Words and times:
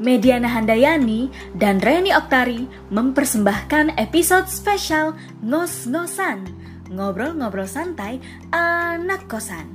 Mediana 0.00 0.48
Handayani 0.48 1.28
dan 1.52 1.76
Reni 1.76 2.08
Oktari 2.16 2.64
mempersembahkan 2.88 4.00
episode 4.00 4.48
spesial 4.48 5.12
Ngos-Ngosan 5.44 6.48
Ngobrol-ngobrol 6.88 7.68
santai 7.68 8.18
anak 8.50 9.28
kosan. 9.28 9.68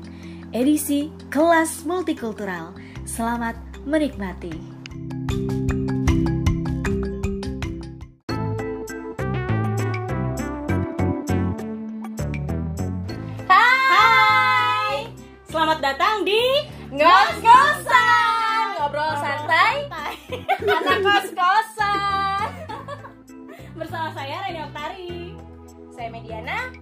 Edisi 0.49 1.13
kelas 1.29 1.85
multikultural. 1.85 2.73
Selamat 3.05 3.53
menikmati. 3.85 4.51
Hai! 13.45 15.07
Selamat 15.47 15.79
datang 15.85 16.25
di 16.25 16.41
Ngos-ngosan 16.89 17.44
kos-kosan 21.05 22.49
Bersama 23.79 24.09
saya 24.11 24.35
Reni 24.41 24.61
Oktari 24.63 25.37
Saya 25.93 26.09
Mediana 26.09 26.73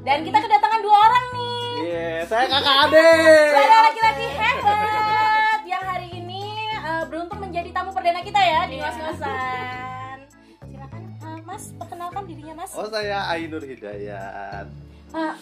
Dan 0.00 0.24
kita 0.24 0.38
kedatangan 0.40 0.80
dua 0.80 0.96
orang 0.96 1.24
nih 1.36 1.56
Iya, 1.78 2.26
saya 2.26 2.44
kakak 2.50 2.76
Ade. 2.90 3.10
Ada 3.54 3.76
laki-laki 3.86 4.26
hebat 4.34 5.60
Yang 5.62 5.84
hari 5.84 6.08
ini 6.16 6.42
eh, 6.72 7.02
beruntung 7.06 7.38
menjadi 7.38 7.70
tamu 7.70 7.90
perdana 7.92 8.20
kita 8.24 8.40
ya 8.40 8.60
Di 8.66 8.76
ngos-ngosan 8.80 10.16
Silakan 10.64 11.02
eh, 11.04 11.38
Mas, 11.44 11.64
perkenalkan 11.76 12.22
dirinya 12.24 12.54
Mas 12.58 12.72
Oh 12.72 12.88
saya 12.88 13.28
Ainur 13.30 13.62
Hidayat. 13.62 14.66
Eh, 15.08 15.34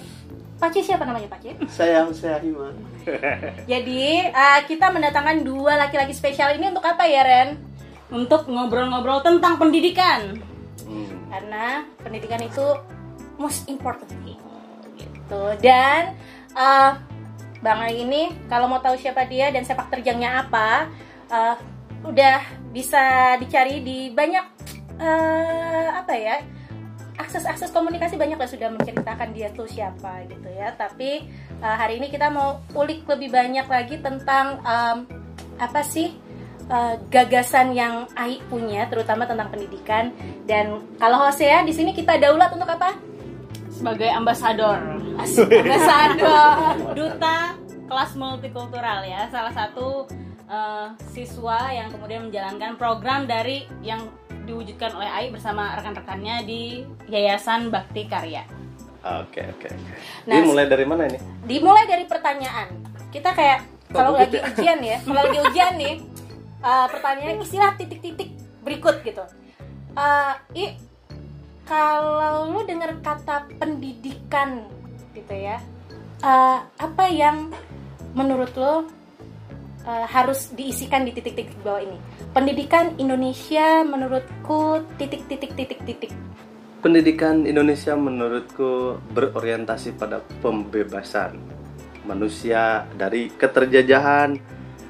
Pace 0.56 0.80
siapa 0.80 1.04
namanya 1.04 1.28
Pace? 1.28 1.52
Saya 1.68 2.06
saya 2.16 2.40
Iman. 2.40 2.72
Jadi 3.68 4.24
uh, 4.24 4.60
kita 4.64 4.88
mendatangkan 4.88 5.45
dua 5.45 5.76
laki-laki 5.76 6.16
spesial 6.16 6.54
ini 6.56 6.73
untuk 6.73 6.80
apa 6.80 7.04
ya 7.04 7.23
Ren? 7.23 7.65
Untuk 8.07 8.46
ngobrol-ngobrol 8.46 9.23
tentang 9.26 9.59
pendidikan. 9.59 10.38
Hmm. 10.87 11.10
Karena 11.30 11.82
pendidikan 12.01 12.40
itu 12.43 12.79
most 13.37 13.66
important 13.66 14.10
thing. 14.23 14.38
Gitu. 14.96 15.43
Dan 15.59 16.15
uh, 16.54 16.96
Bang 17.60 17.82
Ai 17.82 18.07
ini 18.07 18.30
kalau 18.46 18.71
mau 18.71 18.79
tahu 18.79 18.95
siapa 18.95 19.26
dia 19.26 19.51
dan 19.51 19.66
sepak 19.66 19.90
terjangnya 19.90 20.46
apa, 20.46 20.87
uh, 21.32 21.57
udah 22.07 22.43
bisa 22.71 23.35
dicari 23.43 23.82
di 23.82 24.15
banyak 24.15 24.45
uh, 25.02 25.88
apa 25.98 26.15
ya? 26.15 26.37
akses-akses 27.16 27.73
komunikasi 27.73 28.20
banyak 28.20 28.37
lah 28.37 28.45
sudah 28.45 28.68
menceritakan 28.68 29.32
dia 29.32 29.48
tuh 29.57 29.65
siapa 29.65 30.29
gitu 30.29 30.48
ya. 30.52 30.76
Tapi 30.76 31.24
uh, 31.65 31.76
hari 31.76 31.96
ini 31.96 32.13
kita 32.13 32.29
mau 32.29 32.60
ulik 32.76 33.09
lebih 33.09 33.32
banyak 33.32 33.65
lagi 33.65 33.96
tentang 34.04 34.60
um, 34.60 35.09
apa 35.57 35.80
sih 35.80 36.13
uh, 36.70 36.95
gagasan 37.10 37.74
yang 37.74 38.06
Ai 38.14 38.42
punya, 38.46 38.86
terutama 38.90 39.26
tentang 39.26 39.50
pendidikan. 39.50 40.10
Dan 40.46 40.82
kalau 40.98 41.26
Hosea 41.26 41.62
di 41.66 41.73
sini 41.74 41.95
kita 41.95 42.18
daulat 42.18 42.52
untuk 42.54 42.68
apa? 42.68 42.95
Sebagai 43.70 44.08
ambasador, 44.08 44.80
ambasador, 45.20 46.56
duta 46.96 47.54
kelas 47.86 48.12
multikultural 48.16 49.04
ya. 49.04 49.28
Salah 49.28 49.52
satu 49.52 50.08
uh, 50.48 50.96
siswa 51.12 51.70
yang 51.70 51.92
kemudian 51.92 52.28
menjalankan 52.28 52.80
program 52.80 53.28
dari 53.28 53.68
yang 53.84 54.08
diwujudkan 54.46 54.95
oleh 54.95 55.10
Ai 55.10 55.26
bersama 55.28 55.74
rekan-rekannya 55.76 56.46
di 56.46 56.86
Yayasan 57.10 57.68
Bakti 57.68 58.06
Karya. 58.06 58.46
Oke 59.06 59.42
oke. 59.45 59.70
Nah, 60.26 60.34
Ini 60.40 60.46
mulai 60.46 60.66
dari 60.66 60.86
mana 60.86 61.06
ini? 61.06 61.18
Dimulai 61.46 61.86
dari 61.86 62.06
pertanyaan. 62.06 62.74
Kita 63.10 63.34
kayak 63.34 63.76
kalau 63.90 64.19
lagi 64.19 64.38
ya? 64.38 64.50
ujian 64.50 64.78
ya, 64.82 64.98
kalau 65.06 65.20
lagi 65.30 65.38
ujian 65.47 65.72
nih, 65.78 65.94
uh, 66.62 66.87
pertanyaan 66.88 67.43
istilah 67.43 67.75
titik-titik 67.76 68.32
berikut 68.64 69.03
gitu. 69.03 69.25
Uh, 69.97 70.36
I, 70.53 70.76
kalau 71.66 72.53
lu 72.53 72.62
dengar 72.69 72.94
kata 73.00 73.48
pendidikan 73.58 74.69
gitu 75.16 75.34
ya, 75.34 75.58
uh, 76.20 76.62
apa 76.76 77.04
yang 77.08 77.50
menurut 78.12 78.53
lo 78.54 78.72
uh, 78.72 80.06
harus 80.06 80.53
diisikan 80.53 81.08
di 81.08 81.16
titik-titik 81.16 81.56
bawah 81.64 81.82
ini? 81.82 81.98
Pendidikan 82.36 82.92
Indonesia 83.00 83.80
menurutku 83.82 84.84
titik-titik-titik-titik. 85.00 86.12
Pendidikan 86.84 87.48
Indonesia 87.48 87.97
menurutku 87.97 89.00
berorientasi 89.10 89.97
pada 89.97 90.20
pembebasan 90.44 91.41
manusia 92.06 92.86
dari 92.94 93.32
keterjajahan, 93.34 94.38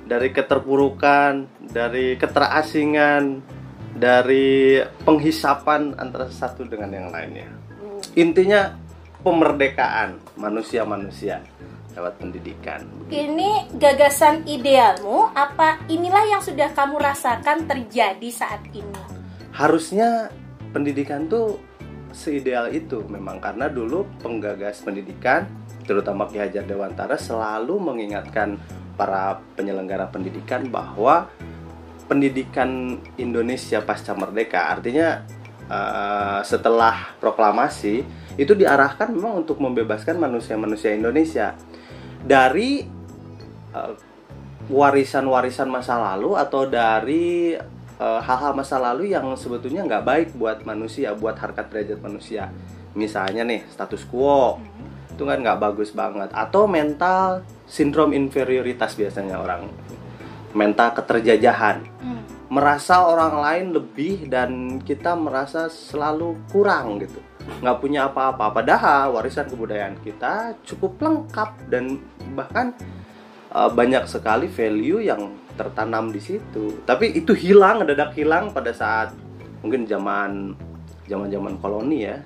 dari 0.06 0.30
keterpurukan, 0.30 1.50
dari 1.66 2.14
keterasingan, 2.14 3.42
dari 3.98 4.78
penghisapan 5.02 5.98
antara 5.98 6.30
satu 6.30 6.62
dengan 6.62 6.94
yang 6.94 7.08
lainnya. 7.10 7.50
Intinya 8.14 8.78
pemerdekaan 9.26 10.22
manusia-manusia 10.38 11.42
lewat 11.98 12.20
pendidikan. 12.22 12.86
Ini 13.10 13.72
gagasan 13.74 14.46
idealmu 14.46 15.32
apa 15.34 15.82
inilah 15.90 16.38
yang 16.38 16.42
sudah 16.44 16.70
kamu 16.76 17.02
rasakan 17.02 17.66
terjadi 17.66 18.28
saat 18.30 18.62
ini? 18.70 19.00
Harusnya 19.50 20.28
pendidikan 20.76 21.24
tuh 21.26 21.56
seideal 22.12 22.68
itu 22.70 23.00
memang 23.08 23.40
karena 23.40 23.72
dulu 23.72 24.04
penggagas 24.20 24.84
pendidikan 24.84 25.48
terutama 25.88 26.28
Ki 26.28 26.36
Hajar 26.36 26.68
Dewantara 26.68 27.16
selalu 27.16 27.80
mengingatkan 27.80 28.60
para 28.96 29.38
penyelenggara 29.54 30.08
pendidikan 30.08 30.66
bahwa 30.72 31.28
pendidikan 32.08 32.98
Indonesia 33.20 33.84
pasca 33.84 34.16
merdeka 34.16 34.72
artinya 34.72 35.22
eh, 35.68 36.40
setelah 36.42 37.14
proklamasi 37.20 38.02
itu 38.36 38.52
diarahkan 38.52 39.12
memang 39.12 39.44
untuk 39.44 39.60
membebaskan 39.60 40.16
manusia-manusia 40.16 40.96
Indonesia 40.96 41.52
dari 42.24 42.82
eh, 43.74 43.92
warisan-warisan 44.66 45.70
masa 45.70 45.94
lalu 45.98 46.34
atau 46.34 46.66
dari 46.66 47.54
eh, 48.00 48.20
hal-hal 48.22 48.52
masa 48.54 48.80
lalu 48.80 49.14
yang 49.14 49.26
sebetulnya 49.38 49.86
nggak 49.86 50.04
baik 50.04 50.28
buat 50.34 50.62
manusia, 50.66 51.14
buat 51.14 51.38
harkat 51.38 51.70
derajat 51.70 51.98
manusia. 52.02 52.50
Misalnya 52.96 53.44
nih 53.44 53.60
status 53.68 54.08
quo 54.08 54.56
itu 55.12 55.22
kan 55.24 55.38
nggak 55.40 55.60
bagus 55.60 55.92
banget. 55.92 56.28
Atau 56.32 56.68
mental 56.68 57.44
sindrom 57.66 58.14
inferioritas 58.14 58.94
biasanya 58.94 59.42
orang, 59.42 59.66
mental 60.54 60.94
keterjajahan, 60.96 61.82
Hmm. 62.00 62.22
merasa 62.48 63.02
orang 63.02 63.42
lain 63.42 63.66
lebih 63.74 64.30
dan 64.30 64.80
kita 64.80 65.18
merasa 65.18 65.66
selalu 65.66 66.38
kurang 66.48 67.02
gitu, 67.02 67.18
nggak 67.60 67.78
punya 67.82 68.06
apa-apa. 68.06 68.54
Padahal 68.54 69.12
warisan 69.18 69.50
kebudayaan 69.50 69.98
kita 70.00 70.54
cukup 70.62 71.02
lengkap 71.02 71.50
dan 71.68 71.98
bahkan 72.38 72.70
uh, 73.50 73.68
banyak 73.68 74.06
sekali 74.06 74.46
value 74.46 75.02
yang 75.02 75.34
tertanam 75.58 76.14
di 76.14 76.22
situ. 76.22 76.84
Tapi 76.86 77.18
itu 77.18 77.34
hilang, 77.34 77.82
mendadak 77.82 78.14
hilang 78.14 78.54
pada 78.54 78.70
saat 78.70 79.10
mungkin 79.64 79.88
zaman 79.88 80.54
zaman 81.10 81.28
zaman 81.32 81.54
koloni 81.58 82.06
ya. 82.06 82.22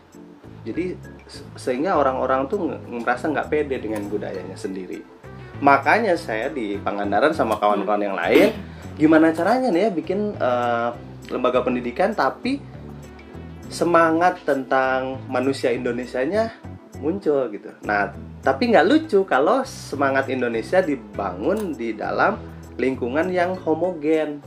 Jadi 0.60 0.92
se- 1.24 1.46
sehingga 1.56 1.96
orang-orang 1.96 2.44
tuh 2.44 2.76
merasa 2.84 3.30
nggak 3.30 3.48
pede 3.48 3.80
dengan 3.80 4.04
budayanya 4.04 4.58
sendiri. 4.58 5.00
Makanya 5.60 6.16
saya 6.16 6.48
di 6.48 6.80
Pangandaran 6.80 7.36
sama 7.36 7.60
kawan-kawan 7.60 8.00
yang 8.00 8.16
lain, 8.16 8.56
gimana 8.96 9.28
caranya 9.32 9.68
nih 9.68 9.88
ya 9.88 9.90
bikin 9.92 10.20
uh, 10.40 10.96
lembaga 11.28 11.60
pendidikan 11.60 12.16
tapi 12.16 12.64
semangat 13.68 14.40
tentang 14.42 15.20
manusia 15.28 15.70
Indonesianya 15.70 16.50
muncul 16.98 17.48
gitu. 17.52 17.70
Nah, 17.84 18.12
tapi 18.40 18.72
nggak 18.72 18.88
lucu 18.88 19.20
kalau 19.28 19.60
semangat 19.68 20.32
Indonesia 20.32 20.80
dibangun 20.80 21.76
di 21.76 21.92
dalam 21.92 22.40
lingkungan 22.80 23.28
yang 23.28 23.52
homogen. 23.60 24.40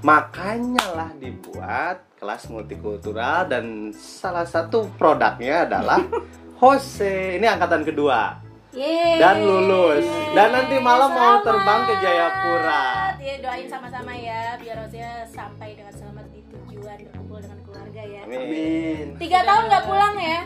Makanya 0.00 0.96
lah 0.96 1.10
dibuat 1.16 2.04
kelas 2.16 2.48
multikultural 2.48 3.48
dan 3.48 3.92
salah 3.92 4.48
satu 4.48 4.88
produknya 4.96 5.68
adalah 5.68 6.00
Jose. 6.60 7.36
Ini 7.36 7.44
angkatan 7.48 7.84
kedua 7.84 8.49
Yeay. 8.70 9.18
dan 9.18 9.42
lulus. 9.42 10.06
Dan 10.30 10.48
nanti 10.50 10.76
malam 10.78 11.10
mau 11.10 11.38
Selamat. 11.38 11.42
terbang 11.42 11.80
ke 11.82 11.94
Jayapura. 11.98 12.84
Ya 13.18 13.34
doain 13.38 13.66
sama-sama 13.66 14.12
ya 14.14 14.54
biar 14.56 14.76
Rosia 14.78 15.26
sampai 15.26 15.74
dengan 15.74 15.90
selamat 15.90 16.26
di 16.30 16.40
tujuan 16.46 16.98
berkumpul 17.02 17.38
dengan 17.42 17.58
keluarga 17.62 18.02
ya. 18.02 18.20
Amin. 18.24 19.06
Tiga 19.18 19.38
tahun 19.42 19.62
nggak 19.66 19.84
pulang 19.84 20.14
ya? 20.16 20.38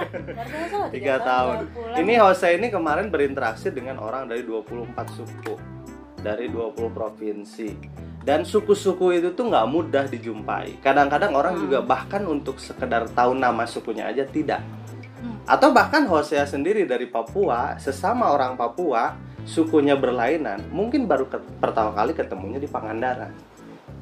Loh, 0.74 0.86
Tiga 0.90 1.14
tahun. 1.22 1.56
pulang. 1.70 1.96
Ini 1.96 2.12
Jose 2.18 2.48
ini 2.52 2.66
kemarin 2.68 3.06
berinteraksi 3.08 3.68
dengan 3.70 3.96
orang 3.98 4.26
dari 4.26 4.42
24 4.42 4.90
suku, 5.14 5.54
dari 6.20 6.50
20 6.50 6.74
provinsi. 6.90 7.70
Dan 8.24 8.40
suku-suku 8.42 9.14
itu 9.14 9.30
tuh 9.30 9.46
nggak 9.46 9.68
mudah 9.68 10.04
dijumpai. 10.08 10.80
Kadang-kadang 10.80 11.36
orang 11.36 11.54
juga 11.54 11.84
bahkan 11.84 12.24
untuk 12.24 12.56
sekedar 12.56 13.04
tahu 13.12 13.36
nama 13.36 13.62
sukunya 13.64 14.08
aja 14.08 14.24
tidak. 14.24 14.64
Atau 15.44 15.76
bahkan 15.76 16.08
Hosea 16.08 16.48
sendiri 16.48 16.88
dari 16.88 17.04
Papua, 17.04 17.76
sesama 17.76 18.32
orang 18.32 18.56
Papua, 18.56 19.12
sukunya 19.44 19.92
berlainan, 19.92 20.64
mungkin 20.72 21.04
baru 21.04 21.28
ke- 21.28 21.44
pertama 21.60 21.92
kali 21.92 22.16
ketemunya 22.16 22.56
di 22.56 22.64
Pangandaran. 22.64 23.28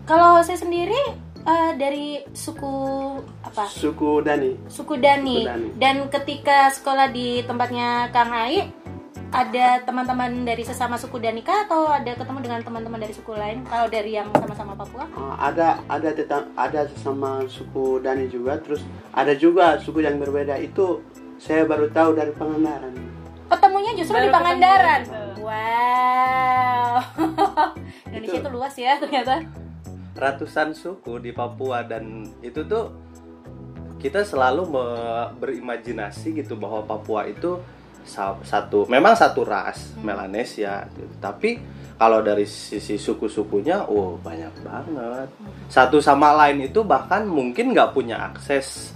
kalau 0.03 0.43
saya 0.43 0.59
sendiri 0.59 0.99
eh, 1.43 1.73
dari 1.79 2.23
suku 2.35 2.75
apa? 3.43 3.67
Suku 3.71 4.23
Dani. 4.23 4.55
Suku 4.67 4.99
Dani. 4.99 5.43
Suku 5.43 5.51
Dani. 5.51 5.69
Dan 5.79 6.11
ketika 6.11 6.71
sekolah 6.71 7.11
di 7.11 7.43
tempatnya 7.47 8.11
Kang 8.11 8.35
Ai, 8.35 8.67
ada 9.33 9.81
teman-teman 9.81 10.45
dari 10.45 10.61
sesama 10.61 10.99
suku 10.99 11.23
Dani 11.23 11.41
kah 11.41 11.65
atau 11.65 11.89
ada 11.89 12.19
ketemu 12.19 12.39
dengan 12.43 12.61
teman-teman 12.67 12.99
dari 13.01 13.15
suku 13.15 13.33
lain? 13.33 13.63
Kalau 13.65 13.87
dari 13.89 14.13
yang 14.13 14.29
sama-sama 14.35 14.75
Papua? 14.75 15.07
Uh, 15.15 15.35
ada 15.39 15.81
ada 15.87 16.11
tetap 16.13 16.51
ada 16.53 16.85
sama 16.99 17.47
suku 17.49 18.03
Dani 18.03 18.27
juga 18.29 18.59
terus 18.59 18.83
ada 19.15 19.33
juga 19.33 19.79
suku 19.81 20.03
yang 20.03 20.19
berbeda 20.21 20.59
itu 20.61 21.01
saya 21.43 21.67
baru 21.67 21.91
tahu 21.91 22.15
dari 22.15 22.31
Pangandaran 22.33 22.95
Ketemunya 23.45 23.93
justru 23.93 24.17
Baru 24.17 24.25
di 24.25 24.33
Pangandaran. 24.33 25.01
ketemu 25.03 25.13
gitu. 25.13 25.43
Wow. 25.45 26.95
Indonesia 28.09 28.33
Itu. 28.33 28.41
itu 28.41 28.51
luas 28.51 28.75
ya 28.75 28.93
ternyata. 28.97 29.35
ratusan 30.13 30.73
suku 30.73 31.19
di 31.19 31.33
Papua 31.33 31.83
dan 31.83 32.05
itu 32.41 32.63
tuh 32.63 32.93
kita 33.99 34.23
selalu 34.23 34.69
me- 34.69 35.31
berimajinasi 35.37 36.33
gitu 36.35 36.55
bahwa 36.55 36.81
Papua 36.83 37.25
itu 37.25 37.61
sa- 38.03 38.37
satu 38.41 38.85
memang 38.87 39.13
satu 39.13 39.41
ras 39.43 39.93
Melanesia 39.97 40.85
gitu. 40.91 41.09
tapi 41.19 41.61
kalau 41.95 42.21
dari 42.21 42.45
sisi 42.45 42.95
suku-sukunya 42.95 43.85
oh 43.85 44.17
banyak 44.19 44.53
banget 44.61 45.29
satu 45.67 45.97
sama 45.99 46.33
lain 46.35 46.67
itu 46.67 46.81
bahkan 46.83 47.25
mungkin 47.25 47.73
nggak 47.73 47.91
punya 47.91 48.17
akses 48.27 48.93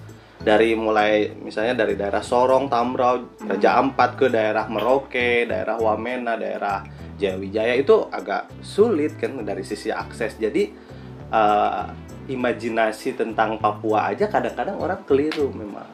dari 0.46 0.78
mulai 0.78 1.34
misalnya 1.43 1.82
dari 1.82 1.98
daerah 1.98 2.22
Sorong, 2.22 2.70
Tamrau, 2.70 3.34
Raja 3.43 3.82
Ampat 3.82 4.14
ke 4.14 4.31
daerah 4.31 4.70
Merauke, 4.70 5.43
daerah 5.43 5.75
Wamena, 5.75 6.38
daerah 6.38 6.87
Jayawijaya 7.19 7.75
itu 7.75 8.06
agak 8.14 8.46
sulit 8.62 9.19
kan 9.19 9.43
dari 9.43 9.66
sisi 9.66 9.90
akses. 9.90 10.38
Jadi 10.38 10.70
eh, 11.34 11.84
imajinasi 12.31 13.19
tentang 13.19 13.58
Papua 13.58 14.14
aja 14.14 14.31
kadang-kadang 14.31 14.78
orang 14.78 15.02
keliru 15.02 15.50
memang. 15.50 15.90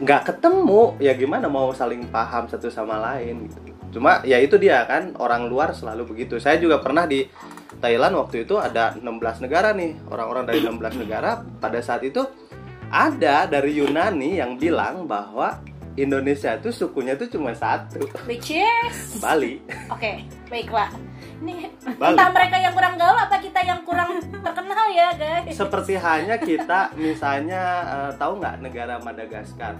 Nggak 0.00 0.32
ketemu 0.32 0.96
ya 0.96 1.12
gimana 1.12 1.44
mau 1.52 1.68
saling 1.76 2.08
paham 2.08 2.48
satu 2.48 2.72
sama 2.72 2.96
lain 3.04 3.52
gitu. 3.52 3.58
Cuma 4.00 4.24
ya 4.24 4.40
itu 4.40 4.56
dia 4.56 4.80
kan 4.88 5.12
orang 5.20 5.44
luar 5.44 5.76
selalu 5.76 6.16
begitu. 6.16 6.40
Saya 6.40 6.56
juga 6.56 6.80
pernah 6.80 7.04
di 7.04 7.28
Thailand 7.84 8.16
waktu 8.16 8.48
itu 8.48 8.56
ada 8.56 8.96
16 8.96 9.44
negara 9.44 9.76
nih 9.76 10.08
orang-orang 10.08 10.48
dari 10.48 10.64
16 10.64 11.04
negara 11.04 11.44
pada 11.60 11.78
saat 11.84 12.00
itu 12.02 12.24
ada 12.88 13.44
dari 13.44 13.76
Yunani 13.76 14.36
yang 14.36 14.56
bilang 14.56 15.04
bahwa 15.04 15.60
Indonesia 15.94 16.54
itu 16.54 16.70
sukunya 16.70 17.12
itu 17.12 17.26
cuma 17.28 17.50
satu 17.52 18.06
Which 18.24 18.54
is 18.54 19.18
Bali 19.18 19.58
Oke, 19.88 20.22
baiklah. 20.46 20.88
Ini 21.38 21.70
Bali. 21.94 22.14
entah 22.14 22.30
mereka 22.30 22.56
yang 22.56 22.72
kurang 22.72 22.94
gaul 22.94 23.14
apa 23.14 23.36
kita 23.36 23.60
yang 23.60 23.82
kurang 23.82 24.10
terkenal 24.32 24.86
ya, 24.88 25.08
guys. 25.12 25.54
seperti 25.54 25.94
halnya 25.94 26.34
kita 26.36 26.90
misalnya 26.96 27.62
eh, 27.84 28.10
tahu 28.16 28.38
nggak 28.38 28.54
negara 28.60 28.98
Madagaskar 28.98 29.74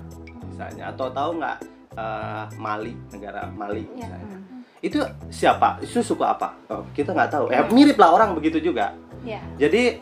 misalnya 0.44 0.90
atau 0.90 1.06
tahu 1.08 1.30
nggak 1.38 1.56
eh, 1.94 2.44
Mali 2.56 2.94
negara 3.10 3.46
Mali 3.48 3.82
Ya. 3.92 4.06
misalnya. 4.06 4.38
itu 4.78 4.98
siapa 5.28 5.78
itu 5.80 5.98
suku 5.98 6.22
apa 6.22 6.54
oh, 6.68 6.86
kita 6.92 7.10
nggak 7.10 7.30
tahu 7.32 7.44
eh, 7.48 7.62
mirip 7.68 7.96
lah 7.96 8.10
orang 8.12 8.34
begitu 8.34 8.58
juga 8.60 8.94
Ya. 9.20 9.42
jadi 9.56 9.98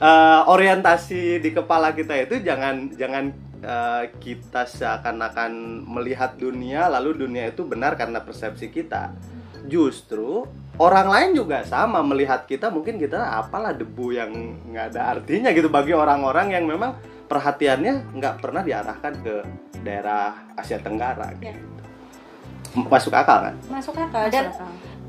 eh, 0.00 0.40
orientasi 0.48 1.38
di 1.38 1.50
kepala 1.52 1.92
kita 1.92 2.16
itu 2.16 2.40
jangan 2.40 2.88
jangan 2.96 3.24
eh, 3.60 4.04
kita 4.18 4.64
seakan-akan 4.64 5.52
melihat 5.86 6.34
dunia 6.34 6.88
lalu 6.88 7.14
dunia 7.20 7.48
itu 7.48 7.62
benar 7.62 7.94
karena 7.94 8.18
persepsi 8.18 8.68
kita 8.68 9.12
justru 9.68 10.48
orang 10.80 11.08
lain 11.12 11.30
juga 11.36 11.60
sama 11.62 12.00
melihat 12.00 12.48
kita 12.48 12.72
mungkin 12.72 12.96
kita 12.96 13.20
apalah 13.36 13.76
debu 13.76 14.06
yang 14.10 14.32
nggak 14.66 14.96
ada 14.96 15.20
artinya 15.20 15.52
gitu 15.52 15.68
bagi 15.68 15.92
orang-orang 15.92 16.56
yang 16.56 16.64
memang 16.64 16.96
perhatiannya 17.28 18.16
nggak 18.16 18.34
pernah 18.40 18.64
diarahkan 18.64 19.12
ke 19.20 19.34
daerah 19.84 20.32
Asia 20.56 20.80
Tenggara 20.80 21.30
Ya. 21.38 21.52
gitu. 21.52 21.68
masuk 22.88 23.12
akal 23.12 23.50
kan 23.50 23.54
Masuk 23.68 23.94
akal 23.94 24.30
dan 24.30 24.48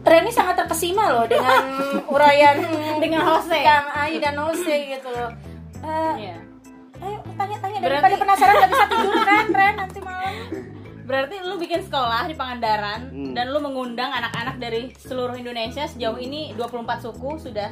Reni 0.01 0.29
sangat 0.29 0.57
terkesima 0.57 1.03
loh 1.09 1.25
dengan 1.25 1.61
uraian 2.13 2.57
Dengan 2.97 3.21
Jose. 3.23 3.59
Kang 3.59 3.87
Ai 3.91 4.17
dan 4.17 4.33
Jose 4.35 4.75
gitu 4.89 5.07
loh. 5.07 5.29
Eh, 5.79 6.13
Iya. 6.19 6.35
ayo 6.99 7.17
tanya-tanya 7.31 7.77
Berarti- 7.77 7.89
daripada 7.99 8.15
penasaran 8.17 8.53
gak 8.55 8.69
bisa 8.71 8.85
tidur 8.87 9.17
kan 9.27 9.45
Ren 9.47 9.75
nanti 9.75 9.99
malam. 9.99 10.33
Berarti 11.01 11.35
lu 11.39 11.55
bikin 11.57 11.81
sekolah 11.81 12.23
di 12.23 12.33
Pangandaran 12.33 12.99
Hmm. 13.09 13.33
dan 13.33 13.49
lu 13.49 13.59
mengundang 13.59 14.09
anak-anak 14.09 14.55
dari 14.57 14.93
seluruh 14.95 15.33
Indonesia 15.33 15.83
sejauh 15.83 16.17
ini 16.17 16.53
24 16.53 16.71
suku 16.99 17.41
sudah 17.41 17.69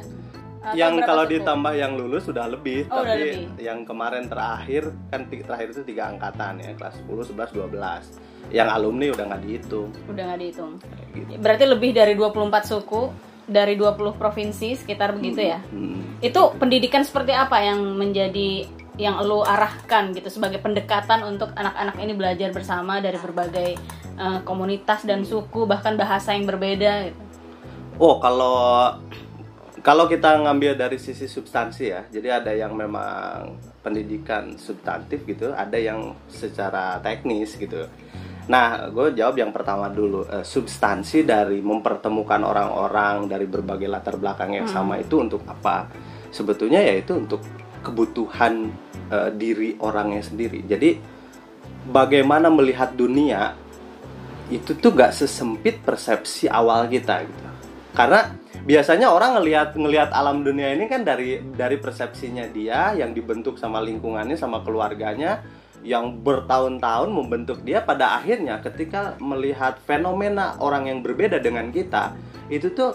uh, 0.62 0.74
yang 0.76 1.00
kalau 1.02 1.24
suku? 1.24 1.40
ditambah 1.40 1.72
yang 1.74 1.92
lulus 1.96 2.22
sudah 2.28 2.46
lebih 2.46 2.86
Oh, 2.88 3.00
udah 3.02 3.14
tapi 3.14 3.20
lebih. 3.24 3.60
yang 3.60 3.78
kemarin 3.84 4.24
terakhir 4.28 4.92
kan 5.08 5.26
terakhir 5.26 5.68
itu 5.72 5.82
tiga 5.84 6.12
angkatan 6.12 6.60
ya 6.60 6.72
kelas 6.76 7.00
10 7.04 7.32
11 7.32 7.70
12 7.70 8.52
yang 8.52 8.68
alumni 8.68 9.06
udah 9.14 9.24
nggak 9.30 9.42
dihitung 9.46 9.88
udah 10.10 10.22
nggak 10.32 10.40
dihitung. 10.40 10.72
kayak 10.82 11.08
gitu 11.14 11.30
Berarti 11.40 11.64
lebih 11.66 11.90
dari 11.94 12.12
24 12.18 12.64
suku 12.66 13.02
dari 13.50 13.74
20 13.74 14.14
provinsi 14.14 14.78
sekitar 14.78 15.10
begitu 15.10 15.42
ya. 15.42 15.58
Hmm. 15.74 16.22
Itu 16.22 16.54
pendidikan 16.54 17.02
seperti 17.02 17.34
apa 17.34 17.58
yang 17.58 17.82
menjadi 17.98 18.62
yang 18.94 19.18
lu 19.24 19.40
arahkan 19.40 20.12
gitu 20.12 20.28
sebagai 20.28 20.60
pendekatan 20.60 21.24
untuk 21.24 21.50
anak-anak 21.56 21.96
ini 21.98 22.12
belajar 22.12 22.52
bersama 22.52 23.00
dari 23.00 23.16
berbagai 23.16 23.74
uh, 24.20 24.44
komunitas 24.44 25.02
dan 25.08 25.24
suku 25.24 25.64
bahkan 25.64 25.96
bahasa 25.96 26.36
yang 26.36 26.44
berbeda 26.44 27.08
gitu. 27.08 27.20
oh 27.96 28.20
kalau 28.20 28.92
kalau 29.80 30.08
kita 30.08 30.40
ngambil 30.40 30.76
dari 30.76 30.96
sisi 31.00 31.24
substansi 31.24 31.84
ya 31.88 32.02
jadi 32.08 32.42
ada 32.42 32.52
yang 32.52 32.76
memang 32.76 33.56
pendidikan 33.80 34.56
substantif 34.60 35.24
gitu 35.24 35.52
ada 35.52 35.76
yang 35.76 36.16
secara 36.28 37.00
teknis 37.00 37.56
gitu 37.56 37.88
Nah, 38.50 38.90
gue 38.90 39.14
jawab 39.14 39.38
yang 39.38 39.54
pertama 39.54 39.86
dulu. 39.86 40.26
Eh, 40.26 40.42
substansi 40.42 41.22
dari 41.22 41.62
mempertemukan 41.62 42.42
orang-orang 42.42 43.30
dari 43.30 43.46
berbagai 43.46 43.86
latar 43.86 44.18
belakang 44.18 44.58
yang 44.58 44.66
sama 44.66 44.98
itu 44.98 45.22
untuk 45.22 45.46
apa? 45.46 45.86
Sebetulnya 46.34 46.82
yaitu 46.82 47.14
untuk 47.14 47.46
kebutuhan 47.86 48.74
eh, 49.06 49.30
diri 49.38 49.78
orangnya 49.78 50.26
sendiri. 50.26 50.66
Jadi, 50.66 50.98
bagaimana 51.94 52.50
melihat 52.50 52.90
dunia 52.90 53.54
itu 54.50 54.74
tuh 54.74 54.98
gak 54.98 55.14
sesempit 55.14 55.78
persepsi 55.86 56.50
awal 56.50 56.90
kita 56.90 57.22
gitu. 57.22 57.46
Karena 57.94 58.34
biasanya 58.70 59.10
orang 59.10 59.34
ngelihat 59.34 59.74
ngelihat 59.74 60.14
alam 60.14 60.46
dunia 60.46 60.70
ini 60.78 60.86
kan 60.86 61.02
dari 61.02 61.42
dari 61.42 61.74
persepsinya 61.74 62.46
dia 62.54 62.94
yang 62.94 63.10
dibentuk 63.10 63.58
sama 63.58 63.82
lingkungannya 63.82 64.38
sama 64.38 64.62
keluarganya 64.62 65.42
yang 65.82 66.22
bertahun-tahun 66.22 67.10
membentuk 67.10 67.66
dia 67.66 67.82
pada 67.82 68.14
akhirnya 68.22 68.62
ketika 68.62 69.18
melihat 69.18 69.74
fenomena 69.82 70.54
orang 70.62 70.86
yang 70.86 71.02
berbeda 71.02 71.42
dengan 71.42 71.74
kita 71.74 72.14
itu 72.46 72.70
tuh 72.70 72.94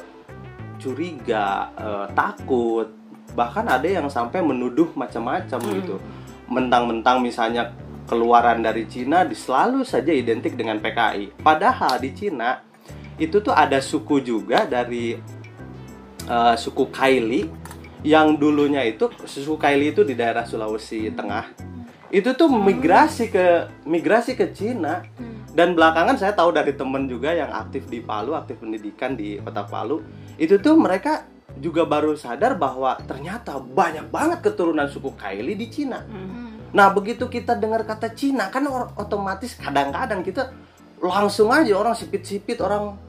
curiga, 0.79 1.71
eh, 1.75 2.07
takut, 2.15 2.87
bahkan 3.35 3.67
ada 3.67 3.87
yang 3.87 4.07
sampai 4.07 4.39
menuduh 4.43 4.91
macam-macam 4.95 5.59
gitu. 5.75 5.99
Mentang-mentang 6.47 7.19
misalnya 7.19 7.75
keluaran 8.05 8.61
dari 8.61 8.85
Cina 8.85 9.25
selalu 9.27 9.81
saja 9.81 10.13
identik 10.13 10.53
dengan 10.55 10.77
PKI. 10.79 11.41
Padahal 11.41 11.97
di 11.97 12.13
Cina 12.13 12.61
itu 13.17 13.39
tuh 13.39 13.55
ada 13.55 13.79
suku 13.79 14.19
juga 14.21 14.67
dari 14.67 15.15
eh, 16.25 16.55
suku 16.57 16.89
Kaili 16.89 17.47
yang 18.05 18.37
dulunya 18.37 18.85
itu 18.85 19.09
suku 19.25 19.57
Kaili 19.57 19.93
itu 19.93 20.05
di 20.05 20.13
daerah 20.13 20.45
Sulawesi 20.45 21.09
Tengah. 21.13 21.57
Itu 22.13 22.37
tuh 22.37 22.47
migrasi 22.53 23.33
ke 23.33 23.69
migrasi 23.85 24.37
ke 24.37 24.53
Cina. 24.53 25.01
Dan 25.55 25.71
belakangan 25.71 26.19
saya 26.19 26.35
tahu 26.35 26.51
dari 26.51 26.75
temen 26.75 27.07
juga 27.07 27.31
yang 27.31 27.47
aktif 27.47 27.87
di 27.87 28.03
Palu 28.03 28.35
aktif 28.35 28.59
pendidikan 28.59 29.15
di 29.15 29.39
kota 29.39 29.63
Palu 29.63 30.03
itu 30.35 30.59
tuh 30.59 30.75
mereka 30.75 31.23
juga 31.63 31.87
baru 31.87 32.19
sadar 32.19 32.59
bahwa 32.59 32.99
ternyata 33.07 33.55
banyak 33.63 34.11
banget 34.11 34.43
keturunan 34.43 34.91
suku 34.91 35.15
Kaili 35.15 35.55
di 35.55 35.71
Cina. 35.71 36.03
Nah 36.75 36.91
begitu 36.91 37.31
kita 37.31 37.55
dengar 37.55 37.87
kata 37.87 38.11
Cina 38.11 38.51
kan 38.51 38.67
otomatis 38.99 39.55
kadang-kadang 39.55 40.27
kita 40.27 40.51
langsung 40.99 41.47
aja 41.55 41.71
orang 41.71 41.95
sipit-sipit 41.95 42.59
orang 42.59 42.99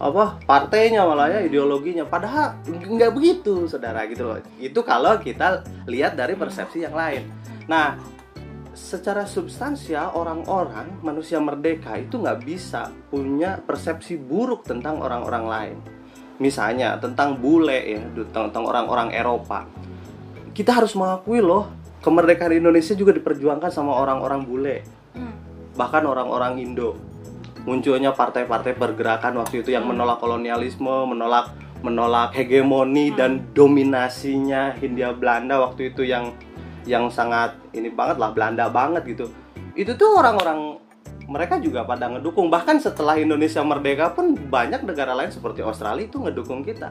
apa? 0.00 0.40
Partainya 0.48 1.04
malah 1.04 1.28
ya 1.28 1.40
ideologinya. 1.44 2.08
Padahal 2.08 2.56
nggak 2.66 3.12
begitu 3.12 3.68
saudara 3.68 4.06
gitu 4.08 4.26
loh. 4.26 4.38
Itu 4.56 4.80
kalau 4.82 5.18
kita 5.20 5.62
lihat 5.84 6.16
dari 6.16 6.38
persepsi 6.38 6.82
yang 6.82 6.96
lain. 6.96 7.28
Nah 7.68 7.98
secara 8.72 9.28
substansial 9.28 10.16
orang-orang 10.16 10.96
manusia 11.04 11.36
merdeka 11.36 12.00
itu 12.00 12.16
nggak 12.16 12.40
bisa 12.40 12.88
punya 13.12 13.60
persepsi 13.60 14.16
buruk 14.16 14.64
tentang 14.64 14.98
orang-orang 14.98 15.44
lain. 15.44 15.76
Misalnya 16.40 16.96
tentang 16.98 17.38
bule 17.38 17.78
ya 17.78 18.00
tentang 18.32 18.64
orang-orang 18.64 19.12
Eropa. 19.12 19.68
Kita 20.56 20.82
harus 20.82 20.96
mengakui 20.96 21.38
loh 21.44 21.68
kemerdekaan 22.02 22.58
Indonesia 22.58 22.96
juga 22.98 23.14
diperjuangkan 23.14 23.70
sama 23.70 23.94
orang-orang 23.94 24.42
bule. 24.42 24.76
Bahkan 25.72 26.02
orang-orang 26.04 26.60
Indo 26.60 27.11
munculnya 27.62 28.10
partai-partai 28.10 28.74
pergerakan 28.74 29.38
waktu 29.38 29.62
itu 29.62 29.70
yang 29.74 29.86
menolak 29.86 30.18
kolonialisme 30.18 31.06
menolak 31.06 31.54
menolak 31.82 32.34
hegemoni 32.34 33.10
dan 33.12 33.50
dominasinya 33.52 34.78
Hindia 34.78 35.10
Belanda 35.14 35.58
waktu 35.58 35.90
itu 35.90 36.06
yang 36.06 36.30
yang 36.86 37.10
sangat 37.10 37.58
ini 37.74 37.90
banget 37.90 38.18
lah 38.18 38.30
Belanda 38.34 38.70
banget 38.70 39.02
gitu. 39.06 39.26
Itu 39.74 39.94
tuh 39.94 40.18
orang-orang 40.18 40.78
mereka 41.30 41.58
juga 41.62 41.86
pada 41.86 42.10
ngedukung. 42.10 42.50
Bahkan 42.50 42.82
setelah 42.82 43.18
Indonesia 43.18 43.62
merdeka 43.62 44.14
pun 44.14 44.34
banyak 44.34 44.82
negara 44.82 45.14
lain 45.14 45.30
seperti 45.30 45.62
Australia 45.62 46.06
itu 46.06 46.18
ngedukung 46.18 46.66
kita. 46.66 46.90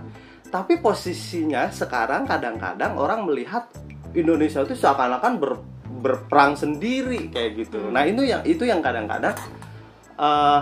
Tapi 0.52 0.80
posisinya 0.80 1.72
sekarang 1.72 2.28
kadang-kadang 2.28 3.00
orang 3.00 3.24
melihat 3.24 3.68
Indonesia 4.12 4.64
itu 4.64 4.76
seakan-akan 4.76 5.40
ber- 5.40 5.64
berperang 6.04 6.60
sendiri 6.60 7.32
kayak 7.32 7.64
gitu. 7.64 7.92
Nah 7.92 8.04
itu 8.04 8.28
yang 8.28 8.44
itu 8.44 8.68
yang 8.68 8.84
kadang-kadang 8.84 9.36
eh, 10.22 10.62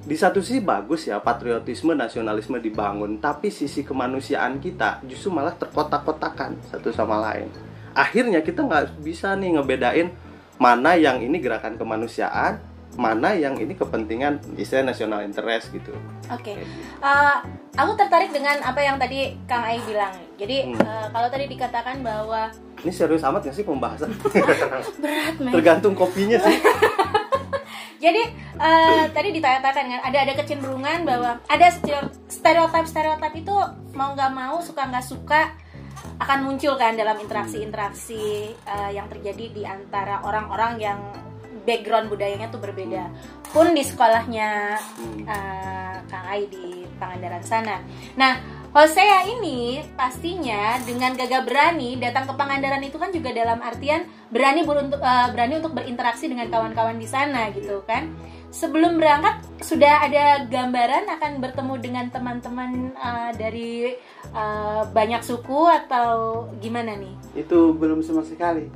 di 0.00 0.16
satu 0.16 0.40
sisi 0.40 0.62
bagus 0.62 1.04
ya 1.04 1.18
patriotisme 1.18 1.92
nasionalisme 1.92 2.56
dibangun 2.56 3.18
tapi 3.18 3.50
sisi 3.50 3.82
kemanusiaan 3.82 4.56
kita 4.56 5.02
justru 5.04 5.28
malah 5.28 5.52
terkotak-kotakan 5.52 6.56
satu 6.64 6.88
sama 6.88 7.20
lain 7.20 7.50
akhirnya 7.92 8.40
kita 8.40 8.62
nggak 8.62 8.96
bisa 9.02 9.34
nih 9.34 9.58
ngebedain 9.58 10.08
mana 10.56 10.94
yang 10.94 11.18
ini 11.18 11.36
gerakan 11.36 11.76
kemanusiaan 11.76 12.56
mana 12.96 13.32
yang 13.32 13.54
ini 13.54 13.70
kepentingan 13.72 14.40
istilah 14.56 14.82
national 14.84 15.20
interest 15.20 15.70
gitu 15.70 15.92
Oke, 16.26 16.58
Eh, 17.00 17.36
aku 17.72 17.92
tertarik 17.94 18.30
dengan 18.30 18.54
apa 18.60 18.78
yang 18.78 18.94
tadi 18.96 19.34
Kang 19.46 19.62
Ai 19.62 19.82
bilang. 19.82 20.14
Jadi 20.34 20.62
Hmm. 20.64 20.78
eh, 20.78 21.06
kalau 21.08 21.26
tadi 21.26 21.46
dikatakan 21.46 22.02
bahwa 22.02 22.50
ini 22.80 22.90
serius 22.90 23.22
amat 23.22 23.42
nggak 23.42 23.56
sih 23.56 23.66
pembahasan 23.66 24.10
berat, 25.02 25.34
men. 25.38 25.50
tergantung 25.50 25.92
kopinya 25.92 26.38
sih 26.38 26.54
Jadi 28.00 28.22
eh, 28.56 29.04
tadi 29.12 29.28
ditayatakan 29.36 29.84
kan 29.84 30.00
ada 30.00 30.18
ada 30.24 30.32
kecenderungan 30.32 31.04
bahwa 31.04 31.36
ada 31.44 31.68
stereotip 32.32 32.88
stereotip 32.88 33.32
itu 33.36 33.54
mau 33.92 34.16
nggak 34.16 34.32
mau 34.32 34.56
suka 34.64 34.88
nggak 34.88 35.04
suka 35.04 35.52
akan 36.20 36.48
muncul 36.48 36.80
kan 36.80 36.96
dalam 36.96 37.20
interaksi-interaksi 37.20 38.56
eh, 38.56 38.90
yang 38.96 39.04
terjadi 39.12 39.44
di 39.52 39.62
antara 39.68 40.24
orang-orang 40.24 40.72
yang 40.80 41.00
background 41.68 42.08
budayanya 42.08 42.48
tuh 42.48 42.60
berbeda. 42.60 43.12
Pun 43.52 43.76
di 43.76 43.84
sekolahnya 43.84 44.80
eh, 45.28 45.94
Kang 46.08 46.26
Ai 46.26 46.48
di 46.48 46.88
Pangandaran 46.96 47.44
sana. 47.44 47.76
Nah, 48.16 48.59
Hosea 48.70 49.26
ini 49.26 49.82
pastinya 49.98 50.78
dengan 50.86 51.18
gagah 51.18 51.42
berani 51.42 51.98
datang 51.98 52.30
ke 52.30 52.38
Pangandaran 52.38 52.78
itu 52.86 53.02
kan 53.02 53.10
juga 53.10 53.34
dalam 53.34 53.58
artian 53.58 54.06
berani 54.30 54.62
beruntuk 54.62 55.02
eh, 55.02 55.28
berani 55.34 55.58
untuk 55.58 55.74
berinteraksi 55.74 56.30
dengan 56.30 56.46
kawan-kawan 56.46 56.94
di 56.94 57.04
sana 57.04 57.50
gitu 57.50 57.82
kan. 57.82 58.14
Sebelum 58.50 58.98
berangkat 58.98 59.42
sudah 59.62 60.06
ada 60.06 60.46
gambaran 60.46 61.06
akan 61.06 61.32
bertemu 61.38 61.74
dengan 61.82 62.06
teman-teman 62.14 62.70
eh, 62.94 63.30
dari 63.34 63.70
eh, 64.30 64.82
banyak 64.86 65.22
suku 65.22 65.66
atau 65.66 66.46
gimana 66.62 66.94
nih? 66.94 67.14
itu 67.30 67.74
belum 67.74 68.02
sama 68.02 68.26
sekali 68.26 68.66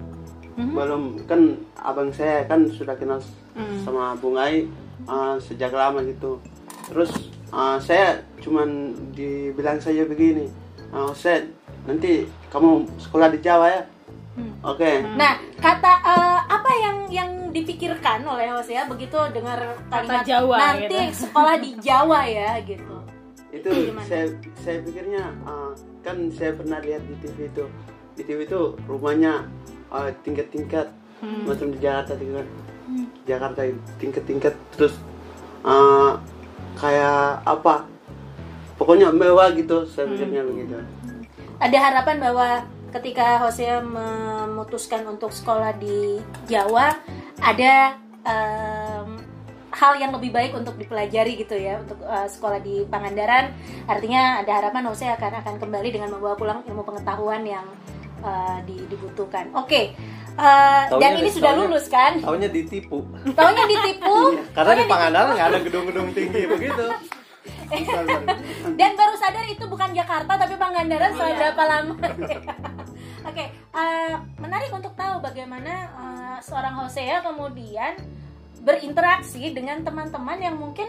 Mhm. 0.55 0.71
belum 0.71 1.03
kan 1.27 1.41
abang 1.83 2.15
saya 2.15 2.47
kan 2.47 2.71
sudah 2.71 2.95
kenal 2.95 3.19
Hmm. 3.59 3.83
sama 3.83 4.15
Bungai 4.15 4.67
uh, 5.07 5.35
sejak 5.39 5.71
lama 5.71 5.99
gitu 6.03 6.39
terus 6.87 7.34
uh, 7.55 7.79
saya 7.79 8.19
cuman 8.43 8.93
dibilang 9.15 9.79
saja 9.79 10.03
begini 10.03 10.51
uh, 10.91 11.15
saya 11.15 11.47
nanti 11.87 12.27
kamu 12.51 12.83
sekolah 12.99 13.31
di 13.31 13.39
Jawa 13.39 13.69
ya 13.71 13.83
Hmm. 14.35 14.51
oke 14.67 14.91
Nah, 15.15 15.39
kata 15.63 15.93
eh, 16.03 16.39
apa 16.51 16.71
yang 16.83 16.97
yang 17.07 17.31
dipikirkan 17.55 18.27
oleh 18.27 18.51
Hosea 18.51 18.83
begitu 18.91 19.15
dengar 19.31 19.79
kalimat 19.87 20.27
Jawa, 20.27 20.59
nanti 20.59 20.91
gitu. 20.91 21.23
sekolah 21.23 21.55
di 21.63 21.71
Jawa 21.79 22.21
ya 22.27 22.59
gitu. 22.67 22.97
itu 23.55 23.71
Gimana? 23.71 24.03
saya 24.03 24.27
saya 24.59 24.83
pikirnya 24.83 25.31
uh, 25.47 25.71
kan 26.03 26.27
saya 26.35 26.59
pernah 26.59 26.83
lihat 26.83 27.07
di 27.07 27.15
TV 27.23 27.47
itu 27.47 27.65
di 28.19 28.23
TV 28.27 28.51
itu 28.51 28.75
rumahnya 28.91 29.47
uh, 29.95 30.11
tingkat-tingkat 30.27 30.91
macam 31.23 31.71
di 31.71 31.79
Jakarta 31.79 32.19
tingkat 32.19 32.47
Jakarta 33.31 33.61
tingkat-tingkat 34.03 34.59
terus 34.75 34.99
uh, 35.63 36.19
kayak 36.79 37.45
apa 37.47 37.87
pokoknya 38.79 39.15
mewah 39.15 39.51
gitu 39.55 39.87
saya 39.87 40.11
pikirnya 40.11 40.43
begitu 40.43 40.79
Ada 41.63 41.79
harapan 41.79 42.19
bahwa 42.19 42.49
ketika 42.91 43.39
Hosea 43.39 43.79
memutuskan 43.79 45.07
untuk 45.07 45.31
sekolah 45.31 45.71
di 45.79 46.19
Jawa 46.51 46.99
ada 47.39 47.95
em, 48.27 49.09
hal 49.71 49.93
yang 49.99 50.11
lebih 50.15 50.35
baik 50.35 50.55
untuk 50.55 50.75
dipelajari 50.75 51.39
gitu 51.39 51.55
ya 51.55 51.79
untuk 51.79 51.99
eh, 52.03 52.27
sekolah 52.27 52.59
di 52.59 52.83
Pangandaran 52.91 53.55
artinya 53.87 54.43
ada 54.43 54.53
harapan 54.63 54.91
Hosea 54.91 55.15
akan 55.15 55.47
akan 55.47 55.55
kembali 55.63 55.89
dengan 55.95 56.11
membawa 56.11 56.35
pulang 56.35 56.61
ilmu 56.67 56.83
pengetahuan 56.83 57.47
yang 57.47 57.67
di- 58.65 58.87
dibutuhkan. 58.89 59.53
Oke. 59.53 59.93
Eh, 59.93 60.24
dan 60.35 60.91
Taunya- 60.91 61.15
ini 61.17 61.31
sudah 61.31 61.53
taunya- 61.53 61.63
lulus 61.65 61.87
kan? 61.87 62.13
taunya 62.19 62.49
ditipu 62.49 62.99
Taunya 63.33 63.65
ditipu. 63.65 64.17
karena 64.57 64.73
di 64.75 64.85
Pangandaran 64.85 65.31
nggak 65.33 65.49
ada 65.49 65.59
gedung-gedung 65.61 66.09
tinggi 66.11 66.43
begitu 66.45 66.87
Dan 68.79 68.91
baru 68.95 69.15
sadar 69.15 69.45
itu 69.45 69.65
bukan 69.65 69.93
Jakarta 69.93 70.33
tapi 70.35 70.55
Pangandaran 70.55 71.13
selama 71.13 71.35
berapa 71.35 71.63
lama? 71.63 71.95
Oke, 73.29 73.45
eh, 73.51 74.13
menarik 74.39 74.71
untuk 74.71 74.93
tahu 74.95 75.21
bagaimana 75.21 75.73
eh, 75.87 76.37
seorang 76.41 76.77
Hosea 76.77 77.21
kemudian 77.21 77.97
berinteraksi 78.61 79.53
dengan 79.53 79.81
teman-teman 79.81 80.39
yang 80.39 80.57
mungkin 80.57 80.89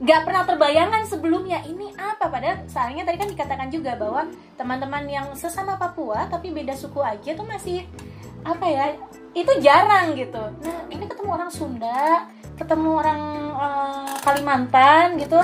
nggak 0.00 0.24
pernah 0.24 0.44
terbayangkan 0.46 1.04
sebelumnya 1.04 1.60
ini 1.62 1.92
apa 1.92 2.32
padahal 2.32 2.64
soalnya 2.64 3.04
tadi 3.04 3.20
kan 3.20 3.28
dikatakan 3.28 3.68
juga 3.68 3.92
bahwa 3.94 4.24
teman-teman 4.56 5.04
yang 5.04 5.26
sesama 5.36 5.76
Papua 5.76 6.24
tapi 6.26 6.48
beda 6.48 6.72
suku 6.72 6.96
aja 6.98 7.36
tuh 7.36 7.44
masih 7.44 7.84
apa 8.44 8.66
ya 8.66 8.84
itu 9.36 9.52
jarang 9.62 10.16
gitu. 10.18 10.42
Nah 10.62 10.78
ini 10.90 11.04
ketemu 11.06 11.30
orang 11.30 11.50
Sunda 11.52 12.26
ketemu 12.60 12.90
orang 13.00 13.22
eh, 13.56 14.14
Kalimantan 14.20 15.16
gitu. 15.16 15.40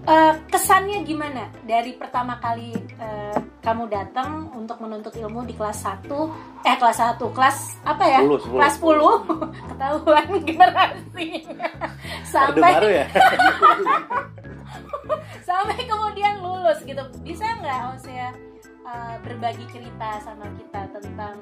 Eh, 0.00 0.34
kesannya 0.48 1.04
gimana? 1.04 1.52
Dari 1.62 1.94
pertama 1.94 2.40
kali 2.40 2.72
eh, 2.74 3.38
kamu 3.60 3.86
datang 3.92 4.48
untuk 4.56 4.80
menuntut 4.80 5.12
ilmu 5.12 5.44
di 5.44 5.52
kelas 5.52 5.84
1 5.84 6.08
eh 6.64 6.76
kelas 6.80 6.98
1 7.20 7.20
kelas 7.36 7.58
apa 7.84 8.04
ya? 8.08 8.20
10, 8.24 8.48
10. 8.48 8.56
kelas 8.56 8.74
10 8.80 8.88
ketahuan 9.70 10.28
generasinya 10.42 11.68
Orde 11.70 12.26
sampai 12.26 12.60
baru 12.74 12.88
ya? 12.88 13.06
Sampai 15.50 15.82
kemudian 15.82 16.38
lulus 16.40 16.78
gitu. 16.86 17.02
Bisa 17.26 17.42
nggak 17.58 17.78
Hosea 17.90 18.30
uh, 18.90 19.16
berbagi 19.22 19.64
cerita 19.70 20.18
sama 20.22 20.50
kita 20.58 20.90
tentang 20.98 21.36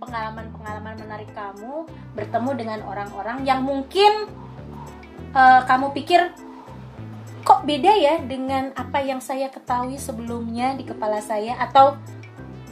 pengalaman-pengalaman 0.00 0.96
menarik 1.00 1.30
kamu 1.32 1.88
bertemu 2.16 2.50
dengan 2.56 2.80
orang-orang 2.84 3.44
yang 3.46 3.60
mungkin 3.62 4.28
uh, 5.32 5.62
kamu 5.64 5.92
pikir 5.96 6.32
kok 7.44 7.68
beda 7.68 7.92
ya 7.92 8.14
dengan 8.24 8.72
apa 8.72 9.04
yang 9.04 9.20
saya 9.20 9.52
ketahui 9.52 10.00
sebelumnya 10.00 10.72
di 10.76 10.84
kepala 10.88 11.20
saya? 11.20 11.60
Atau 11.60 12.00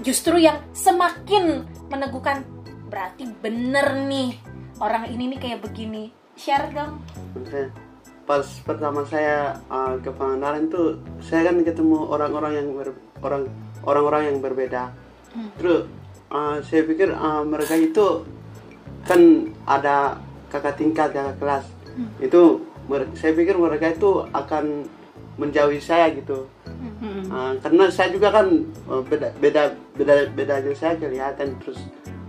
justru 0.01 0.41
yang 0.41 0.65
semakin 0.73 1.69
meneguhkan 1.93 2.43
berarti 2.89 3.29
bener 3.41 4.09
nih 4.09 4.37
orang 4.81 5.13
ini 5.13 5.37
nih 5.37 5.41
kayak 5.41 5.61
begini. 5.61 6.09
Share 6.33 6.73
dong. 6.73 7.05
Maksudnya, 7.37 7.69
pas 8.25 8.49
pertama 8.65 9.05
saya 9.05 9.61
uh, 9.69 10.01
ke 10.01 10.09
Pangandaran 10.09 10.73
tuh 10.73 10.97
saya 11.21 11.53
kan 11.53 11.61
ketemu 11.61 12.09
orang-orang 12.09 12.53
yang 12.57 12.69
orang 13.21 13.53
orang-orang 13.83 14.33
yang 14.33 14.39
berbeda. 14.39 14.93
Terus 15.57 15.89
uh, 16.29 16.61
saya 16.61 16.83
pikir 16.85 17.13
uh, 17.13 17.45
mereka 17.45 17.75
itu 17.77 18.25
kan 19.09 19.49
ada 19.65 20.21
kakak 20.53 20.77
tingkat 20.77 21.11
kakak 21.17 21.37
kelas. 21.41 21.65
Itu 22.21 22.65
mer- 22.89 23.09
saya 23.17 23.33
pikir 23.33 23.57
mereka 23.57 23.93
itu 23.93 24.29
akan 24.33 24.85
menjauhi 25.41 25.81
saya 25.81 26.13
gitu. 26.13 26.47
Uh, 27.33 27.57
karena 27.63 27.89
saya 27.89 28.11
juga 28.11 28.29
kan 28.35 28.47
uh, 28.91 29.03
beda 29.03 29.33
beda 29.39 29.73
beda 29.97 30.15
bedanya 30.37 30.73
saya 30.77 30.95
kelihatan. 31.01 31.57
Terus 31.65 31.81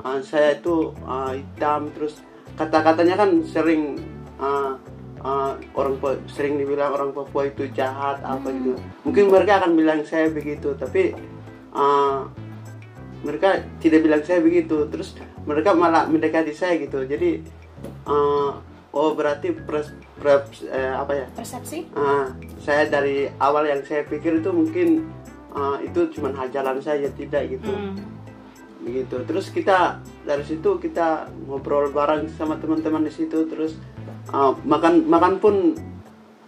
uh, 0.01 0.19
saya 0.24 0.55
itu 0.55 0.95
uh, 1.03 1.36
hitam. 1.36 1.91
Terus 1.91 2.24
kata-katanya 2.55 3.19
kan 3.19 3.43
sering 3.43 4.00
uh, 4.39 4.79
uh, 5.24 5.57
orang 5.75 5.98
sering 6.29 6.55
dibilang 6.62 6.93
orang 6.93 7.10
Papua 7.12 7.50
itu 7.50 7.67
jahat 7.75 8.22
apa 8.24 8.48
gitu. 8.53 8.77
Mungkin 9.03 9.27
mereka 9.27 9.63
akan 9.63 9.75
bilang 9.75 10.00
saya 10.07 10.29
begitu 10.29 10.72
tapi 10.77 11.17
uh, 11.74 12.30
mereka 13.25 13.65
tidak 13.82 14.06
bilang 14.06 14.24
saya 14.24 14.39
begitu. 14.39 14.88
Terus 14.88 15.18
mereka 15.44 15.75
malah 15.75 16.08
mendekati 16.08 16.53
saya 16.56 16.80
gitu. 16.80 17.03
Jadi 17.03 17.44
uh, 18.08 18.56
oh 18.94 19.12
berarti 19.18 19.51
pres, 19.51 19.89
pres- 20.22 20.70
eh, 20.70 20.94
apa 20.94 21.12
ya? 21.18 21.25
Persepsi? 21.34 21.89
Ah, 21.98 22.30
saya 22.62 22.86
dari 22.88 23.27
awal 23.42 23.65
yang 23.65 23.82
saya 23.82 24.06
pikir 24.06 24.39
itu 24.39 24.53
mungkin 24.53 25.10
ah, 25.51 25.82
itu 25.82 26.13
cuma 26.13 26.30
hajalan 26.32 26.77
saja 26.80 27.10
tidak 27.18 27.50
gitu. 27.50 27.74
Begitu. 28.86 29.18
Terus 29.25 29.50
kita 29.50 30.00
dari 30.24 30.46
situ 30.46 30.77
kita 30.77 31.27
ngobrol 31.50 31.89
bareng 31.89 32.30
sama 32.38 32.62
teman-teman 32.62 33.03
di 33.03 33.12
situ. 33.12 33.50
Terus 33.50 33.75
ah, 34.30 34.53
makan 34.62 35.10
makan 35.10 35.34
pun 35.42 35.56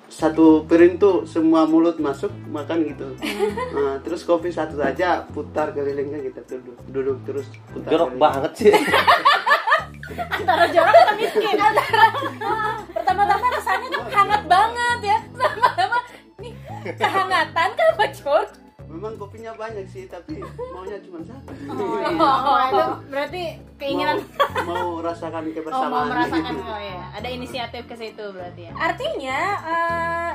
satu 0.09 0.63
piring 0.69 1.01
tuh 1.01 1.25
semua 1.25 1.65
mulut 1.65 1.97
masuk 1.97 2.31
makan 2.49 2.85
gitu. 2.89 3.07
Nah, 3.75 3.99
terus 3.99 4.23
kopi 4.23 4.49
satu 4.49 4.79
saja 4.79 5.27
putar 5.35 5.75
kelilingnya 5.75 6.23
kita 6.31 6.41
duduk 6.47 6.77
duduk 6.89 7.17
terus 7.27 7.47
putar 7.73 7.91
jorok 7.91 8.09
keliling. 8.15 8.23
banget 8.23 8.51
sih. 8.55 8.73
Antara 10.39 10.65
jorok 10.71 10.95
atau 10.95 11.15
miskin? 11.19 11.57
Pertama-tama 12.95 13.45
rasanya 13.51 13.87
tuh 13.91 14.03
hangat 14.07 14.41
banget 14.47 14.99
ya. 15.03 15.17
Pertama-tama 15.33 15.97
nih 16.39 16.53
kehangatan 16.95 17.69
kan 17.75 17.87
apa 17.97 18.05
Cor? 18.15 18.45
Memang 18.95 19.19
kopinya 19.19 19.51
banyak 19.59 19.83
sih 19.91 20.07
tapi 20.07 20.39
maunya 20.71 20.97
cuma 21.03 21.19
satu. 21.27 21.51
Oh, 21.75 21.99
iya. 21.99 22.07
oh, 22.15 22.57
itu 22.71 22.85
berarti 23.11 23.43
keinginan 23.75 24.23
mau, 24.63 24.71
mau 24.71 24.89
rasakan 25.03 25.43
oh 25.47 25.51
kebersamaan. 25.51 25.91
mau 25.91 26.03
merasakan 26.07 26.55
oh 26.71 26.79
ya 26.79 27.03
ada 27.11 27.27
inisiatif 27.27 27.83
ke 27.83 27.95
situ 27.99 28.25
berarti 28.31 28.71
ya. 28.71 28.73
Artinya 28.79 29.39
eh, 29.67 30.31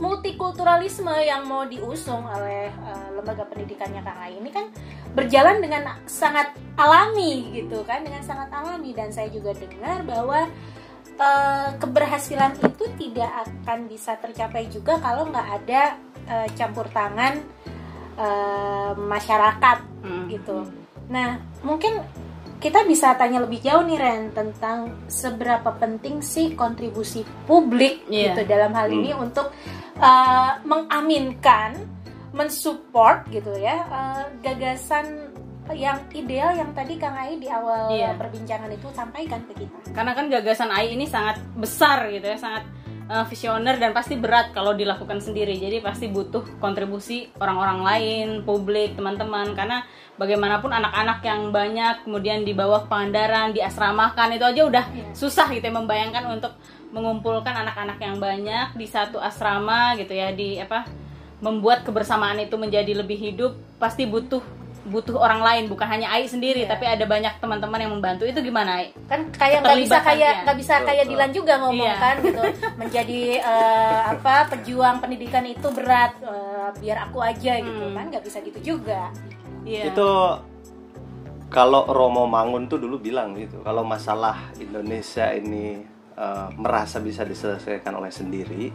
multikulturalisme 0.00 1.12
yang 1.20 1.44
mau 1.44 1.68
diusung 1.68 2.24
oleh 2.24 2.72
eh, 2.72 3.08
lembaga 3.12 3.44
pendidikannya 3.44 4.00
Kang 4.00 4.18
Ai 4.18 4.40
ini 4.40 4.48
kan 4.48 4.72
berjalan 5.12 5.60
dengan 5.60 6.00
sangat 6.08 6.56
alami 6.80 7.52
gitu 7.52 7.84
kan 7.84 8.00
dengan 8.00 8.24
sangat 8.24 8.48
alami. 8.48 8.96
Dan 8.96 9.12
saya 9.12 9.28
juga 9.28 9.52
dengar 9.52 10.00
bahwa 10.08 10.48
eh, 11.20 11.70
keberhasilan 11.76 12.56
itu 12.64 12.84
tidak 12.96 13.44
akan 13.44 13.92
bisa 13.92 14.16
tercapai 14.16 14.72
juga 14.72 14.96
kalau 15.04 15.28
nggak 15.28 15.48
ada 15.60 16.00
eh, 16.24 16.48
campur 16.52 16.86
tangan 16.88 17.38
eh, 18.14 18.92
masyarakat 18.94 19.78
Hmm. 20.02 20.26
gitu. 20.26 20.66
Nah, 21.08 21.36
mungkin 21.62 22.02
kita 22.58 22.82
bisa 22.84 23.14
tanya 23.14 23.38
lebih 23.38 23.58
jauh 23.58 23.82
nih 23.82 23.94
Ren 23.96 24.22
tentang 24.30 25.06
seberapa 25.06 25.66
penting 25.72 26.18
sih 26.20 26.54
kontribusi 26.54 27.22
publik 27.44 28.06
Iya. 28.06 28.34
gitu 28.34 28.46
dalam 28.46 28.70
hal 28.72 28.86
ini 28.86 29.10
untuk 29.12 29.50
uh, 29.96 30.58
mengaminkan, 30.62 31.74
mensupport 32.32 33.26
gitu 33.28 33.54
ya 33.54 33.82
uh, 33.84 34.24
gagasan 34.40 35.30
yang 35.70 36.02
ideal 36.12 36.50
yang 36.52 36.70
tadi 36.72 36.98
Kang 36.98 37.14
Ai 37.14 37.36
di 37.36 37.46
awal 37.46 37.90
Iya. 37.90 38.14
perbincangan 38.14 38.70
itu 38.70 38.90
sampaikan 38.90 39.42
ke 39.46 39.62
kita. 39.62 39.78
karena 39.90 40.12
kan 40.12 40.26
gagasan 40.26 40.68
AI 40.68 40.94
ini 40.94 41.06
sangat 41.06 41.38
besar 41.54 42.08
gitu 42.08 42.24
ya 42.24 42.34
sangat 42.36 42.62
uh, 43.12 43.28
visioner 43.28 43.76
dan 43.76 43.92
pasti 43.92 44.16
berat 44.16 44.56
kalau 44.56 44.72
dilakukan 44.72 45.20
sendiri 45.20 45.60
jadi 45.60 45.84
pasti 45.84 46.08
butuh 46.08 46.40
kontribusi 46.56 47.28
orang-orang 47.36 47.80
lain 47.84 48.28
publik 48.48 48.96
teman-teman 48.96 49.52
karena 49.52 49.84
bagaimanapun 50.16 50.72
anak-anak 50.72 51.20
yang 51.20 51.52
banyak 51.52 52.08
kemudian 52.08 52.48
di 52.48 52.56
bawah 52.56 52.88
pangandaran 52.88 53.52
diasramakan 53.52 54.40
itu 54.40 54.44
aja 54.48 54.62
udah 54.64 54.84
Iya. 54.88 55.12
susah 55.12 55.52
gitu 55.52 55.68
ya 55.68 55.74
membayangkan 55.76 56.24
untuk 56.32 56.56
mengumpulkan 56.92 57.52
anak-anak 57.52 58.00
yang 58.00 58.16
banyak 58.16 58.76
di 58.76 58.88
satu 58.88 59.20
asrama 59.20 59.96
gitu 60.00 60.12
ya 60.16 60.32
di 60.32 60.56
apa 60.60 60.88
membuat 61.42 61.82
kebersamaan 61.84 62.38
itu 62.40 62.54
menjadi 62.56 62.96
lebih 62.96 63.18
hidup 63.18 63.52
pasti 63.76 64.06
butuh 64.06 64.61
butuh 64.84 65.14
orang 65.14 65.38
lain 65.40 65.64
bukan 65.66 65.86
hanya 65.86 66.08
Ai 66.08 66.26
sendiri 66.26 66.66
Iya. 66.66 66.70
tapi 66.70 66.84
ada 66.84 67.04
banyak 67.04 67.38
teman-teman 67.38 67.78
yang 67.78 67.92
membantu 67.92 68.24
itu 68.24 68.38
gimana 68.38 68.78
Ai? 68.78 68.90
kan 69.04 69.30
kayak 69.30 69.62
nggak 69.62 69.78
bisa 69.78 69.96
kayak 69.96 70.02
Keterlibatannya. 70.02 70.42
nggak 70.42 70.58
bisa 70.58 70.74
kayak 70.80 70.88
Betul. 70.98 71.12
Dilan 71.12 71.30
juga 71.32 71.52
ngomong 71.58 71.86
Iya. 71.88 71.96
kan 71.96 72.14
gitu 72.18 72.42
menjadi 72.80 73.20
eh, 73.38 74.00
apa 74.10 74.34
pejuang 74.48 74.96
pendidikan 74.98 75.44
itu 75.44 75.68
berat 75.70 76.12
eh, 76.18 76.68
biar 76.76 76.98
aku 77.04 77.18
aja 77.20 77.52
gitu 77.56 77.84
Hmm. 77.84 77.94
kan 77.94 78.04
nggak 78.08 78.24
bisa 78.24 78.38
gitu 78.40 78.58
juga 78.60 79.14
Iya. 79.62 79.82
itu 79.88 80.10
kalau 81.48 81.84
Romo 81.86 82.24
Mangun 82.24 82.64
tuh 82.64 82.76
dulu 82.76 82.98
bilang 82.98 83.36
gitu 83.36 83.60
kalau 83.60 83.84
masalah 83.84 84.50
Indonesia 84.56 85.30
ini 85.30 85.84
eh, 86.12 86.48
merasa 86.54 86.98
bisa 86.98 87.22
diselesaikan 87.22 87.94
oleh 87.94 88.10
sendiri 88.10 88.68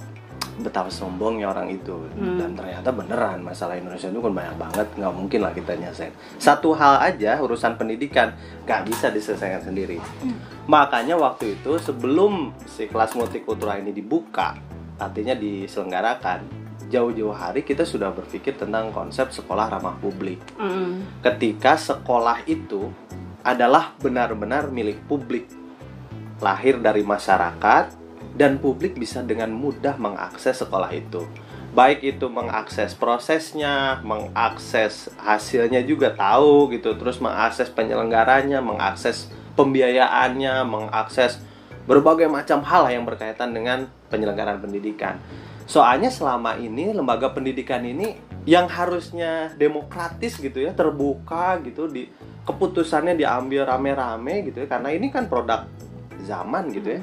betapa 0.58 0.90
sombongnya 0.90 1.54
orang 1.54 1.70
itu. 1.70 1.94
Hmm. 2.18 2.38
dan 2.42 2.58
ternyata 2.58 2.90
beneran 2.90 3.46
masalah 3.46 3.78
Indonesia 3.78 4.10
itu 4.10 4.22
kan 4.22 4.34
banyak 4.34 4.56
banget 4.58 4.88
nggak 4.98 5.14
mungkin 5.14 5.40
lah 5.46 5.54
kita 5.54 5.72
nyelesain. 5.78 6.14
Satu 6.42 6.74
hal 6.74 7.02
aja 7.02 7.38
urusan 7.42 7.78
pendidikan 7.78 8.34
nggak 8.66 8.82
bisa 8.90 9.14
diselesaikan 9.14 9.62
sendiri. 9.62 10.02
Makanya 10.66 11.16
waktu 11.16 11.62
itu 11.62 11.78
sebelum 11.78 12.54
si 12.66 12.90
kelas 12.90 13.14
multikultural 13.14 13.80
ini 13.82 13.94
dibuka 13.94 14.58
artinya 14.98 15.38
diselenggarakan 15.38 16.42
jauh-jauh 16.90 17.36
hari 17.36 17.62
kita 17.62 17.84
sudah 17.84 18.10
berpikir 18.16 18.58
tentang 18.58 18.90
konsep 18.96 19.30
sekolah 19.30 19.70
ramah 19.70 19.96
publik. 20.00 20.40
Mm. 20.58 21.22
ketika 21.22 21.76
sekolah 21.76 22.42
itu 22.48 22.90
adalah 23.44 23.96
benar-benar 24.00 24.68
milik 24.74 25.00
publik. 25.08 25.48
Lahir 26.38 26.78
dari 26.78 27.02
masyarakat 27.02 28.07
dan 28.38 28.62
publik 28.62 28.96
bisa 28.96 29.26
dengan 29.26 29.50
mudah 29.50 29.98
mengakses 29.98 30.62
sekolah 30.62 30.94
itu. 30.94 31.26
Baik 31.74 32.06
itu 32.06 32.30
mengakses 32.30 32.94
prosesnya 32.94 34.00
mengakses 34.06 35.10
hasilnya 35.18 35.82
juga 35.84 36.14
tahu 36.14 36.72
gitu. 36.72 36.94
Terus 36.96 37.18
mengakses 37.18 37.68
penyelenggaranya 37.74 38.62
mengakses 38.62 39.34
pembiayaannya 39.58 40.64
mengakses 40.64 41.42
berbagai 41.90 42.30
macam 42.30 42.62
hal 42.62 42.94
yang 42.94 43.04
berkaitan 43.04 43.52
dengan 43.52 43.90
penyelenggaraan 44.14 44.62
pendidikan. 44.62 45.18
Soalnya 45.68 46.08
selama 46.08 46.56
ini 46.56 46.96
lembaga 46.96 47.34
pendidikan 47.34 47.84
ini 47.84 48.16
yang 48.48 48.72
harusnya 48.72 49.52
demokratis 49.60 50.40
gitu 50.40 50.64
ya 50.64 50.72
terbuka 50.72 51.60
gitu 51.68 51.92
di 51.92 52.08
keputusannya 52.48 53.20
diambil 53.20 53.68
rame-rame 53.68 54.48
gitu 54.48 54.64
ya 54.64 54.68
karena 54.72 54.96
ini 54.96 55.12
kan 55.12 55.28
produk 55.28 55.68
zaman 56.24 56.72
gitu 56.72 56.96
ya 56.96 57.02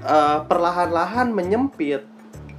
Eh, 0.00 0.38
perlahan-lahan 0.48 1.28
menyempit. 1.28 2.08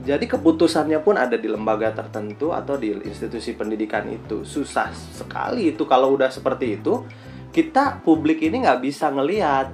Jadi 0.01 0.25
keputusannya 0.30 1.01
pun 1.01 1.17
ada 1.17 1.38
di 1.38 1.49
lembaga 1.49 1.93
tertentu 1.93 2.54
atau 2.54 2.77
di 2.77 2.93
institusi 3.01 3.58
pendidikan 3.58 4.06
itu. 4.10 4.45
Susah 4.45 4.93
sekali 4.93 5.73
itu 5.73 5.86
kalau 5.89 6.13
udah 6.13 6.30
seperti 6.30 6.77
itu. 6.77 7.06
Kita 7.51 7.99
publik 7.99 8.45
ini 8.45 8.63
nggak 8.63 8.82
bisa 8.82 9.10
ngelihat 9.12 9.73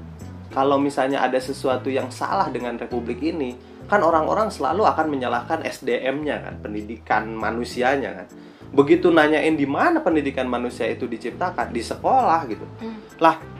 kalau 0.50 0.82
misalnya 0.82 1.22
ada 1.22 1.38
sesuatu 1.38 1.92
yang 1.92 2.08
salah 2.08 2.48
dengan 2.52 2.80
republik 2.80 3.20
ini. 3.20 3.56
Kan 3.88 4.04
orang-orang 4.04 4.52
selalu 4.52 4.84
akan 4.88 5.08
menyalahkan 5.08 5.64
SDM-nya 5.64 6.44
kan 6.44 6.56
pendidikan 6.60 7.32
manusianya 7.36 8.24
kan. 8.24 8.28
Begitu 8.72 9.12
nanyain 9.12 9.56
di 9.56 9.68
mana 9.68 10.04
pendidikan 10.04 10.48
manusia 10.48 10.88
itu 10.88 11.08
diciptakan? 11.08 11.72
Di 11.72 11.84
sekolah 11.84 12.40
gitu. 12.52 12.68
Lah 13.24 13.57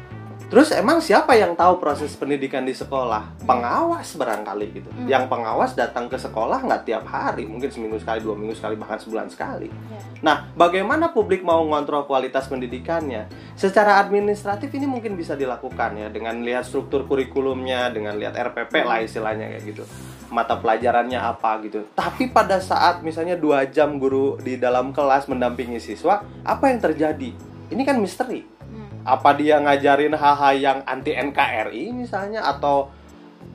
terus 0.48 0.72
emang 0.72 1.04
siapa 1.04 1.36
yang 1.36 1.54
tahu 1.54 1.80
proses 1.80 2.16
pendidikan 2.16 2.64
di 2.64 2.72
sekolah? 2.72 3.44
Pengawas 3.44 4.16
barangkali 4.16 4.68
gitu. 4.74 4.90
Hmm. 4.94 5.08
yang 5.08 5.28
pengawas 5.28 5.76
datang 5.76 6.08
ke 6.08 6.16
sekolah 6.16 6.64
nggak 6.64 6.84
tiap 6.88 7.06
hari 7.08 7.46
mungkin 7.46 7.70
seminggu 7.70 8.00
sekali 8.00 8.24
dua 8.24 8.34
minggu 8.34 8.56
sekali 8.56 8.76
bahkan 8.80 9.00
sebulan 9.00 9.28
sekali. 9.32 9.68
Ya. 9.68 10.00
nah 10.24 10.38
bagaimana 10.56 11.12
publik 11.12 11.44
mau 11.44 11.62
ngontrol 11.64 12.08
kualitas 12.08 12.48
pendidikannya? 12.48 13.30
Secara 13.54 14.02
administratif 14.02 14.72
ini 14.74 14.90
mungkin 14.90 15.14
bisa 15.14 15.36
dilakukan 15.36 16.00
ya 16.00 16.08
dengan 16.10 16.40
lihat 16.42 16.66
struktur 16.66 17.06
kurikulumnya 17.06 17.92
dengan 17.92 18.16
lihat 18.16 18.36
RPP 18.36 18.74
lah 18.84 19.04
istilahnya 19.04 19.54
kayak 19.54 19.64
gitu. 19.64 19.84
Mata 20.28 20.60
pelajarannya 20.60 21.20
apa 21.20 21.62
gitu. 21.64 21.88
Tapi 21.96 22.32
pada 22.32 22.60
saat 22.60 23.00
misalnya 23.00 23.40
dua 23.40 23.64
jam 23.68 23.96
guru 23.96 24.36
di 24.44 24.60
dalam 24.60 24.92
kelas 24.92 25.32
mendampingi 25.32 25.80
siswa 25.80 26.24
apa 26.44 26.68
yang 26.68 26.80
terjadi? 26.84 27.32
Ini 27.68 27.82
kan 27.84 28.00
misteri. 28.00 28.44
Hmm. 28.44 28.57
Apa 29.08 29.32
dia 29.40 29.64
ngajarin 29.64 30.12
hal-hal 30.12 30.54
yang 30.60 30.80
anti 30.84 31.16
NKRI 31.16 31.96
misalnya 31.96 32.44
atau 32.44 32.92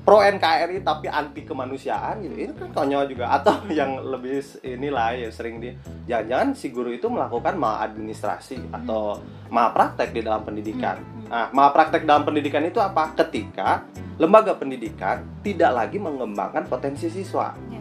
pro 0.02 0.24
NKRI 0.24 0.80
tapi 0.80 1.06
anti 1.06 1.44
kemanusiaan 1.44 2.24
gitu. 2.24 2.34
Ini 2.34 2.52
kan 2.56 2.72
konyol 2.72 3.12
juga. 3.12 3.36
Atau 3.36 3.54
yang 3.78 4.00
lebih 4.00 4.40
inilah 4.64 5.12
ya 5.14 5.28
sering 5.28 5.60
dia 5.60 5.76
jangan-jangan 6.08 6.48
si 6.56 6.72
guru 6.72 6.90
itu 6.90 7.06
melakukan 7.06 7.54
maladministrasi 7.60 8.72
atau 8.72 9.20
malpraktek 9.52 10.16
di 10.16 10.24
dalam 10.24 10.42
pendidikan. 10.42 10.98
Nah 11.28 11.52
malpraktek 11.52 12.08
dalam 12.08 12.24
pendidikan 12.24 12.64
itu 12.64 12.80
apa? 12.80 13.12
Ketika 13.12 13.84
lembaga 14.16 14.56
pendidikan 14.56 15.20
tidak 15.44 15.70
lagi 15.76 16.00
mengembangkan 16.00 16.64
potensi 16.66 17.12
siswa. 17.12 17.52
Ya. 17.68 17.80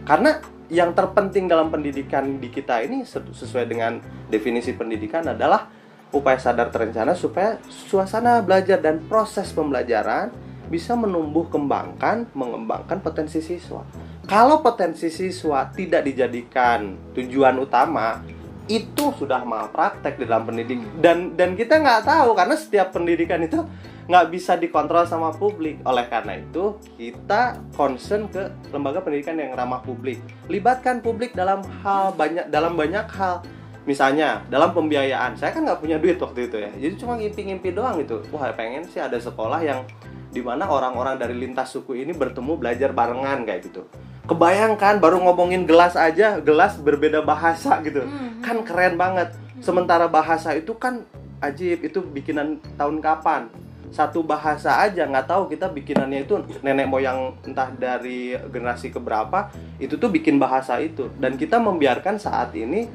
karena 0.00 0.40
yang 0.70 0.94
terpenting 0.94 1.50
dalam 1.50 1.68
pendidikan 1.68 2.38
di 2.40 2.48
kita 2.48 2.80
ini 2.82 3.02
se- 3.04 3.20
sesuai 3.20 3.66
dengan 3.68 3.98
definisi 4.30 4.72
pendidikan 4.72 5.26
adalah 5.26 5.66
upaya 6.10 6.38
sadar 6.38 6.70
terencana 6.74 7.14
supaya 7.14 7.58
suasana 7.66 8.42
belajar 8.42 8.82
dan 8.82 9.02
proses 9.06 9.54
pembelajaran 9.54 10.30
bisa 10.70 10.94
menumbuh 10.94 11.50
kembangkan, 11.50 12.30
mengembangkan 12.30 13.02
potensi 13.02 13.42
siswa. 13.42 13.82
Kalau 14.30 14.62
potensi 14.62 15.10
siswa 15.10 15.66
tidak 15.74 16.06
dijadikan 16.06 16.94
tujuan 17.18 17.58
utama, 17.58 18.22
itu 18.70 19.10
sudah 19.18 19.42
malpraktek 19.42 20.22
di 20.22 20.24
dalam 20.30 20.46
pendidikan 20.46 20.86
dan 21.02 21.34
dan 21.34 21.58
kita 21.58 21.82
nggak 21.82 22.06
tahu 22.06 22.38
karena 22.38 22.54
setiap 22.54 22.94
pendidikan 22.94 23.42
itu 23.42 23.66
nggak 24.06 24.26
bisa 24.30 24.54
dikontrol 24.54 25.02
sama 25.06 25.34
publik. 25.34 25.82
Oleh 25.82 26.06
karena 26.06 26.38
itu 26.38 26.78
kita 26.94 27.58
concern 27.74 28.30
ke 28.30 28.50
lembaga 28.70 29.02
pendidikan 29.02 29.38
yang 29.38 29.58
ramah 29.58 29.82
publik. 29.82 30.22
Libatkan 30.46 31.02
publik 31.02 31.34
dalam 31.34 31.66
hal 31.82 32.14
banyak 32.14 32.46
dalam 32.50 32.78
banyak 32.78 33.06
hal 33.10 33.42
misalnya 33.88 34.44
dalam 34.52 34.76
pembiayaan 34.76 35.36
saya 35.40 35.56
kan 35.56 35.64
nggak 35.64 35.80
punya 35.80 35.96
duit 35.96 36.20
waktu 36.20 36.48
itu 36.48 36.56
ya. 36.60 36.70
Jadi 36.76 36.94
cuma 37.00 37.16
ngimpi-ngimpi 37.16 37.72
doang 37.72 37.96
gitu. 38.00 38.20
Wah 38.32 38.52
pengen 38.52 38.84
sih 38.84 39.00
ada 39.00 39.16
sekolah 39.16 39.60
yang 39.64 39.84
di 40.30 40.40
mana 40.44 40.68
orang-orang 40.70 41.18
dari 41.18 41.34
lintas 41.34 41.74
suku 41.74 41.98
ini 41.98 42.14
bertemu 42.14 42.54
belajar 42.60 42.94
barengan 42.94 43.42
kayak 43.42 43.66
gitu. 43.66 43.82
Kebayangkan 44.30 45.02
baru 45.02 45.18
ngomongin 45.26 45.66
gelas 45.66 45.98
aja 45.98 46.38
gelas 46.38 46.78
berbeda 46.78 47.24
bahasa 47.24 47.80
gitu. 47.82 48.04
Hmm. 48.04 48.38
kan 48.44 48.62
keren 48.62 48.94
banget. 48.94 49.34
Sementara 49.60 50.08
bahasa 50.08 50.56
itu 50.56 50.72
kan 50.78 51.04
ajib 51.42 51.82
itu 51.84 52.00
bikinan 52.00 52.60
tahun 52.76 53.02
kapan. 53.02 53.50
Satu 53.90 54.22
bahasa 54.22 54.78
aja 54.86 55.02
nggak 55.02 55.26
tahu 55.26 55.50
kita 55.50 55.66
bikinannya 55.66 56.22
itu 56.22 56.38
nenek 56.62 56.86
moyang 56.86 57.34
entah 57.42 57.74
dari 57.74 58.38
generasi 58.54 58.94
keberapa 58.94 59.50
itu 59.82 59.98
tuh 59.98 60.06
bikin 60.06 60.38
bahasa 60.38 60.78
itu. 60.78 61.10
Dan 61.18 61.34
kita 61.34 61.58
membiarkan 61.58 62.22
saat 62.22 62.54
ini 62.54 62.86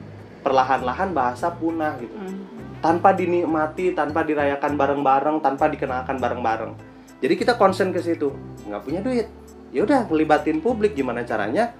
perlahan-lahan 0.46 1.10
bahasa 1.18 1.50
punah 1.50 1.98
gitu. 1.98 2.14
Hmm. 2.14 2.46
tanpa 2.86 3.18
dinikmati 3.18 3.98
tanpa 3.98 4.22
dirayakan 4.22 4.78
bareng-bareng 4.78 5.42
tanpa 5.42 5.66
dikenalkan 5.74 6.22
bareng-bareng. 6.22 6.78
Jadi 7.18 7.34
kita 7.34 7.58
konsen 7.58 7.90
ke 7.90 7.98
situ. 7.98 8.30
Nggak 8.70 8.82
punya 8.86 9.02
duit. 9.02 9.26
Ya 9.74 9.82
udah 9.82 10.06
ngelibatin 10.06 10.62
publik. 10.62 10.94
Gimana 10.94 11.26
caranya? 11.26 11.74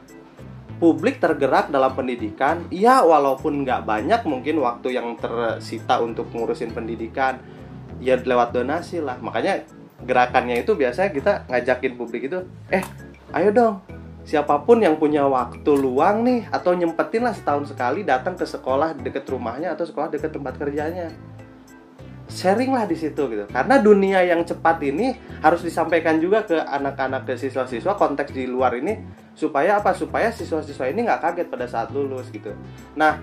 Publik 0.82 1.22
tergerak 1.22 1.70
dalam 1.70 1.94
pendidikan. 1.94 2.66
Ya 2.74 3.06
walaupun 3.06 3.62
nggak 3.62 3.86
banyak 3.86 4.22
mungkin 4.26 4.66
waktu 4.66 4.98
yang 4.98 5.14
tersita 5.22 6.02
untuk 6.02 6.26
ngurusin 6.34 6.74
pendidikan 6.74 7.38
ya 8.02 8.18
lewat 8.18 8.58
donasi 8.58 8.98
lah. 8.98 9.22
Makanya 9.22 9.62
gerakannya 10.02 10.66
itu 10.66 10.74
biasanya 10.74 11.10
kita 11.14 11.34
ngajakin 11.48 11.94
publik 11.96 12.28
itu 12.28 12.44
eh 12.74 12.84
ayo 13.32 13.50
dong 13.54 13.76
siapa 14.26 14.66
pun 14.66 14.82
yang 14.82 14.98
punya 14.98 15.24
waktu 15.30 15.72
luang 15.78 16.26
nih 16.26 16.50
atau 16.50 16.74
nyempetin 16.74 17.22
lah 17.22 17.32
setahun 17.32 17.70
sekali 17.70 18.02
datang 18.02 18.34
ke 18.34 18.44
sekolah 18.44 18.98
deket 18.98 19.24
rumahnya 19.30 19.78
atau 19.78 19.86
sekolah 19.86 20.10
deket 20.10 20.34
tempat 20.34 20.58
kerjanya. 20.58 21.14
Sharing 22.26 22.74
lah 22.74 22.90
di 22.90 22.98
situ 22.98 23.22
gitu. 23.30 23.46
Karena 23.46 23.78
dunia 23.78 24.26
yang 24.26 24.42
cepat 24.42 24.82
ini 24.82 25.14
harus 25.46 25.62
disampaikan 25.62 26.18
juga 26.18 26.42
ke 26.42 26.58
anak-anak 26.58 27.30
ke 27.30 27.38
siswa-siswa 27.38 27.94
konteks 27.94 28.34
di 28.34 28.50
luar 28.50 28.74
ini 28.82 28.98
supaya 29.38 29.78
apa? 29.78 29.94
Supaya 29.94 30.34
siswa-siswa 30.34 30.90
ini 30.90 31.06
nggak 31.06 31.22
kaget 31.22 31.48
pada 31.54 31.70
saat 31.70 31.94
lulus 31.94 32.34
gitu. 32.34 32.50
Nah 32.98 33.22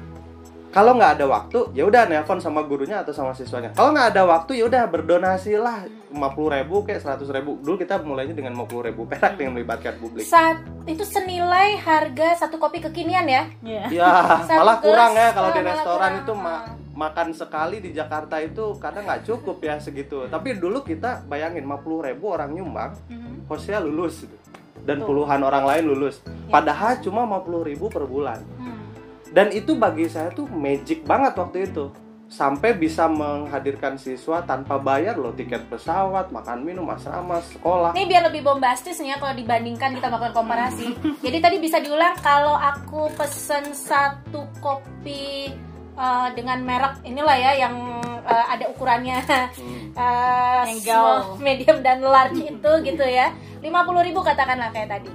kalau 0.70 0.94
nggak 0.94 1.18
ada 1.18 1.26
waktu 1.26 1.74
ya 1.74 1.82
udah 1.82 2.06
nelpon 2.06 2.38
sama 2.38 2.62
gurunya 2.62 3.02
atau 3.02 3.10
sama 3.10 3.34
siswanya. 3.34 3.74
Kalau 3.74 3.90
nggak 3.90 4.14
ada 4.14 4.22
waktu 4.22 4.62
ya 4.62 4.70
udah 4.70 4.86
berdonasi 4.86 5.58
lah 5.58 5.82
50 6.12 6.20
ribu 6.52 6.76
kayak 6.82 7.00
100 7.00 7.24
ribu 7.26 7.56
dulu 7.58 7.74
kita 7.74 7.98
mulainya 7.98 8.32
dengan 8.32 8.52
50 8.54 8.86
ribu 8.86 9.02
perak 9.04 9.34
dengan 9.34 9.56
melibatkan 9.56 9.96
publik 9.96 10.22
Saat 10.22 10.60
itu 10.84 11.02
senilai 11.02 11.74
harga 11.76 12.36
satu 12.38 12.56
kopi 12.56 12.78
kekinian 12.80 13.24
ya. 13.24 13.42
Iya. 13.60 13.84
ya 13.90 14.10
Satu 14.44 14.54
malah 14.54 14.76
gelas, 14.76 14.84
kurang 14.84 15.12
ya 15.12 15.28
kalau 15.30 15.48
oh, 15.48 15.52
di 15.52 15.62
restoran 15.62 15.88
kurang. 16.12 16.14
itu 16.20 16.32
ma- 16.34 16.64
makan 16.92 17.28
sekali 17.32 17.76
di 17.78 17.90
Jakarta 17.90 18.36
itu 18.36 18.76
kadang 18.76 19.02
nggak 19.02 19.24
cukup 19.24 19.56
ya 19.58 19.74
segitu 19.76 20.28
tapi 20.28 20.54
dulu 20.54 20.80
kita 20.80 21.24
bayangin 21.24 21.64
50 21.64 21.80
ribu 22.06 22.24
orang 22.28 22.52
nyumbang 22.52 22.92
Mhm. 23.08 23.48
hostnya 23.48 23.78
lulus 23.78 24.22
gitu. 24.22 24.36
dan 24.82 24.98
Betul. 24.98 25.08
puluhan 25.08 25.40
orang 25.40 25.64
lain 25.64 25.84
lulus 25.86 26.20
padahal 26.46 26.98
cuma 26.98 27.24
50 27.24 27.64
ribu 27.64 27.86
per 27.86 28.04
bulan 28.04 28.42
Hmm. 28.54 28.82
dan 29.30 29.48
itu 29.50 29.72
bagi 29.72 30.04
saya 30.04 30.28
tuh 30.28 30.44
magic 30.44 31.02
banget 31.02 31.32
waktu 31.32 31.64
itu 31.64 31.88
sampai 32.32 32.72
bisa 32.72 33.04
menghadirkan 33.12 34.00
siswa 34.00 34.40
tanpa 34.40 34.80
bayar 34.80 35.20
loh 35.20 35.36
tiket 35.36 35.68
pesawat 35.68 36.32
makan 36.32 36.64
minum 36.64 36.88
asrama 36.88 37.44
sekolah 37.44 37.92
Ini 37.92 38.08
biar 38.08 38.22
lebih 38.32 38.40
bombastis 38.40 38.96
nih 39.04 39.12
ya 39.12 39.16
kalau 39.20 39.36
dibandingkan 39.36 39.92
kita 39.92 40.08
melakukan 40.08 40.32
komparasi. 40.32 40.96
Jadi 41.20 41.38
tadi 41.44 41.56
bisa 41.60 41.76
diulang 41.84 42.16
kalau 42.24 42.56
aku 42.56 43.12
pesen 43.20 43.76
satu 43.76 44.48
kopi 44.64 45.52
eh, 45.92 46.28
dengan 46.32 46.64
merek 46.64 47.04
inilah 47.04 47.36
ya 47.36 47.52
yang 47.68 48.00
eh, 48.24 48.46
ada 48.48 48.64
ukurannya 48.72 49.20
Hmm. 49.52 49.92
eh, 50.00 50.62
Yang 50.72 50.88
small, 50.88 51.36
medium 51.36 51.78
dan 51.84 52.00
large 52.00 52.40
itu 52.40 52.72
gitu 52.80 53.04
ya. 53.04 53.28
50.000 53.60 54.08
ribu 54.08 54.24
katakanlah 54.24 54.72
kayak 54.72 54.88
tadi. 54.88 55.12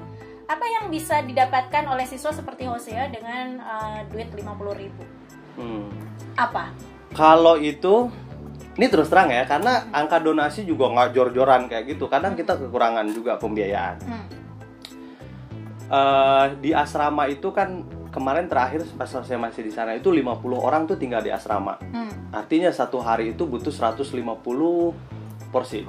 Apa 0.48 0.64
yang 0.64 0.94
bisa 0.94 1.26
didapatkan 1.26 1.84
oleh 1.90 2.06
siswa 2.06 2.30
seperti 2.30 2.70
Hosea 2.70 3.10
dengan 3.10 3.58
eh, 3.58 4.00
duit 4.14 4.30
50.000 4.30 4.82
ribu? 4.86 5.02
Hmm. 5.58 5.90
Apa? 6.38 6.70
Kalau 7.18 7.58
itu 7.58 8.14
ini 8.78 8.86
terus 8.94 9.10
terang 9.10 9.34
ya 9.34 9.42
karena 9.50 9.90
angka 9.90 10.22
donasi 10.22 10.62
juga 10.62 10.94
nggak 10.94 11.10
jor-joran 11.18 11.66
kayak 11.66 11.98
gitu. 11.98 12.06
Kadang 12.06 12.38
kita 12.38 12.62
kekurangan 12.62 13.10
juga 13.10 13.42
pembiayaan. 13.42 13.96
Hmm. 14.06 14.26
Eh, 15.88 16.46
di 16.62 16.76
asrama 16.78 17.26
itu 17.26 17.50
kan 17.56 17.88
kemarin 18.12 18.52
terakhir 18.52 18.84
pas 19.00 19.08
saya 19.08 19.40
masih 19.40 19.64
di 19.64 19.72
sana 19.72 19.96
itu 19.96 20.14
50 20.14 20.60
orang 20.60 20.84
tuh 20.84 21.00
tinggal 21.00 21.24
di 21.24 21.34
asrama. 21.34 21.80
Hmm. 21.80 22.12
artinya 22.28 22.68
satu 22.68 23.00
hari 23.00 23.32
itu 23.32 23.48
butuh 23.48 23.72
150 23.72 24.12
porsi 25.48 25.88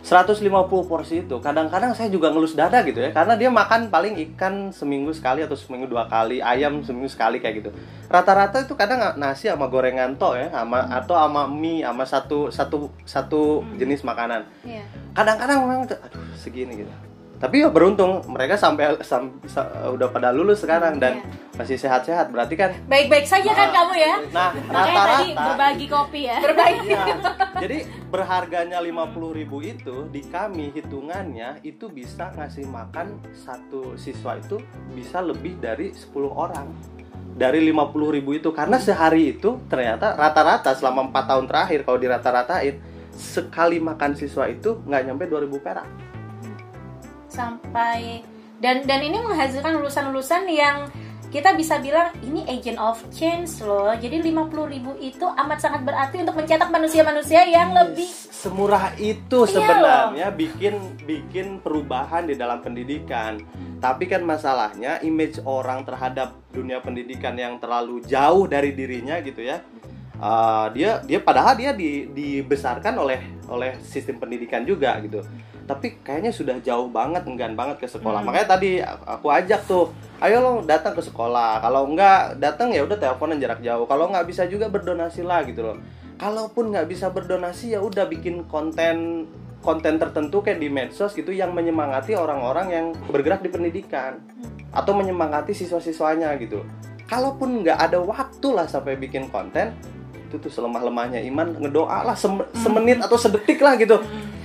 150 0.00 0.46
porsi 0.88 1.22
itu 1.26 1.36
kadang-kadang 1.38 1.92
saya 1.92 2.08
juga 2.08 2.32
ngelus 2.32 2.56
dada 2.56 2.80
gitu 2.82 2.98
ya 3.00 3.12
karena 3.12 3.36
dia 3.36 3.52
makan 3.52 3.92
paling 3.92 4.16
ikan 4.32 4.72
seminggu 4.72 5.12
sekali 5.12 5.44
atau 5.44 5.54
seminggu 5.54 5.86
dua 5.86 6.08
kali 6.08 6.40
ayam 6.40 6.80
seminggu 6.80 7.10
sekali 7.10 7.38
kayak 7.38 7.54
gitu. 7.64 7.70
Rata-rata 8.08 8.64
itu 8.64 8.74
kadang 8.74 9.14
nasi 9.20 9.46
sama 9.46 9.68
gorengan 9.68 10.16
toh 10.16 10.34
ya 10.34 10.48
sama 10.50 10.88
atau 10.88 11.14
sama 11.14 11.46
mie 11.46 11.84
sama 11.84 12.04
satu 12.08 12.38
satu 12.48 12.88
satu 13.04 13.62
jenis 13.76 14.02
makanan. 14.02 14.46
Iya. 14.64 14.84
kadang-kadang 15.10 15.66
memang 15.66 15.90
tuh, 15.90 15.98
aduh 15.98 16.22
segini 16.38 16.86
gitu 16.86 17.09
tapi 17.40 17.64
ya 17.64 17.72
beruntung 17.72 18.20
mereka 18.28 18.52
sampai 18.52 19.00
sam- 19.00 19.40
sa- 19.48 19.88
udah 19.88 20.12
pada 20.12 20.28
lulus 20.28 20.60
sekarang 20.60 21.00
dan 21.00 21.24
masih 21.56 21.80
sehat-sehat 21.80 22.28
berarti 22.28 22.52
kan 22.52 22.76
Baik-baik 22.84 23.24
saja 23.24 23.48
kan 23.50 23.72
kamu 23.72 23.94
ya? 23.96 24.14
nah 24.28 24.52
Makanya 24.52 24.68
tadi 24.68 24.92
rata-rata 24.92 25.44
berbagi 25.48 25.86
kopi 25.88 26.20
ya. 26.28 26.36
Berbagi. 26.36 26.88
Iya. 26.92 27.04
Jadi 27.64 27.78
berharganya 28.08 28.78
50.000 28.80 29.72
itu 29.72 29.96
di 30.08 30.22
kami 30.22 30.68
hitungannya 30.70 31.60
itu 31.62 31.88
bisa 31.88 32.28
ngasih 32.32 32.68
makan 32.68 33.16
satu 33.32 33.96
siswa 33.96 34.36
itu 34.36 34.60
bisa 34.92 35.24
lebih 35.24 35.56
dari 35.56 35.96
10 35.96 36.12
orang. 36.28 36.68
Dari 37.30 37.64
50.000 37.64 38.20
itu 38.36 38.48
karena 38.52 38.76
sehari 38.76 39.32
itu 39.32 39.64
ternyata 39.64 40.12
rata-rata 40.12 40.76
selama 40.76 41.08
4 41.08 41.24
tahun 41.24 41.44
terakhir 41.48 41.88
kalau 41.88 41.96
dirata-ratain 41.96 42.76
sekali 43.12 43.80
makan 43.80 44.12
siswa 44.12 44.44
itu 44.44 44.84
nggak 44.84 45.02
nyampe 45.08 45.24
2000 45.24 45.56
perak. 45.56 45.88
Sampai 47.40 48.20
dan 48.60 48.84
dan 48.84 49.00
ini 49.00 49.24
menghasilkan 49.24 49.80
lulusan-lulusan 49.80 50.44
yang 50.52 50.84
kita 51.30 51.54
bisa 51.54 51.78
bilang 51.78 52.10
ini 52.26 52.42
agent 52.50 52.76
of 52.76 52.98
change 53.14 53.62
loh. 53.62 53.94
Jadi 53.94 54.18
50.000 54.18 54.98
itu 54.98 55.22
amat 55.22 55.58
sangat 55.62 55.86
berarti 55.86 56.26
untuk 56.26 56.34
mencetak 56.42 56.68
manusia-manusia 56.74 57.46
yang 57.46 57.70
lebih 57.70 58.10
semurah 58.10 58.90
itu 58.98 59.46
Iya 59.46 59.54
sebenarnya 59.54 60.28
bikin 60.34 60.74
bikin 61.06 61.62
perubahan 61.62 62.26
di 62.26 62.34
dalam 62.34 62.58
pendidikan. 62.58 63.38
Tapi 63.78 64.10
kan 64.10 64.26
masalahnya 64.26 64.98
image 65.06 65.38
orang 65.46 65.86
terhadap 65.86 66.34
dunia 66.50 66.82
pendidikan 66.82 67.38
yang 67.38 67.62
terlalu 67.62 68.02
jauh 68.04 68.50
dari 68.50 68.74
dirinya 68.74 69.22
gitu 69.22 69.46
ya. 69.46 69.62
Uh, 70.20 70.68
dia 70.74 71.00
dia 71.06 71.16
padahal 71.22 71.56
dia 71.56 71.72
di, 71.72 72.10
dibesarkan 72.10 72.92
oleh 72.98 73.22
oleh 73.46 73.78
sistem 73.86 74.18
pendidikan 74.18 74.66
juga 74.66 74.98
gitu. 74.98 75.22
Tapi 75.70 76.02
kayaknya 76.02 76.34
sudah 76.34 76.58
jauh 76.58 76.90
banget 76.90 77.22
enggan 77.22 77.54
banget 77.54 77.78
ke 77.78 77.86
sekolah. 77.86 78.26
Makanya 78.26 78.58
tadi 78.58 78.82
aku 78.82 79.30
ajak 79.30 79.62
tuh, 79.70 79.94
ayo 80.18 80.42
lo 80.42 80.52
datang 80.66 80.98
ke 80.98 81.02
sekolah. 81.06 81.62
Kalau 81.62 81.86
enggak 81.86 82.42
datang 82.42 82.74
ya 82.74 82.82
udah 82.82 82.98
teleponan 82.98 83.38
jarak 83.38 83.62
jauh. 83.62 83.86
Kalau 83.86 84.10
nggak 84.10 84.26
bisa 84.26 84.50
juga 84.50 84.66
berdonasi 84.66 85.22
lah 85.22 85.46
gitu 85.46 85.62
loh. 85.62 85.78
Kalaupun 86.18 86.74
nggak 86.74 86.90
bisa 86.90 87.08
berdonasi 87.14 87.78
ya 87.78 87.80
udah 87.80 88.10
bikin 88.10 88.50
konten 88.50 89.30
konten 89.60 90.00
tertentu 90.00 90.40
kayak 90.40 90.58
di 90.58 90.72
medsos 90.72 91.12
gitu 91.14 91.30
yang 91.30 91.52
menyemangati 91.52 92.16
orang-orang 92.16 92.66
yang 92.72 92.86
bergerak 93.12 93.44
di 93.44 93.52
pendidikan 93.52 94.16
atau 94.72 94.92
menyemangati 94.96 95.54
siswa-siswanya 95.54 96.34
gitu. 96.42 96.66
Kalaupun 97.06 97.62
nggak 97.62 97.78
ada 97.78 98.02
waktu 98.02 98.48
lah 98.50 98.66
sampai 98.66 98.98
bikin 98.98 99.30
konten 99.30 99.74
itu 100.30 100.38
tuh 100.38 100.52
selemah-lemahnya 100.62 101.26
iman 101.26 101.58
ngedoa 101.58 102.06
lah 102.06 102.14
sem- 102.14 102.46
semenit 102.54 103.02
atau 103.02 103.18
sedetik 103.18 103.58
lah 103.58 103.74
gitu 103.74 103.98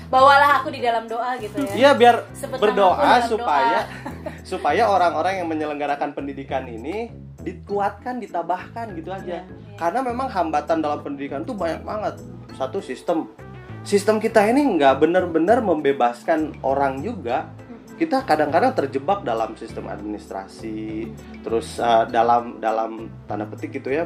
bawalah 0.10 0.62
aku 0.62 0.70
di 0.72 0.82
dalam 0.82 1.10
doa 1.10 1.38
gitu 1.41 1.58
ya. 1.65 1.74
Iya 1.74 1.89
biar 1.98 2.15
berdoa 2.58 2.96
namaku 2.96 3.06
dalam 3.06 3.30
supaya 3.30 3.80
supaya 4.52 4.84
orang-orang 4.89 5.44
yang 5.44 5.48
menyelenggarakan 5.50 6.13
pendidikan 6.13 6.65
ini 6.70 7.10
dikuatkan, 7.46 8.18
ditabahkan 8.18 8.98
gitu 8.98 9.13
aja. 9.13 9.46
Karena 9.78 10.02
memang 10.02 10.28
hambatan 10.30 10.82
dalam 10.82 11.06
pendidikan 11.06 11.46
tuh 11.46 11.54
banyak 11.54 11.86
banget. 11.86 12.15
Satu 12.58 12.82
sistem 12.82 13.30
sistem 13.86 14.18
kita 14.18 14.41
ini 14.50 14.65
nggak 14.78 15.02
benar-benar 15.02 15.62
membebaskan 15.62 16.58
orang 16.65 17.02
juga. 17.06 17.50
Kita 17.96 18.28
kadang-kadang 18.28 18.76
terjebak 18.76 19.24
dalam 19.24 19.56
sistem 19.56 19.88
administrasi, 19.88 21.08
terus 21.48 21.80
uh, 21.80 22.04
dalam 22.04 22.60
dalam 22.60 23.08
tanda 23.24 23.48
petik 23.48 23.80
gitu 23.80 23.88
ya 23.88 24.04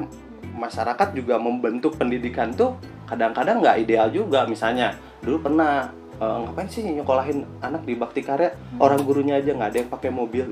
masyarakat 0.59 1.15
juga 1.15 1.39
membentuk 1.39 1.95
pendidikan 1.95 2.51
tuh 2.51 2.75
kadang-kadang 3.07 3.63
nggak 3.63 3.77
ideal 3.81 4.07
juga. 4.11 4.45
Misalnya 4.45 4.93
dulu 5.23 5.37
pernah 5.43 5.91
eh, 6.19 6.37
ngapain 6.45 6.67
sih 6.69 6.83
nyokolahin 6.83 7.45
anak 7.63 7.83
di 7.87 7.93
bakti 7.95 8.21
karya? 8.21 8.55
Orang 8.79 9.03
gurunya 9.03 9.39
aja 9.39 9.55
nggak 9.55 9.69
ada 9.69 9.79
yang 9.83 9.91
pakai 9.91 10.11
mobil. 10.11 10.45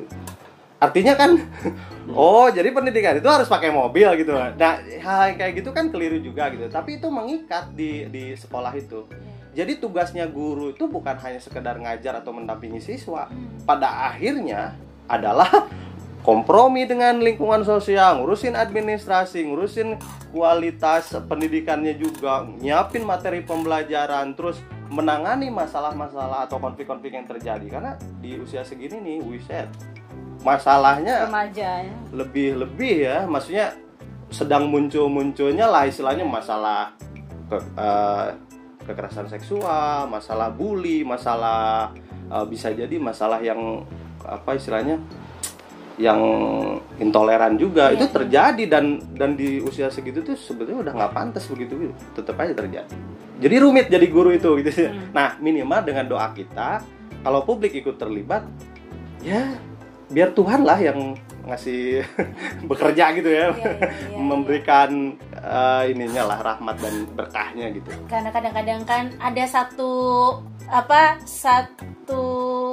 Artinya 0.77 1.17
kan 1.17 1.41
oh 2.13 2.47
jadi 2.53 2.69
pendidikan 2.69 3.17
itu 3.17 3.25
harus 3.25 3.49
pakai 3.49 3.73
mobil 3.73 4.07
gitu. 4.21 4.33
Nah 4.33 4.53
hal 4.81 5.33
yang 5.33 5.37
kayak 5.37 5.53
gitu 5.59 5.69
kan 5.73 5.89
keliru 5.89 6.21
juga 6.21 6.53
gitu. 6.53 6.69
Tapi 6.69 7.01
itu 7.01 7.07
mengikat 7.09 7.73
di 7.73 8.05
di 8.07 8.37
sekolah 8.37 8.71
itu. 8.77 9.09
Jadi 9.57 9.81
tugasnya 9.81 10.29
guru 10.29 10.69
itu 10.69 10.85
bukan 10.85 11.17
hanya 11.17 11.41
sekedar 11.41 11.81
ngajar 11.81 12.21
atau 12.21 12.29
mendampingi 12.29 12.77
siswa. 12.77 13.25
Pada 13.65 14.13
akhirnya 14.13 14.77
adalah 15.09 15.49
kompromi 16.27 16.83
dengan 16.83 17.23
lingkungan 17.23 17.63
sosial, 17.63 18.19
ngurusin 18.19 18.59
administrasi, 18.59 19.47
ngurusin 19.47 19.95
kualitas 20.35 21.15
pendidikannya 21.23 21.95
juga, 21.95 22.43
nyiapin 22.43 23.07
materi 23.07 23.47
pembelajaran, 23.47 24.35
terus 24.35 24.59
menangani 24.91 25.47
masalah-masalah 25.47 26.51
atau 26.51 26.59
konflik-konflik 26.59 27.15
yang 27.15 27.23
terjadi. 27.23 27.63
Karena 27.71 27.95
di 28.19 28.35
usia 28.35 28.67
segini 28.67 28.99
nih, 28.99 29.17
wiset, 29.23 29.71
masalahnya 30.43 31.31
remaja 31.31 31.87
ya. 31.87 31.95
lebih-lebih 32.11 32.95
ya, 33.07 33.17
maksudnya 33.23 33.71
sedang 34.27 34.67
muncul-munculnya 34.67 35.63
lah 35.63 35.87
istilahnya 35.87 36.27
masalah 36.27 36.91
ke- 37.47 37.71
eh, 37.79 38.27
kekerasan 38.83 39.31
seksual, 39.31 40.11
masalah 40.11 40.51
bully, 40.51 41.07
masalah 41.07 41.95
eh, 42.27 42.45
bisa 42.51 42.75
jadi 42.75 42.99
masalah 42.99 43.39
yang 43.39 43.87
apa 44.27 44.59
istilahnya 44.59 44.99
yang 45.97 46.21
intoleran 47.01 47.57
juga 47.57 47.89
itu 47.89 48.05
terjadi 48.05 48.69
dan 48.69 49.01
dan 49.17 49.33
di 49.33 49.57
usia 49.57 49.89
segitu 49.89 50.21
tuh 50.21 50.37
sebetulnya 50.37 50.89
udah 50.89 50.93
nggak 50.93 51.13
pantas 51.13 51.49
begitu 51.49 51.89
gitu. 51.89 51.93
Tetap 52.13 52.37
aja 52.37 52.53
terjadi. 52.53 52.93
Jadi 53.37 53.55
rumit 53.57 53.89
jadi 53.89 54.05
guru 54.05 54.29
itu 54.33 54.49
gitu. 54.61 54.69
Ya. 54.69 54.91
nah 55.09 55.27
minimal 55.41 55.81
dengan 55.81 56.05
doa 56.05 56.29
kita 56.37 56.85
kalau 57.25 57.41
publik 57.41 57.73
ikut 57.73 57.97
terlibat 57.97 58.45
ya 59.25 59.57
biar 60.07 60.31
Tuhan 60.31 60.63
lah 60.63 60.79
yang 60.79 61.17
ngasih 61.49 62.05
bekerja 62.69 63.17
gitu 63.17 63.29
ya. 63.33 63.49
Iya, 63.49 63.57
iya, 63.57 63.73
iya, 64.13 64.19
memberikan 64.21 65.17
eh, 65.33 65.83
ininya 65.97 66.23
lah 66.29 66.39
rahmat 66.45 66.77
dan 66.77 66.95
berkahnya 67.17 67.73
gitu. 67.73 67.89
Karena 68.05 68.29
kadang-kadang 68.29 68.81
kan 68.85 69.03
ada 69.17 69.43
satu 69.49 69.91
apa 70.67 71.23
satu 71.23 72.23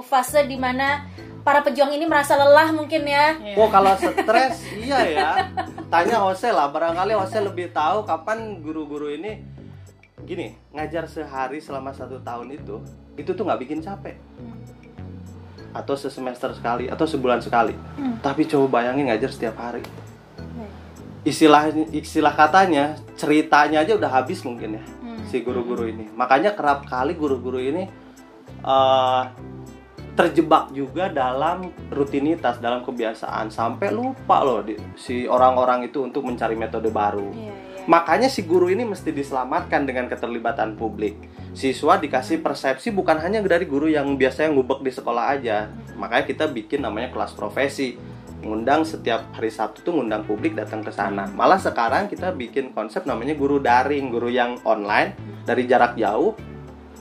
fase 0.03 0.45
di 0.51 0.59
mana 0.59 1.07
para 1.45 1.61
pejuang 1.61 1.93
ini 1.93 2.09
merasa 2.09 2.35
lelah 2.35 2.73
mungkin 2.73 3.05
ya. 3.05 3.37
Iya. 3.37 3.55
Oh 3.61 3.69
kalau 3.69 3.93
stres 3.95 4.65
iya 4.75 4.99
ya. 5.05 5.29
Tanya 5.93 6.25
Jose 6.25 6.49
lah, 6.49 6.73
barangkali 6.73 7.13
Jose 7.15 7.39
lebih 7.45 7.71
tahu 7.71 8.03
kapan 8.09 8.65
guru-guru 8.65 9.13
ini 9.13 9.45
gini 10.25 10.57
ngajar 10.73 11.05
sehari 11.05 11.61
selama 11.61 11.93
satu 11.93 12.17
tahun 12.25 12.57
itu 12.57 12.81
itu 13.21 13.31
tuh 13.37 13.45
nggak 13.45 13.61
bikin 13.61 13.85
capek. 13.85 14.17
Atau 15.77 15.95
sesemester 16.01 16.51
sekali 16.57 16.89
atau 16.89 17.05
sebulan 17.05 17.45
sekali. 17.45 17.77
Tapi 18.25 18.49
coba 18.49 18.81
bayangin 18.81 19.13
ngajar 19.13 19.29
setiap 19.29 19.61
hari. 19.61 19.85
Istilah 21.25 21.73
istilah 21.93 22.33
katanya 22.33 22.97
ceritanya 23.17 23.85
aja 23.85 23.97
udah 23.97 24.11
habis 24.13 24.45
mungkin 24.45 24.81
ya 24.81 24.85
si 25.29 25.45
guru-guru 25.45 25.89
ini. 25.93 26.09
Makanya 26.17 26.57
kerap 26.57 26.89
kali 26.89 27.13
guru-guru 27.17 27.61
ini 27.61 27.85
eh, 28.65 29.23
terjebak 30.15 30.71
juga 30.71 31.11
dalam 31.11 31.75
rutinitas 31.91 32.63
dalam 32.63 32.87
kebiasaan. 32.87 33.51
Sampai 33.51 33.91
lupa 33.91 34.47
loh 34.47 34.63
di- 34.63 34.79
si 34.95 35.27
orang-orang 35.27 35.91
itu 35.91 36.07
untuk 36.07 36.23
mencari 36.23 36.55
metode 36.55 36.89
baru. 36.95 37.31
Iya, 37.35 37.51
iya. 37.51 37.63
makanya 37.85 38.33
si 38.33 38.47
guru 38.49 38.73
ini 38.73 38.87
mesti 38.87 39.13
diselamatkan 39.13 39.85
dengan 39.85 40.09
keterlibatan 40.09 40.79
publik. 40.79 41.19
Siswa 41.53 42.01
dikasih 42.01 42.41
persepsi 42.41 42.95
bukan 42.95 43.21
hanya 43.21 43.45
dari 43.45 43.69
guru 43.69 43.91
yang 43.91 44.17
biasanya 44.17 44.55
ngubek 44.55 44.81
di 44.81 44.91
sekolah 44.95 45.37
aja. 45.37 45.69
Makanya 45.99 46.25
kita 46.25 46.45
bikin 46.49 46.81
namanya 46.81 47.13
kelas 47.13 47.37
profesi. 47.37 47.99
Ngundang 48.41 48.89
setiap 48.89 49.29
hari 49.37 49.49
Sabtu 49.53 49.85
tuh 49.85 49.93
ngundang 49.99 50.25
publik 50.25 50.57
datang 50.57 50.81
ke 50.81 50.93
sana. 50.93 51.29
Malah 51.33 51.61
sekarang 51.61 52.09
kita 52.09 52.33
bikin 52.33 52.73
konsep 52.73 53.05
namanya 53.05 53.37
guru 53.37 53.61
daring 53.61 54.09
guru 54.09 54.29
yang 54.33 54.57
online 54.65 55.17
dari 55.45 55.69
jarak 55.69 55.97
jauh 55.97 56.33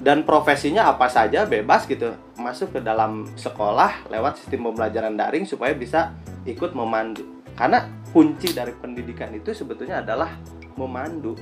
dan 0.03 0.27
profesinya 0.27 0.91
apa 0.91 1.07
saja 1.07 1.47
bebas 1.47 1.87
gitu. 1.87 2.11
Masuk 2.35 2.75
ke 2.75 2.79
dalam 2.83 3.23
sekolah 3.39 4.11
lewat 4.11 4.43
sistem 4.43 4.67
pembelajaran 4.69 5.15
daring 5.15 5.47
supaya 5.47 5.71
bisa 5.71 6.11
ikut 6.43 6.75
memandu. 6.75 7.23
Karena 7.55 7.87
kunci 8.11 8.51
dari 8.51 8.75
pendidikan 8.75 9.31
itu 9.31 9.55
sebetulnya 9.55 10.03
adalah 10.03 10.35
memandu. 10.75 11.39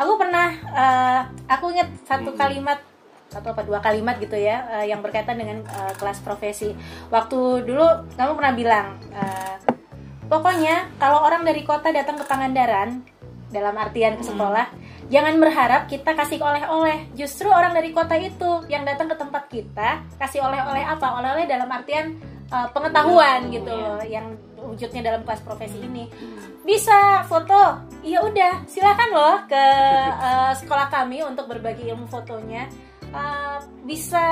Aku 0.00 0.16
pernah 0.16 0.48
eh, 0.56 1.20
aku 1.46 1.74
ingat 1.76 1.92
satu 2.08 2.32
Hmm. 2.32 2.40
kalimat 2.40 2.80
satu 3.28 3.52
apa 3.52 3.60
dua 3.60 3.84
kalimat 3.84 4.16
gitu 4.16 4.40
ya 4.40 4.80
eh, 4.80 4.88
yang 4.88 5.04
berkaitan 5.04 5.36
dengan 5.36 5.60
eh, 5.68 5.92
kelas 6.00 6.24
profesi. 6.24 6.72
Waktu 7.12 7.68
dulu 7.68 7.84
kamu 8.16 8.32
pernah 8.40 8.54
bilang 8.56 8.86
eh, 9.12 9.56
pokoknya 10.32 10.96
kalau 10.96 11.28
orang 11.28 11.44
dari 11.44 11.60
kota 11.60 11.92
datang 11.92 12.16
ke 12.16 12.24
Pangandaran 12.24 13.04
dalam 13.52 13.74
artian 13.76 14.16
ke 14.16 14.24
sekolah 14.24 14.87
jangan 15.08 15.34
berharap 15.40 15.88
kita 15.88 16.12
kasih 16.14 16.40
oleh-oleh. 16.40 17.08
Justru 17.16 17.48
orang 17.48 17.72
dari 17.72 17.90
kota 17.92 18.14
itu 18.16 18.64
yang 18.68 18.84
datang 18.84 19.08
ke 19.08 19.16
tempat 19.16 19.44
kita 19.48 20.04
kasih 20.20 20.44
oleh-oleh 20.44 20.84
apa? 20.84 21.20
Oleh-oleh 21.20 21.44
dalam 21.48 21.68
artian 21.68 22.16
eh, 22.48 22.68
pengetahuan 22.72 23.48
gitu 23.52 23.72
loh 23.72 24.00
yang 24.04 24.36
wujudnya 24.60 25.00
dalam 25.04 25.24
kelas 25.24 25.40
profesi 25.42 25.80
ini. 25.80 26.06
Bisa 26.62 27.24
foto? 27.24 27.88
Iya 28.04 28.22
udah 28.22 28.68
silakan 28.68 29.10
loh 29.12 29.36
ke 29.48 29.64
eh, 30.12 30.52
sekolah 30.60 30.88
kami 30.92 31.24
untuk 31.24 31.48
berbagi 31.48 31.88
ilmu 31.88 32.06
fotonya. 32.06 32.68
Eh, 33.08 33.58
bisa 33.88 34.24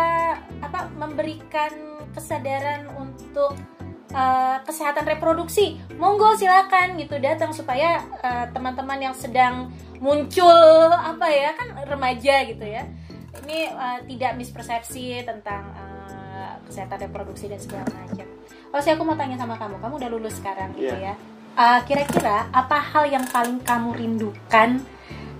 apa 0.60 0.92
memberikan 1.00 1.72
kesadaran 2.12 2.88
untuk 2.96 3.56
eh, 4.16 4.56
kesehatan 4.62 5.04
reproduksi 5.06 5.66
monggo 5.94 6.32
silakan 6.34 6.96
gitu 6.96 7.16
datang 7.18 7.52
supaya 7.52 8.00
eh, 8.16 8.46
teman-teman 8.50 8.96
yang 9.02 9.14
sedang 9.14 9.68
muncul 9.98 10.52
apa 10.90 11.26
ya 11.26 11.52
kan 11.52 11.84
remaja 11.84 12.44
gitu 12.44 12.64
ya 12.64 12.88
ini 13.44 13.68
eh, 13.68 13.98
tidak 14.08 14.32
mispersepsi 14.34 15.04
tentang 15.22 15.68
eh, 15.70 16.54
kesehatan 16.64 16.98
reproduksi 17.02 17.46
dan 17.46 17.56
segala 17.56 17.84
macam. 17.86 18.26
Oh, 18.68 18.80
sih 18.80 18.90
aku 18.90 19.02
mau 19.02 19.14
tanya 19.14 19.36
sama 19.36 19.54
kamu, 19.54 19.78
kamu 19.78 19.94
udah 19.96 20.10
lulus 20.10 20.34
sekarang 20.34 20.74
gitu 20.74 20.90
Iya. 20.90 21.14
ya. 21.56 21.78
Kira-kira 21.80 22.50
apa 22.50 22.76
hal 22.76 23.08
yang 23.08 23.24
paling 23.24 23.62
kamu 23.62 23.94
rindukan 23.94 24.82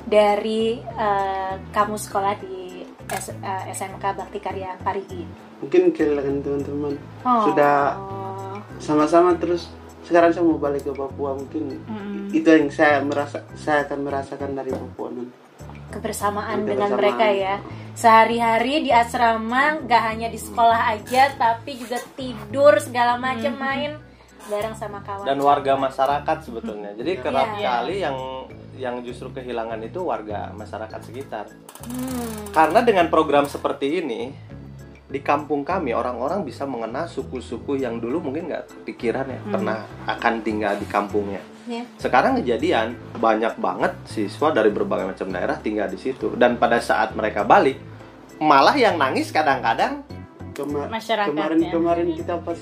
dari 0.07 0.79
eh, 0.81 1.55
kamu 1.69 1.97
sekolah 1.97 2.35
di 2.39 2.87
S- 3.07 3.35
eh, 3.35 3.65
SMK 3.69 4.05
Bakti 4.15 4.39
Karya 4.39 4.79
Parigi? 4.81 5.27
Mungkin 5.59 5.91
kehilangan 5.91 6.37
teman-teman 6.39 6.95
Oh. 7.23 7.43
sudah 7.45 7.97
sama-sama 8.77 9.33
terus 9.35 9.73
sekarang 10.03 10.31
saya 10.31 10.43
mau 10.43 10.57
balik 10.57 10.83
ke 10.83 10.93
Papua 10.93 11.35
mungkin 11.35 11.81
itu 12.31 12.47
yang 12.47 12.69
saya 12.69 13.01
merasa 13.01 13.43
saya 13.55 13.83
akan 13.83 13.99
merasakan 14.03 14.53
dari 14.53 14.71
Papua 14.71 15.09
nanti. 15.11 15.35
kebersamaan 15.89 15.97
Kebersamaan. 16.59 16.61
dengan 16.63 16.91
mereka 16.93 17.27
ya. 17.27 17.57
Sehari-hari 17.97 18.85
di 18.85 18.93
asrama 18.93 19.81
nggak 19.81 20.03
hanya 20.05 20.29
di 20.29 20.37
sekolah 20.37 20.93
aja, 20.93 21.33
tapi 21.33 21.75
juga 21.75 21.97
tidur 22.13 22.77
segala 22.77 23.17
macam 23.17 23.57
main 23.57 23.97
bareng 24.45 24.75
sama 24.75 25.01
kawan. 25.01 25.25
dan 25.25 25.39
warga 25.41 25.75
masyarakat 25.75 26.37
sebetulnya 26.41 26.95
jadi 26.95 27.19
kerap 27.19 27.57
Iya. 27.57 27.67
kali 27.67 27.95
yang 27.99 28.17
yang 28.77 28.95
justru 29.01 29.33
kehilangan 29.33 29.81
itu 29.81 29.99
warga 30.01 30.53
masyarakat 30.53 31.01
sekitar 31.03 31.51
Hmm. 31.83 32.53
karena 32.53 32.79
dengan 32.81 33.07
program 33.09 33.43
seperti 33.45 33.99
ini 33.99 34.31
di 35.07 35.23
kampung 35.23 35.63
kami 35.63 35.95
orang-orang 35.95 36.43
bisa 36.43 36.67
mengenal 36.67 37.07
suku-suku 37.07 37.79
yang 37.79 38.03
dulu 38.03 38.19
mungkin 38.19 38.51
nggak 38.51 38.83
kepikiran 38.83 39.31
ya 39.31 39.41
pernah 39.47 39.79
akan 40.05 40.35
tinggal 40.43 40.75
di 40.75 40.87
kampungnya. 40.87 41.43
Ya. 41.67 41.83
sekarang 41.99 42.39
kejadian 42.39 42.95
banyak 43.19 43.59
banget 43.59 43.91
siswa 44.07 44.55
dari 44.55 44.71
berbagai 44.71 45.11
macam 45.11 45.27
daerah 45.35 45.59
tinggal 45.59 45.91
di 45.91 45.99
situ. 45.99 46.31
Dan 46.39 46.59
pada 46.59 46.79
saat 46.79 47.15
mereka 47.15 47.43
balik 47.43 47.79
malah 48.39 48.75
yang 48.75 48.95
nangis 48.95 49.31
kadang-kadang 49.31 50.03
Kema- 50.55 50.89
Masyarakat, 50.89 51.31
kemarin 51.35 51.59
ya. 51.61 51.71
kemarin 51.71 52.07
kita 52.15 52.35
pas 52.41 52.59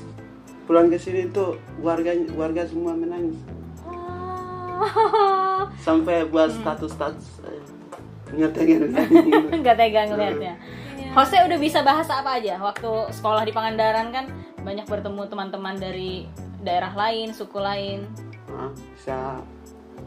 pulang 0.64 0.88
ke 0.88 0.96
sini 0.96 1.28
tuh 1.30 1.61
warga 1.78 2.11
warga 2.33 2.64
semua 2.64 2.96
menangis. 2.96 3.37
Oh. 3.85 5.62
sampai 5.78 6.26
buat 6.26 6.50
status 6.50 6.90
status 6.92 7.26
eh, 7.46 7.62
ngetengin 8.35 8.90
nggak 9.62 9.76
tega 9.78 10.00
ngeliatnya 10.11 10.52
Jose 11.14 11.38
udah 11.38 11.59
bisa 11.59 11.79
bahasa 11.81 12.18
apa 12.18 12.37
aja? 12.37 12.59
Waktu 12.59 12.90
sekolah 13.14 13.46
di 13.46 13.53
Pangandaran 13.55 14.11
kan 14.11 14.27
banyak 14.61 14.83
bertemu 14.85 15.22
teman-teman 15.24 15.79
dari 15.79 16.27
daerah 16.61 16.90
lain 16.92 17.31
suku 17.31 17.55
lain. 17.57 18.03
Ah, 18.50 18.66
bisa 18.92 19.38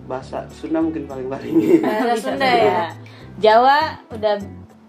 bahasa 0.04 0.43
Sunda 0.50 0.80
mungkin 0.80 1.08
paling 1.08 1.28
paling 1.28 1.80
Bahasa 1.80 2.15
Sunda 2.26 2.43
ya. 2.46 2.82
Jawa 3.39 4.04
udah 4.10 4.36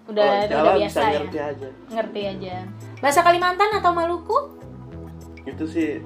udah 0.08 0.24
Oh, 0.24 0.34
udah 0.40 0.48
Jawa 0.48 0.72
biasa 0.74 0.98
bisa 0.98 1.02
ya? 1.04 1.18
ngerti 1.20 1.38
aja. 1.40 1.68
Ngerti 1.88 2.20
aja. 2.26 2.54
Bahasa 2.98 3.20
Kalimantan 3.22 3.70
atau 3.72 3.90
Maluku? 3.92 4.38
itu 5.46 5.64
sih 5.64 5.96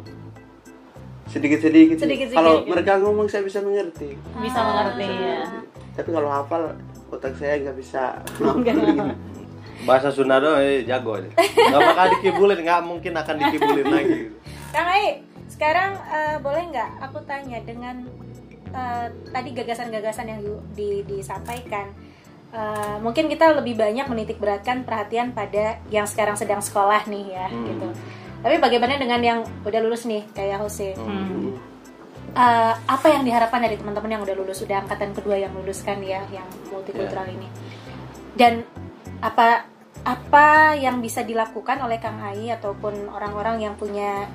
sedikit 1.27 1.59
sedikit 1.59 1.99
Sedikit-sedikit. 1.99 2.39
kalau 2.39 2.63
mereka 2.63 3.03
ngomong 3.03 3.27
saya 3.27 3.43
bisa 3.43 3.59
mengerti. 3.59 4.15
Bisa 4.39 4.61
mengerti 4.61 5.03
ya. 5.09 5.41
Tapi 5.95 6.11
kalau 6.11 6.31
hafal 6.31 6.79
otak 7.11 7.35
saya 7.35 7.59
nggak 7.59 7.75
bisa 7.75 8.23
bahasa 9.83 10.09
Sunda 10.09 10.39
doang 10.39 10.59
eh, 10.59 10.83
jago 10.83 11.17
aja 11.17 11.31
nggak 11.33 11.81
bakal 11.83 12.07
dikibulin 12.17 12.61
nggak 12.61 12.81
mungkin 12.83 13.13
akan 13.13 13.35
dikibulin 13.37 13.87
lagi 13.95 14.19
Kang 14.71 14.89
Ai, 14.89 15.21
sekarang 15.47 15.93
eh, 16.07 16.37
boleh 16.39 16.63
nggak 16.69 16.91
aku 17.03 17.19
tanya 17.23 17.61
dengan 17.61 18.09
eh, 18.69 19.07
tadi 19.29 19.53
gagasan-gagasan 19.53 20.27
yang 20.27 20.41
di- 20.73 21.05
disampaikan, 21.05 21.93
eh, 22.51 22.97
mungkin 22.99 23.29
kita 23.29 23.53
lebih 23.53 23.77
banyak 23.77 24.09
menitik 24.09 24.41
beratkan 24.41 24.81
perhatian 24.81 25.37
pada 25.37 25.77
yang 25.89 26.09
sekarang 26.09 26.35
sedang 26.35 26.65
sekolah 26.65 27.05
nih 27.05 27.37
ya, 27.37 27.47
Hmm. 27.53 27.69
gitu. 27.69 27.89
Tapi 28.41 28.57
bagaimana 28.59 28.97
dengan 28.97 29.21
yang 29.21 29.39
udah 29.61 29.81
lulus 29.85 30.09
nih 30.09 30.25
kayak 30.33 30.57
Jose? 30.59 30.97
Hmm. 30.97 31.53
Eh, 32.33 32.75
apa 32.89 33.07
yang 33.07 33.23
diharapkan 33.23 33.61
dari 33.61 33.77
teman-teman 33.77 34.09
yang 34.09 34.23
udah 34.25 34.33
lulus, 34.33 34.65
udah 34.65 34.81
angkatan 34.81 35.13
kedua 35.13 35.37
yang 35.37 35.53
lulus 35.53 35.85
kan 35.85 36.01
ya, 36.01 36.25
yang 36.33 36.49
multikultural 36.73 37.29
ini? 37.29 37.45
Dan 38.33 38.65
apa 39.23 39.71
apa 40.03 40.75
yang 40.75 40.99
bisa 40.99 41.23
dilakukan 41.23 41.79
oleh 41.79 42.03
Kang 42.03 42.19
Ai 42.19 42.51
ataupun 42.51 43.07
orang-orang 43.07 43.63
yang 43.63 43.75
punya 43.79 44.27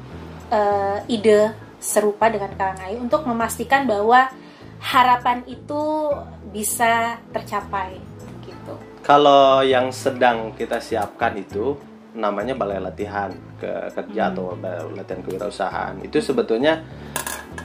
eh, 0.48 1.04
ide 1.12 1.52
serupa 1.78 2.32
dengan 2.32 2.56
Kang 2.56 2.80
Ai 2.80 2.96
untuk 2.96 3.28
memastikan 3.28 3.84
bahwa 3.84 4.32
harapan 4.80 5.44
itu 5.44 6.14
bisa 6.56 7.20
tercapai 7.36 8.00
gitu. 8.48 8.74
Kalau 9.04 9.60
yang 9.62 9.92
sedang 9.92 10.56
kita 10.56 10.80
siapkan 10.80 11.36
itu 11.36 11.76
namanya 12.18 12.58
balai 12.58 12.82
latihan 12.82 13.30
ke 13.62 13.94
kerja 13.94 14.34
atau 14.34 14.56
balai 14.58 14.88
latihan 14.96 15.22
kewirausahaan. 15.22 16.00
Itu 16.02 16.24
sebetulnya 16.24 16.82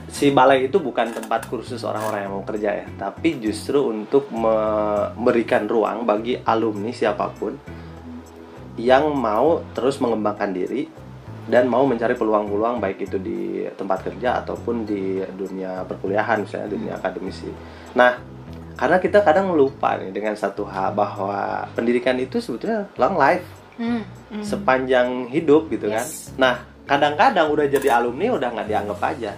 si 0.09 0.29
balai 0.29 0.69
itu 0.69 0.77
bukan 0.77 1.13
tempat 1.13 1.49
kursus 1.49 1.81
orang-orang 1.81 2.25
yang 2.25 2.33
mau 2.33 2.45
kerja 2.45 2.69
ya, 2.83 2.87
tapi 2.97 3.41
justru 3.41 3.81
untuk 3.81 4.29
memberikan 4.33 5.65
ruang 5.65 6.05
bagi 6.05 6.37
alumni 6.43 6.93
siapa 6.93 7.29
pun 7.33 7.57
yang 8.77 9.13
mau 9.13 9.61
terus 9.77 10.01
mengembangkan 10.01 10.49
diri 10.49 10.89
dan 11.45 11.67
mau 11.67 11.83
mencari 11.83 12.15
peluang-peluang 12.15 12.79
baik 12.79 13.05
itu 13.05 13.17
di 13.19 13.67
tempat 13.75 14.07
kerja 14.07 14.41
ataupun 14.41 14.87
di 14.87 15.19
dunia 15.35 15.83
perkuliahan 15.83 16.41
misalnya 16.47 16.69
dunia 16.71 16.93
akademisi. 16.97 17.51
Nah, 17.93 18.17
karena 18.73 18.97
kita 18.97 19.21
kadang 19.21 19.53
lupa 19.53 19.99
nih 19.99 20.09
dengan 20.09 20.33
satu 20.33 20.65
hal 20.65 20.95
bahwa 20.95 21.67
pendidikan 21.77 22.17
itu 22.17 22.41
sebetulnya 22.41 22.89
long 22.97 23.17
life 23.19 23.45
Hmm. 23.73 24.05
sepanjang 24.45 25.33
hidup 25.33 25.65
gitu 25.73 25.89
kan. 25.89 26.05
Yes. 26.05 26.29
Nah, 26.37 26.61
kadang-kadang 26.85 27.49
udah 27.49 27.65
jadi 27.65 27.97
alumni 27.97 28.37
udah 28.37 28.53
nggak 28.53 28.69
dianggap 28.69 28.99
aja. 29.01 29.33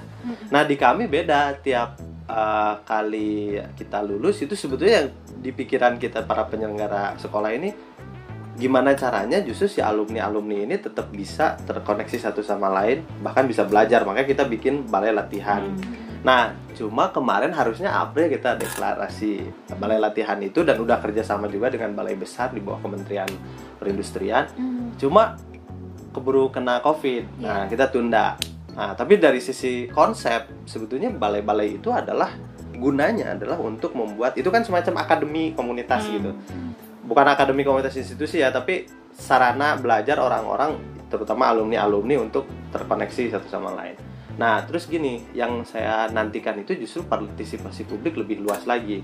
Nah, 0.50 0.66
di 0.66 0.76
kami 0.76 1.06
beda 1.06 1.58
tiap 1.62 2.02
uh, 2.30 2.82
kali 2.82 3.62
kita 3.78 4.02
lulus 4.02 4.42
itu 4.42 4.58
sebetulnya 4.58 5.06
yang 5.06 5.10
di 5.42 5.52
pikiran 5.54 6.02
kita 6.02 6.26
para 6.26 6.46
penyelenggara 6.50 7.18
sekolah 7.22 7.54
ini 7.54 7.70
gimana 8.56 8.96
caranya 8.96 9.44
justru 9.44 9.68
si 9.68 9.80
alumni-alumni 9.84 10.64
ini 10.64 10.76
tetap 10.80 11.12
bisa 11.12 11.60
terkoneksi 11.68 12.16
satu 12.16 12.40
sama 12.40 12.72
lain 12.72 13.04
bahkan 13.20 13.44
bisa 13.44 13.68
belajar 13.68 14.08
makanya 14.08 14.28
kita 14.32 14.44
bikin 14.48 14.88
balai 14.88 15.12
latihan. 15.12 15.68
Nah, 16.26 16.58
cuma 16.74 17.14
kemarin 17.14 17.54
harusnya 17.54 17.94
April 17.94 18.34
kita 18.34 18.58
deklarasi 18.58 19.46
balai 19.78 20.02
latihan 20.02 20.42
itu 20.42 20.66
dan 20.66 20.82
udah 20.82 20.98
kerjasama 20.98 21.46
juga 21.46 21.70
dengan 21.70 21.94
balai 21.94 22.18
besar 22.18 22.50
di 22.50 22.66
bawah 22.66 22.82
Kementerian 22.82 23.30
Perindustrian. 23.78 24.50
Hmm. 24.58 24.98
Cuma 24.98 25.38
keburu 26.10 26.50
kena 26.50 26.82
COVID, 26.82 27.44
nah 27.44 27.70
kita 27.70 27.94
tunda. 27.94 28.40
Nah, 28.76 28.92
tapi 28.92 29.16
dari 29.16 29.40
sisi 29.40 29.88
konsep 29.88 30.68
sebetulnya 30.68 31.08
balai-balai 31.08 31.80
itu 31.80 31.90
adalah 31.96 32.36
gunanya 32.76 33.40
adalah 33.40 33.56
untuk 33.56 33.96
membuat 33.96 34.36
itu 34.36 34.52
kan 34.52 34.68
semacam 34.68 35.00
akademi 35.00 35.56
komunitas 35.56 36.04
gitu. 36.12 36.36
Bukan 37.08 37.24
akademi 37.24 37.64
komunitas 37.64 37.96
institusi 37.96 38.44
ya, 38.44 38.52
tapi 38.52 38.84
sarana 39.16 39.80
belajar 39.80 40.20
orang-orang 40.20 40.76
terutama 41.08 41.48
alumni-alumni 41.56 42.20
untuk 42.20 42.44
terkoneksi 42.76 43.32
satu 43.32 43.48
sama 43.48 43.72
lain. 43.72 43.96
Nah, 44.36 44.68
terus 44.68 44.92
gini, 44.92 45.24
yang 45.32 45.64
saya 45.64 46.12
nantikan 46.12 46.60
itu 46.60 46.76
justru 46.76 47.08
partisipasi 47.08 47.88
publik 47.88 48.20
lebih 48.20 48.44
luas 48.44 48.68
lagi. 48.68 49.00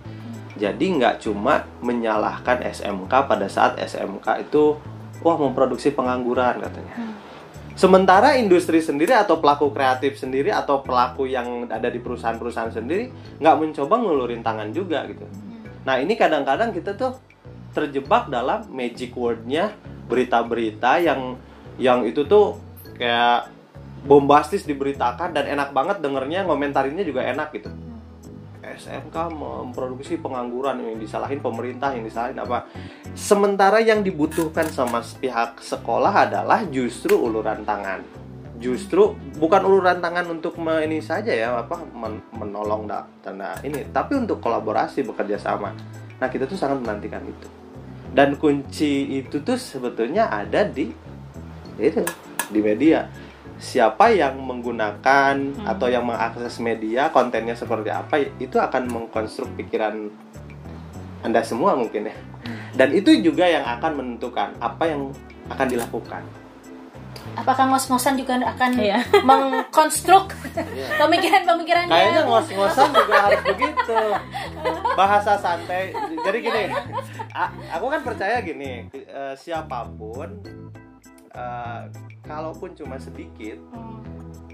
Jadi 0.60 1.00
nggak 1.00 1.24
cuma 1.24 1.64
menyalahkan 1.80 2.60
SMK 2.60 3.08
pada 3.08 3.48
saat 3.48 3.80
SMK 3.80 4.44
itu 4.44 4.76
wah 5.24 5.38
memproduksi 5.40 5.96
pengangguran 5.96 6.60
katanya. 6.60 7.11
Sementara 7.82 8.38
industri 8.38 8.78
sendiri 8.78 9.10
atau 9.10 9.41
pelaku 9.41 9.74
kreatif 9.74 10.13
sendiri 10.13 10.54
atau 10.54 10.86
pelaku 10.86 11.26
yang 11.26 11.65
ada 11.65 11.89
di 11.89 11.98
perusahaan-perusahaan 11.98 12.70
sendiri 12.70 13.10
nggak 13.41 13.58
mencoba 13.58 13.98
ngulurin 13.98 14.46
tangan 14.46 14.70
juga 14.70 15.02
gitu. 15.10 15.26
Nah 15.82 15.98
ini 15.98 16.13
kadang-kadang 16.13 16.78
kita 16.78 16.94
tuh 16.94 17.17
terjebak 17.74 18.30
dalam 18.30 18.70
magic 18.70 19.17
wordnya 19.17 19.74
berita-berita 20.06 21.02
yang 21.02 21.41
yang 21.82 22.06
itu 22.06 22.22
tuh 22.30 22.62
kayak 23.02 23.50
bombastis 24.06 24.62
diberitakan 24.62 25.34
dan 25.34 25.50
enak 25.50 25.74
banget 25.74 26.06
dengernya 26.06 26.46
ngomentarinnya 26.46 27.02
juga 27.02 27.26
enak 27.34 27.50
gitu. 27.58 27.74
SMK 28.76 29.16
memproduksi 29.32 30.20
pengangguran 30.20 30.80
yang 30.82 30.98
disalahin 30.98 31.40
pemerintah 31.44 31.92
yang 31.96 32.06
disalahin 32.06 32.40
apa. 32.40 32.68
Sementara 33.18 33.84
yang 33.84 34.04
dibutuhkan 34.06 34.68
sama 34.72 35.02
pihak 35.02 35.60
sekolah 35.60 36.30
adalah 36.30 36.64
justru 36.70 37.18
uluran 37.18 37.64
tangan. 37.68 38.04
Justru 38.62 39.18
bukan 39.42 39.62
uluran 39.66 39.98
tangan 40.00 40.30
untuk 40.30 40.56
ini 40.62 41.02
saja 41.02 41.34
ya 41.34 41.58
apa 41.58 41.82
men- 41.98 42.22
menolong 42.30 42.86
da- 42.86 43.10
tanda 43.26 43.58
ini 43.66 43.90
tapi 43.90 44.16
untuk 44.16 44.38
kolaborasi 44.38 45.02
bekerja 45.02 45.42
sama. 45.42 45.74
Nah 46.22 46.28
kita 46.30 46.46
tuh 46.46 46.60
sangat 46.60 46.78
menantikan 46.80 47.26
itu. 47.26 47.48
Dan 48.12 48.38
kunci 48.38 49.24
itu 49.24 49.42
tuh 49.42 49.58
sebetulnya 49.58 50.30
ada 50.30 50.62
di 50.68 50.94
itu 51.80 52.04
di 52.52 52.60
media 52.60 53.08
siapa 53.62 54.10
yang 54.10 54.41
menggunakan 54.41 55.38
atau 55.69 55.86
yang 55.86 56.02
mengakses 56.10 56.58
media 56.58 57.13
kontennya 57.13 57.54
seperti 57.54 57.93
apa 57.93 58.17
itu 58.41 58.58
akan 58.58 58.89
mengkonstruk 58.89 59.54
pikiran 59.54 60.10
anda 61.21 61.45
semua 61.45 61.78
mungkin 61.78 62.10
ya. 62.10 62.15
Dan 62.74 62.89
itu 62.97 63.13
juga 63.21 63.45
yang 63.45 63.62
akan 63.78 64.02
menentukan 64.02 64.58
apa 64.58 64.89
yang 64.89 65.13
akan 65.54 65.67
dilakukan. 65.69 66.26
Apakah 67.38 67.69
ngos-ngosan 67.69 68.17
juga 68.17 68.41
akan 68.41 68.82
Iya. 68.82 69.06
mengkonstruk 69.30 70.34
pemikiran-pemikirannya? 70.97 71.93
kayaknya 71.93 72.21
ngos-ngosan 72.26 72.89
juga 72.89 73.15
harus 73.30 73.41
begitu. 73.45 74.00
Bahasa 74.97 75.38
santai. 75.38 75.93
Jadi 76.17 76.38
gini 76.41 76.63
aku 77.69 77.86
kan 77.93 78.02
percaya 78.02 78.41
gini 78.41 78.89
eh, 78.91 79.34
siapa 79.38 79.86
pun 79.93 80.41
eh, 81.32 81.82
kalaupun 82.22 82.74
cuma 82.74 82.98
sedikit 82.98 83.58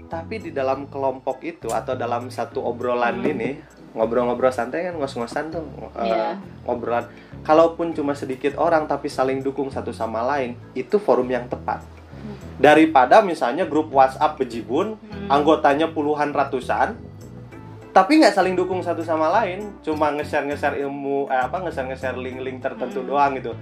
tapi 0.08 0.40
di 0.40 0.50
dalam 0.56 0.88
kelompok 0.88 1.44
itu 1.44 1.68
atau 1.68 1.92
dalam 1.92 2.32
satu 2.32 2.64
obrolan 2.64 3.20
ini 3.20 3.60
ngobrol-ngobrol 3.92 4.48
santai 4.48 4.88
kan 4.88 4.96
ngos-ngosan 4.96 5.52
tuh 5.52 5.64
eh, 6.00 6.08
Iya. 6.08 6.40
ngobrolan. 6.64 7.04
Kalaupun 7.44 7.92
cuma 7.92 8.16
sedikit 8.16 8.56
orang 8.56 8.88
tapi 8.88 9.12
saling 9.12 9.44
dukung 9.44 9.68
satu 9.68 9.92
sama 9.92 10.24
lain 10.24 10.56
itu 10.72 10.96
forum 10.96 11.28
yang 11.28 11.44
tepat. 11.48 11.84
Daripada 12.56 13.20
misalnya 13.20 13.68
grup 13.68 13.92
WhatsApp 13.92 14.40
bejibun 14.40 14.96
anggotanya 15.28 15.92
puluhan 15.92 16.32
ratusan 16.32 16.96
tapi 17.92 18.20
nggak 18.22 18.32
saling 18.32 18.56
dukung 18.56 18.80
satu 18.80 19.04
sama 19.04 19.28
lain 19.28 19.76
cuma 19.84 20.08
nge-share 20.14 20.48
nge-share 20.48 20.80
ilmu 20.88 21.28
eh, 21.28 21.40
apa 21.44 21.60
nge-share 21.68 21.88
nge-share 21.92 22.16
link-link 22.16 22.64
tertentu 22.64 23.04
doang 23.04 23.36
gitu 23.36 23.52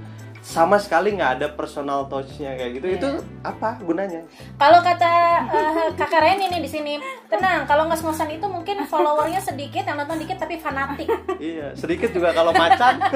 sama 0.46 0.78
sekali 0.78 1.18
nggak 1.18 1.42
ada 1.42 1.46
personal 1.50 2.06
touch-nya 2.06 2.54
kayak 2.54 2.78
gitu 2.78 2.87
itu 2.94 3.11
apa 3.42 3.82
gunanya 3.82 4.22
Kalau 4.54 4.78
kata 4.78 5.12
eh, 5.50 5.90
kakak 5.98 6.22
Reni 6.22 6.46
nih 6.46 6.62
di 6.62 6.70
sini, 6.70 6.94
tenang. 7.26 7.66
Kalau 7.66 7.90
ngos-ngosan 7.90 8.30
itu 8.30 8.46
mungkin 8.46 8.87
followernya 8.87 9.42
sedikit, 9.42 9.82
yang 9.82 9.98
nonton 9.98 10.22
dikit 10.22 10.38
tapi 10.38 10.54
fanatik. 10.62 11.11
iya 11.42 11.74
sedikit 11.74 12.14
juga 12.14 12.30
kalau 12.30 12.54
macan 12.54 13.02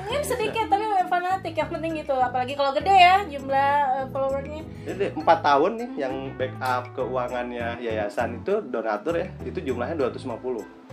Mungkin 0.00 0.22
sedikit 0.24 0.72
tapi 0.72 0.84
fanatik. 1.10 1.52
Yang 1.52 1.70
penting 1.76 1.92
gitu. 2.00 2.16
Apalagi 2.16 2.56
kalau 2.56 2.72
gede 2.72 2.94
ya 2.96 3.20
jumlah 3.28 3.72
eh, 4.00 4.06
followernya. 4.08 4.62
Jadi 4.88 5.04
empat 5.20 5.38
tahun 5.44 5.72
nih 5.76 5.90
yang 6.00 6.14
backup 6.40 6.96
keuangannya 6.96 7.76
yayasan 7.84 8.40
itu 8.40 8.64
donatur 8.72 9.20
ya 9.20 9.28
itu 9.44 9.60
jumlahnya 9.60 10.00
250. 10.00 10.85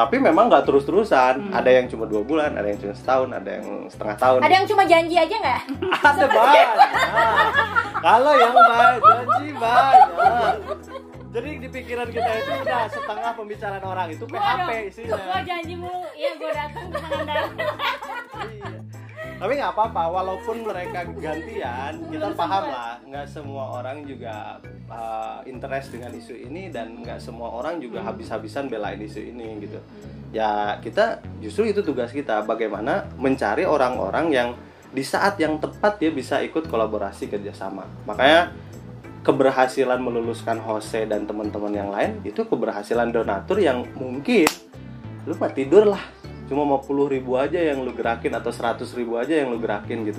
Tapi 0.00 0.16
memang 0.16 0.48
nggak 0.48 0.64
terus-terusan. 0.64 1.52
Ada 1.52 1.70
yang 1.76 1.84
cuma 1.92 2.08
dua 2.08 2.24
bulan, 2.24 2.56
ada 2.56 2.64
yang 2.72 2.80
cuma 2.80 2.96
setahun, 2.96 3.28
ada 3.36 3.50
yang 3.60 3.66
setengah 3.92 4.16
tahun. 4.16 4.40
Ada 4.40 4.54
yang 4.56 4.66
cuma 4.72 4.82
janji 4.88 5.16
aja 5.20 5.36
nggak? 5.36 5.60
Ada 6.08 6.24
banyak. 6.24 6.68
Kalau 8.00 8.32
yang 8.32 8.54
banyak 8.56 9.00
janji 9.04 9.48
banyak. 9.60 10.56
Jadi 11.30 11.50
di 11.62 11.68
pikiran 11.68 12.08
kita 12.08 12.30
itu 12.32 12.52
udah 12.64 12.82
setengah 12.88 13.30
pembicaraan 13.36 13.84
orang 13.84 14.08
itu 14.08 14.24
PHP 14.24 14.70
isinya. 14.88 15.20
Gua 15.20 15.40
janji 15.44 15.74
mulu, 15.76 16.08
iya 16.16 16.32
gue 16.34 16.50
datang 16.50 16.86
ke. 16.90 16.98
Iya. 18.40 18.68
Tapi 19.40 19.56
nggak 19.56 19.72
apa-apa, 19.72 20.02
walaupun 20.12 20.68
mereka 20.68 21.00
gantian, 21.16 21.96
kita 22.12 22.28
paham 22.36 22.64
lah, 22.68 23.00
nggak 23.08 23.24
semua 23.24 23.80
orang 23.80 24.04
juga 24.04 24.60
uh, 24.92 25.40
interest 25.48 25.96
dengan 25.96 26.12
isu 26.12 26.36
ini 26.36 26.68
dan 26.68 27.00
nggak 27.00 27.16
semua 27.16 27.48
orang 27.48 27.80
juga 27.80 28.04
habis-habisan 28.04 28.68
belain 28.68 29.00
isu 29.00 29.32
ini 29.32 29.64
gitu. 29.64 29.80
Ya 30.28 30.76
kita 30.84 31.24
justru 31.40 31.72
itu 31.72 31.80
tugas 31.80 32.12
kita, 32.12 32.44
bagaimana 32.44 33.08
mencari 33.16 33.64
orang-orang 33.64 34.28
yang 34.28 34.48
di 34.92 35.00
saat 35.00 35.40
yang 35.40 35.56
tepat 35.56 35.96
dia 35.96 36.12
bisa 36.12 36.44
ikut 36.44 36.68
kolaborasi 36.68 37.32
kerjasama. 37.32 37.88
Makanya 38.04 38.52
keberhasilan 39.24 40.04
meluluskan 40.04 40.60
Jose 40.60 41.08
dan 41.08 41.24
teman-teman 41.24 41.72
yang 41.72 41.88
lain 41.88 42.20
itu 42.28 42.44
keberhasilan 42.44 43.08
donatur 43.08 43.56
yang 43.56 43.88
mungkin 43.96 44.48
lu 45.24 45.32
mah 45.36 45.52
tidur 45.52 45.88
lah 45.88 46.19
cuma 46.50 46.66
mau 46.66 46.82
puluh 46.82 47.06
ribu 47.06 47.38
aja 47.38 47.62
yang 47.62 47.86
lu 47.86 47.94
gerakin 47.94 48.34
atau 48.34 48.50
seratus 48.50 48.90
ribu 48.98 49.14
aja 49.14 49.38
yang 49.38 49.54
lu 49.54 49.62
gerakin 49.62 50.02
gitu 50.02 50.18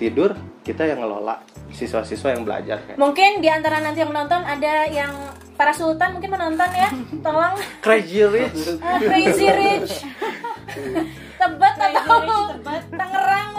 tidur 0.00 0.32
kita 0.64 0.88
yang 0.88 1.04
ngelola 1.04 1.44
siswa-siswa 1.72 2.32
yang 2.32 2.42
belajar 2.42 2.80
kayak 2.84 2.96
Mungkin 2.96 3.44
di 3.44 3.48
antara 3.52 3.80
nanti 3.84 4.00
yang 4.04 4.10
menonton 4.10 4.42
ada 4.42 4.88
yang 4.88 5.12
para 5.56 5.72
sultan 5.72 6.18
mungkin 6.18 6.30
menonton 6.32 6.70
ya. 6.74 6.90
Tolong 7.22 7.54
Crazy 7.84 8.24
Rich 8.26 8.60
uh, 8.82 8.98
Crazy 9.08 9.48
Rich. 9.48 9.92
Tebet 11.38 11.74
atau 11.78 12.16
Rich 12.18 12.42
Tebet. 12.56 12.82
Tangerang 12.92 13.51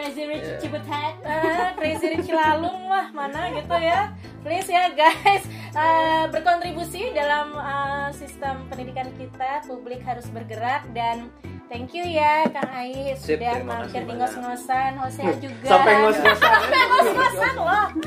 Crazy 0.00 0.24
Rich 0.24 0.64
Cibutet. 0.64 1.14
Ah, 1.28 1.76
Crazy 1.76 2.06
Rich 2.16 2.32
Cilalung 2.32 2.88
lah 2.88 3.12
mana 3.12 3.52
gitu 3.52 3.76
ya. 3.76 4.08
Please 4.40 4.72
ya 4.72 4.88
guys 4.96 5.44
uh, 5.76 6.24
berkontribusi 6.32 7.12
dalam 7.12 7.52
uh, 7.52 8.08
sistem 8.08 8.64
pendidikan 8.72 9.12
kita. 9.20 9.60
Publik 9.68 10.00
harus 10.00 10.24
bergerak 10.32 10.88
dan 10.96 11.28
thank 11.68 11.92
you 11.92 12.00
ya 12.00 12.48
Kang 12.48 12.72
Sip, 13.20 13.36
sudah 13.44 13.60
mampir 13.60 14.08
di 14.08 14.14
ngos-ngosan. 14.16 14.96
Hosea 14.96 15.36
juga. 15.44 15.68
Sampai 15.68 15.92
ngos-ngosan. 16.00 16.48
Sampai 16.56 16.82
ngos-ngosan 16.88 17.54
loh. 17.60 17.88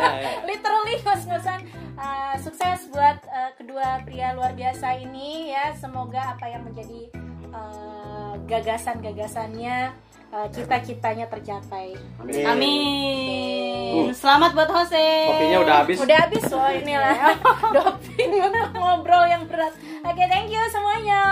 Ya, 0.00 0.16
ya. 0.16 0.30
Literally 0.50 0.94
ngos-ngosan. 1.06 1.60
Uh, 1.94 2.34
sukses 2.42 2.90
buat 2.90 3.22
uh, 3.30 3.54
kedua 3.54 4.02
pria 4.02 4.34
luar 4.34 4.50
biasa 4.58 4.98
ini 4.98 5.54
ya. 5.54 5.78
Semoga 5.78 6.34
apa 6.34 6.50
yang 6.50 6.66
menjadi 6.66 7.12
uh, 7.54 8.34
gagasan-gagasannya, 8.50 9.92
uh, 10.30 10.46
cita-citanya 10.50 11.26
tercapai. 11.26 11.94
Amin. 12.22 12.44
Amin. 12.46 14.14
Selamat 14.14 14.54
buat 14.54 14.70
Jose. 14.70 15.10
Kopinya 15.26 15.58
udah 15.66 15.76
habis. 15.84 15.96
Udah 15.98 16.16
habis 16.26 16.42
loh 16.46 16.70
inilah 16.70 17.14
doping 17.76 18.32
untuk 18.38 18.68
ngobrol 18.74 19.24
yang 19.26 19.44
berat. 19.46 19.74
Oke, 20.06 20.24
thank 20.30 20.50
you 20.50 20.62
semuanya. 20.70 21.22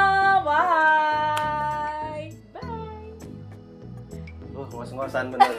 Bye. 0.42 2.34
Bye. 2.54 3.14
Wah, 4.54 4.66
ngos-ngosan 4.66 5.30
bener. 5.34 5.54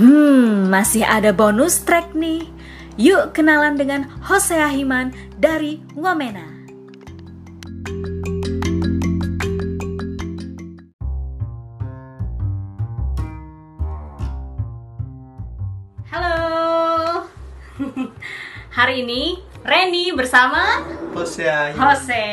Hmm, 0.00 0.72
masih 0.72 1.04
ada 1.04 1.28
bonus 1.36 1.84
track 1.84 2.16
nih. 2.16 2.59
Yuk 2.98 3.30
kenalan 3.30 3.78
dengan 3.78 4.10
Hosea 4.26 4.66
Himan 4.66 5.14
dari 5.38 5.78
Wamena. 5.94 6.42
Halo. 16.10 17.30
Hari 18.74 19.06
ini 19.06 19.38
Reni 19.62 20.10
bersama 20.10 20.82
Hosea 21.14 21.70
Jose. 21.78 22.26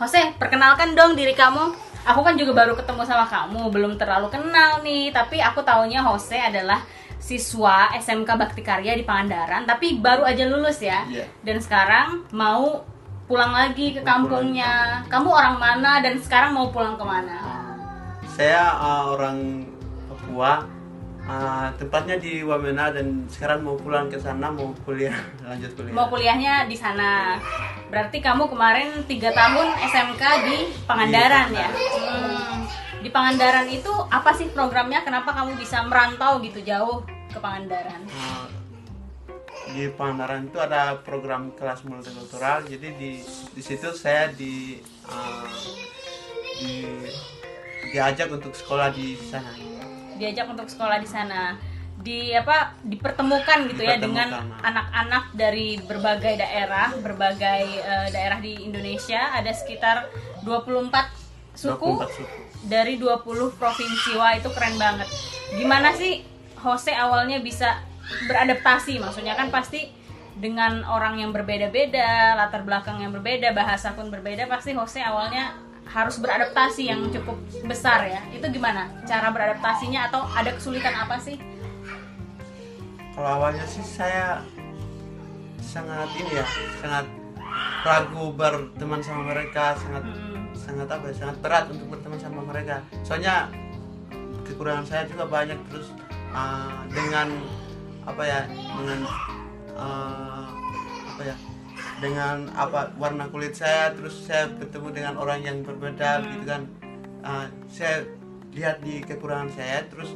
Jose, 0.00 0.22
perkenalkan 0.40 0.96
dong 0.96 1.12
diri 1.12 1.36
kamu. 1.36 1.92
Aku 2.08 2.24
kan 2.24 2.34
juga 2.40 2.64
baru 2.64 2.72
ketemu 2.74 3.04
sama 3.04 3.28
kamu, 3.28 3.68
belum 3.68 3.94
terlalu 4.00 4.32
kenal 4.32 4.80
nih, 4.80 5.12
tapi 5.14 5.38
aku 5.38 5.60
taunya 5.62 6.02
Jose 6.02 6.34
adalah 6.34 6.82
siswa 7.22 7.94
SMK 7.94 8.26
Bakti 8.26 8.66
Karya 8.66 8.98
di 8.98 9.06
Pangandaran, 9.06 9.62
tapi 9.62 10.02
baru 10.02 10.26
aja 10.26 10.42
lulus 10.50 10.82
ya. 10.82 11.06
Iya. 11.06 11.30
Dan 11.46 11.62
sekarang 11.62 12.26
mau 12.34 12.82
pulang 13.30 13.54
lagi 13.54 13.94
ke 13.94 14.02
kampungnya. 14.02 15.06
Kamu 15.06 15.30
orang 15.30 15.56
mana 15.56 16.02
dan 16.02 16.18
sekarang 16.18 16.50
mau 16.50 16.74
pulang 16.74 16.98
ke 16.98 17.04
mana? 17.06 17.38
Saya 18.26 18.74
uh, 18.74 19.14
orang 19.14 19.62
Papua, 20.10 20.66
uh, 21.30 21.70
tempatnya 21.78 22.18
di 22.18 22.42
Wamena 22.42 22.90
dan 22.90 23.24
sekarang 23.30 23.62
mau 23.62 23.78
pulang 23.78 24.10
ke 24.10 24.18
sana 24.18 24.50
mau 24.50 24.74
kuliah 24.82 25.14
lanjut 25.46 25.70
kuliah. 25.78 25.94
Mau 25.94 26.10
kuliahnya 26.10 26.66
di 26.66 26.74
sana. 26.74 27.38
Berarti 27.86 28.18
kamu 28.18 28.50
kemarin 28.50 28.88
tiga 29.06 29.30
tahun 29.30 29.68
SMK 29.78 30.22
di 30.48 30.56
Pangandaran 30.88 31.54
Di 31.54 31.60
ya? 31.60 31.70
Hmm. 31.70 32.81
Di 33.02 33.10
Pangandaran 33.10 33.66
itu 33.66 33.90
apa 33.90 34.30
sih 34.30 34.46
programnya? 34.54 35.02
Kenapa 35.02 35.34
kamu 35.34 35.58
bisa 35.58 35.82
merantau 35.82 36.38
gitu 36.38 36.62
jauh 36.62 37.02
ke 37.34 37.38
Pangandaran? 37.42 38.06
Uh, 38.06 38.46
di 39.74 39.90
Pangandaran 39.90 40.46
itu 40.46 40.62
ada 40.62 41.02
program 41.02 41.50
kelas 41.58 41.82
multikultural, 41.82 42.62
jadi 42.62 42.94
di 42.94 43.18
di 43.26 43.62
situ 43.62 43.90
saya 43.90 44.30
di, 44.30 44.78
uh, 45.10 45.50
di 46.62 46.86
diajak 47.90 48.30
untuk 48.30 48.54
sekolah 48.54 48.94
di 48.94 49.18
sana. 49.18 49.50
Diajak 50.22 50.46
untuk 50.46 50.70
sekolah 50.70 51.02
di 51.02 51.08
sana. 51.10 51.58
Di 51.98 52.34
apa? 52.38 52.78
Dipertemukan 52.86 53.66
gitu 53.66 53.82
ya 53.82 53.98
dengan 53.98 54.30
Dipertemukan. 54.30 54.62
anak-anak 54.62 55.24
dari 55.34 55.68
berbagai 55.82 56.34
daerah, 56.38 56.94
berbagai 56.98 57.62
eh, 57.78 58.08
daerah 58.14 58.38
di 58.42 58.62
Indonesia. 58.62 59.34
Ada 59.34 59.54
sekitar 59.54 60.10
24 60.42 61.21
suku. 61.54 61.88
24 62.00 62.16
suku. 62.16 62.36
dari 62.66 62.94
20 62.96 63.60
provinsi 63.60 64.10
wah 64.16 64.32
itu 64.38 64.48
keren 64.54 64.76
banget 64.78 65.08
gimana 65.52 65.92
sih 65.92 66.22
Jose 66.56 66.94
awalnya 66.94 67.42
bisa 67.42 67.82
beradaptasi 68.30 69.02
maksudnya 69.02 69.34
kan 69.34 69.50
pasti 69.50 69.90
dengan 70.32 70.80
orang 70.88 71.20
yang 71.20 71.30
berbeda-beda 71.34 72.34
latar 72.38 72.64
belakang 72.64 73.02
yang 73.02 73.12
berbeda 73.12 73.52
bahasa 73.52 73.92
pun 73.92 74.08
berbeda 74.08 74.48
pasti 74.48 74.72
Jose 74.72 75.02
awalnya 75.02 75.52
harus 75.92 76.16
beradaptasi 76.16 76.88
yang 76.88 77.04
cukup 77.12 77.36
besar 77.68 78.08
ya 78.08 78.22
itu 78.32 78.46
gimana 78.48 78.88
cara 79.04 79.28
beradaptasinya 79.28 80.08
atau 80.08 80.24
ada 80.32 80.50
kesulitan 80.56 80.94
apa 80.96 81.20
sih 81.20 81.36
Kalau 83.12 83.28
awalnya 83.28 83.68
sih 83.68 83.84
saya 83.84 84.40
sangat 85.60 86.08
ini 86.16 86.32
ya, 86.32 86.46
sangat 86.80 87.04
ragu 87.84 88.32
berteman 88.32 89.04
sama 89.04 89.36
mereka, 89.36 89.76
sangat 89.76 90.00
Hmm. 90.08 90.31
Sangat 90.56 90.88
apa 90.88 91.10
ya, 91.10 91.14
sangat 91.14 91.36
berat 91.40 91.64
untuk 91.70 91.86
berteman 91.92 92.20
sama 92.20 92.40
mereka. 92.44 92.84
Soalnya 93.02 93.48
kekurangan 94.48 94.86
saya 94.86 95.02
juga 95.08 95.24
banyak 95.26 95.58
terus 95.70 95.88
uh, 96.32 96.82
dengan 96.90 97.28
apa 98.04 98.22
ya, 98.26 98.40
dengan 98.50 99.00
uh, 99.78 100.46
apa 101.14 101.22
ya, 101.22 101.36
dengan 102.02 102.36
apa 102.54 102.90
warna 102.98 103.30
kulit 103.30 103.54
saya, 103.54 103.94
terus 103.94 104.26
saya 104.26 104.50
bertemu 104.50 104.88
dengan 104.90 105.14
orang 105.16 105.40
yang 105.42 105.56
berbeda 105.62 106.24
gitu 106.26 106.44
kan. 106.46 106.62
Uh, 107.22 107.46
saya 107.70 108.02
lihat 108.52 108.82
di 108.82 109.00
kekurangan 109.00 109.50
saya, 109.54 109.86
terus 109.86 110.10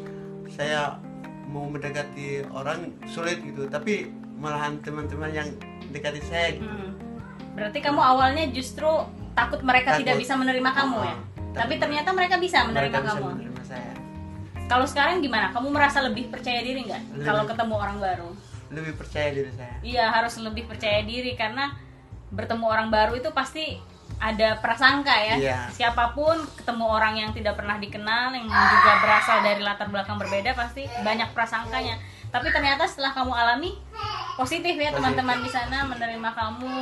saya 0.50 0.98
mau 1.46 1.70
mendekati 1.70 2.42
orang 2.50 2.90
sulit 3.06 3.38
gitu 3.42 3.70
tapi 3.70 4.10
malahan 4.36 4.76
teman-teman 4.82 5.30
yang 5.32 5.48
dekati 5.94 6.20
saya 6.26 6.58
gitu 6.58 6.66
Hmm. 6.66 6.92
berarti 7.54 7.78
kamu 7.80 8.00
awalnya 8.02 8.44
justru 8.52 8.88
takut 9.36 9.60
mereka 9.60 9.92
Takut. 9.92 10.00
tidak 10.02 10.16
bisa 10.16 10.32
menerima 10.34 10.70
kamu 10.72 10.98
ya 11.04 11.16
Ah, 11.56 11.64
tapi 11.64 11.80
ternyata 11.80 12.12
mereka 12.12 12.36
bisa 12.36 12.64
menerima 12.64 12.80
mereka 12.92 12.98
bisa 13.00 13.12
kamu 13.16 13.26
menerima 13.32 13.62
saya 13.64 13.92
Kalau 14.66 14.82
sekarang 14.82 15.22
gimana? 15.22 15.54
Kamu 15.54 15.70
merasa 15.70 16.02
lebih 16.02 16.26
percaya 16.26 16.58
diri 16.60 16.84
nggak 16.84 17.22
kalau 17.22 17.46
ketemu 17.46 17.74
orang 17.76 17.96
baru? 17.96 18.30
lebih 18.66 18.98
percaya 18.98 19.30
diri 19.30 19.50
saya 19.54 19.74
Iya 19.80 20.04
harus 20.10 20.34
lebih 20.42 20.66
percaya 20.66 21.00
diri 21.06 21.32
karena 21.38 21.70
bertemu 22.34 22.66
orang 22.66 22.88
baru 22.90 23.14
itu 23.14 23.30
pasti 23.30 23.78
ada 24.16 24.56
prasangka 24.58 25.12
ya. 25.12 25.36
Iya. 25.36 25.58
Siapa 25.70 26.16
pun 26.16 26.40
ketemu 26.56 26.84
orang 26.88 27.14
yang 27.14 27.30
tidak 27.30 27.54
pernah 27.54 27.76
dikenal 27.76 28.32
yang 28.32 28.48
juga 28.48 28.92
berasal 29.04 29.44
dari 29.44 29.60
latar 29.60 29.86
belakang 29.92 30.16
berbeda 30.16 30.56
pasti 30.56 30.88
banyak 31.04 31.30
prasangkanya. 31.36 32.00
Tapi 32.32 32.48
ternyata 32.50 32.88
setelah 32.88 33.12
kamu 33.12 33.32
alami 33.32 33.70
positif 34.34 34.74
ya 34.74 34.90
teman-teman 34.90 35.40
di 35.44 35.50
sana 35.52 35.84
menerima 35.86 36.30
kamu 36.32 36.76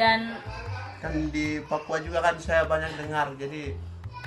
dan 0.00 0.32
kan 1.02 1.14
di 1.34 1.58
Papua 1.66 1.98
juga 1.98 2.22
kan 2.22 2.38
saya 2.38 2.62
banyak 2.70 2.94
dengar. 2.94 3.34
Jadi 3.34 3.74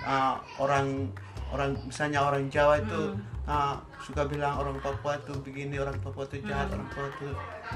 uh, 0.03 0.35
orang 0.59 1.07
orang 1.55 1.79
misalnya 1.87 2.19
orang 2.27 2.51
Jawa 2.51 2.83
itu 2.83 3.15
uh, 3.47 3.79
suka 4.03 4.27
bilang 4.27 4.59
orang 4.59 4.75
Papua 4.83 5.15
itu 5.15 5.31
begini 5.39 5.79
orang 5.79 5.95
Papua 6.03 6.27
itu 6.27 6.43
jahat 6.43 6.67
orang 6.75 6.91
Papua 6.91 7.07
itu 7.15 7.29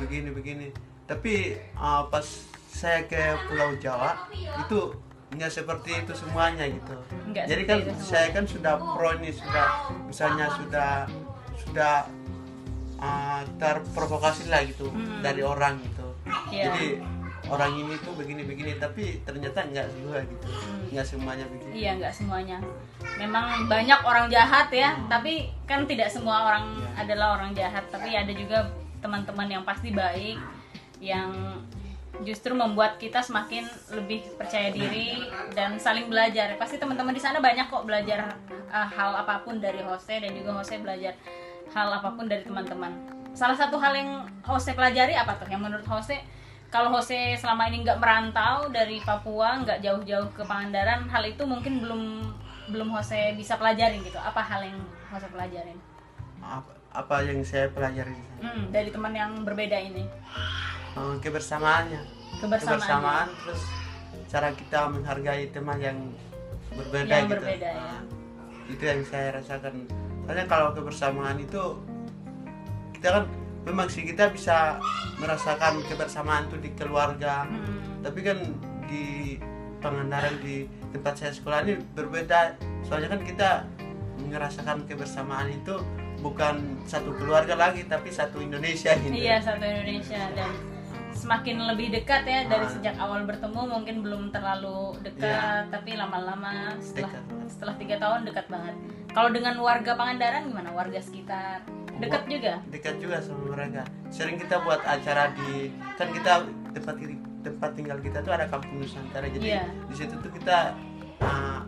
begini 0.04 0.30
begini. 0.36 0.68
Tapi 1.08 1.56
uh, 1.80 2.04
pas 2.12 2.28
saya 2.68 3.08
ke 3.08 3.40
Pulau 3.48 3.80
Jawa 3.80 4.28
itu 4.68 4.92
nggak 5.32 5.48
seperti 5.48 6.04
itu 6.04 6.12
semuanya 6.12 6.68
gitu. 6.68 6.96
Nggak 7.32 7.46
jadi 7.48 7.64
kan 7.64 7.80
saya 8.04 8.28
kan 8.36 8.44
sudah 8.44 8.76
pro 8.76 9.16
ini 9.16 9.32
sudah 9.32 9.96
misalnya 10.12 10.52
sudah 10.60 10.92
sudah 11.56 12.04
uh, 13.00 13.42
terprovokasi 13.56 14.52
lah 14.52 14.60
gitu 14.68 14.92
dari 15.24 15.40
orang 15.40 15.80
gitu. 15.80 16.08
Iya. 16.50 16.70
jadi 16.70 16.86
orang 17.50 17.72
ini 17.76 17.94
tuh 18.00 18.14
begini-begini 18.14 18.78
tapi 18.78 19.26
ternyata 19.26 19.66
nggak 19.66 19.88
juga 19.98 20.22
gitu 20.22 20.48
nggak 20.94 21.06
semuanya 21.06 21.46
begitu 21.50 21.70
Iya 21.74 21.92
nggak 22.02 22.14
semuanya. 22.14 22.58
Memang 23.16 23.70
banyak 23.70 24.00
orang 24.04 24.28
jahat 24.28 24.68
ya, 24.74 24.98
tapi 25.08 25.48
kan 25.70 25.86
tidak 25.86 26.10
semua 26.10 26.50
orang 26.50 26.82
adalah 26.98 27.40
orang 27.40 27.54
jahat. 27.54 27.86
Tapi 27.88 28.16
ada 28.16 28.32
juga 28.34 28.68
teman-teman 29.00 29.48
yang 29.48 29.64
pasti 29.64 29.94
baik, 29.94 30.40
yang 31.00 31.32
justru 32.26 32.52
membuat 32.52 33.00
kita 33.00 33.24
semakin 33.24 33.64
lebih 33.96 34.28
percaya 34.36 34.74
diri 34.76 35.24
dan 35.56 35.80
saling 35.80 36.12
belajar. 36.12 36.58
Pasti 36.60 36.76
teman-teman 36.76 37.16
di 37.16 37.22
sana 37.22 37.40
banyak 37.40 37.72
kok 37.72 37.88
belajar 37.88 38.36
uh, 38.68 38.88
hal 38.92 39.16
apa 39.16 39.40
pun 39.46 39.62
dari 39.62 39.80
Jose 39.80 40.20
dan 40.20 40.32
juga 40.36 40.60
Jose 40.60 40.76
belajar 40.82 41.16
hal 41.72 41.88
apa 41.96 42.10
pun 42.12 42.28
dari 42.28 42.44
teman-teman. 42.44 42.92
Salah 43.32 43.56
satu 43.56 43.80
hal 43.80 43.96
yang 43.96 44.28
Jose 44.44 44.76
pelajari 44.76 45.16
apa 45.16 45.38
tuh? 45.40 45.48
Yang 45.48 45.62
menurut 45.64 45.86
Jose 45.88 46.20
kalau 46.70 46.94
Jose 46.94 47.34
selama 47.36 47.66
ini 47.66 47.82
nggak 47.82 47.98
merantau 47.98 48.70
dari 48.70 49.02
Papua 49.02 49.58
nggak 49.60 49.82
jauh-jauh 49.82 50.30
ke 50.32 50.42
Pangandaran 50.42 51.06
hal 51.06 51.24
itu 51.26 51.42
mungkin 51.44 51.82
belum 51.82 52.02
belum 52.70 52.88
Jose 52.94 53.34
bisa 53.34 53.58
pelajarin 53.58 54.02
gitu 54.02 54.16
apa 54.16 54.38
hal 54.40 54.62
yang 54.64 54.78
Jose 55.10 55.26
pelajarin 55.28 55.78
apa, 56.40 56.72
apa 56.90 57.16
yang 57.22 57.42
saya 57.42 57.68
pelajari 57.68 58.10
di 58.10 58.24
sana? 58.24 58.42
Hmm, 58.46 58.64
dari 58.70 58.90
teman 58.90 59.14
yang 59.14 59.32
berbeda 59.44 59.78
ini 59.78 60.06
Eh, 60.90 61.16
kebersamaannya 61.20 62.02
Kebersamaan. 62.40 62.78
kebersamaan 62.78 63.28
terus 63.40 63.62
cara 64.26 64.50
kita 64.52 64.90
menghargai 64.90 65.50
teman 65.50 65.78
yang 65.78 65.98
berbeda 66.72 67.06
Yang 67.10 67.26
gitu 67.26 67.34
berbeda, 67.36 67.68
ya. 67.68 67.78
Nah, 67.78 68.02
itu 68.66 68.84
yang 68.84 69.02
saya 69.04 69.28
rasakan 69.34 69.74
soalnya 70.22 70.46
kalau 70.46 70.70
kebersamaan 70.72 71.38
itu 71.38 71.62
kita 72.92 73.08
kan 73.12 73.24
memang 73.70 73.86
sih 73.86 74.02
kita 74.04 74.30
bisa 74.30 74.82
merasakan 75.16 75.86
kebersamaan 75.86 76.50
itu 76.50 76.58
di 76.60 76.70
keluarga 76.74 77.46
Hmm. 77.46 78.02
tapi 78.02 78.20
kan 78.22 78.38
di 78.86 79.38
Pangandaran 79.80 80.36
di 80.42 80.68
tempat 80.92 81.16
saya 81.16 81.32
sekolah 81.32 81.64
ini 81.64 81.80
berbeda 81.94 82.52
soalnya 82.82 83.10
kan 83.10 83.22
kita 83.22 83.50
merasakan 84.22 84.84
kebersamaan 84.84 85.54
itu 85.54 85.80
bukan 86.20 86.60
satu 86.84 87.16
keluarga 87.16 87.56
lagi 87.56 87.86
tapi 87.86 88.12
satu 88.12 88.44
Indonesia 88.44 88.92
gitu 88.94 89.16
Iya 89.16 89.40
satu 89.40 89.64
Indonesia 89.64 90.20
dan 90.36 90.52
semakin 91.10 91.64
lebih 91.66 91.92
dekat 91.92 92.28
ya 92.28 92.44
dari 92.46 92.62
Ah. 92.62 92.70
sejak 92.70 92.96
awal 92.98 93.24
bertemu 93.24 93.62
mungkin 93.66 93.96
belum 94.04 94.24
terlalu 94.30 95.00
dekat 95.00 95.72
tapi 95.72 95.96
lama-lama 95.96 96.76
setelah. 96.78 97.08
Dekat. 97.08 97.24
setelah 97.48 97.76
tiga 97.78 97.96
tahun 97.98 98.20
dekat 98.28 98.46
banget. 98.48 98.76
Kalau 99.10 99.30
dengan 99.30 99.58
warga 99.58 99.92
Pangandaran 99.94 100.46
gimana? 100.46 100.70
Warga 100.70 101.00
sekitar 101.00 101.66
dekat 102.00 102.24
juga. 102.26 102.54
dekat 102.70 102.96
juga 102.96 103.20
sama 103.20 103.44
mereka 103.52 103.84
sering 104.08 104.40
kita 104.40 104.64
buat 104.64 104.80
acara 104.82 105.36
di 105.36 105.68
kan 106.00 106.08
kita 106.08 106.48
tempat 106.72 106.96
tempat 107.42 107.70
tinggal 107.76 108.00
kita 108.00 108.24
tuh 108.24 108.32
ada 108.32 108.48
kampung 108.48 108.80
Nusantara 108.80 109.28
jadi 109.28 109.60
Iya. 109.60 109.64
di 109.84 109.96
situ 109.98 110.16
tuh 110.16 110.32
kita 110.32 110.80
uh, 111.20 111.60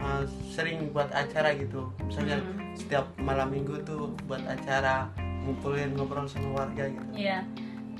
uh, 0.00 0.24
sering 0.48 0.88
buat 0.88 1.12
acara 1.12 1.52
gitu 1.52 1.92
misalnya 2.00 2.40
Hmm. 2.40 2.72
setiap 2.72 3.04
malam 3.18 3.52
minggu 3.52 3.84
tuh 3.84 4.16
buat 4.24 4.40
acara 4.42 5.12
ngumpulin 5.44 5.92
ngobrol 5.92 6.24
sama 6.24 6.64
warga 6.64 6.88
gitu 6.88 7.04
Iya. 7.12 7.44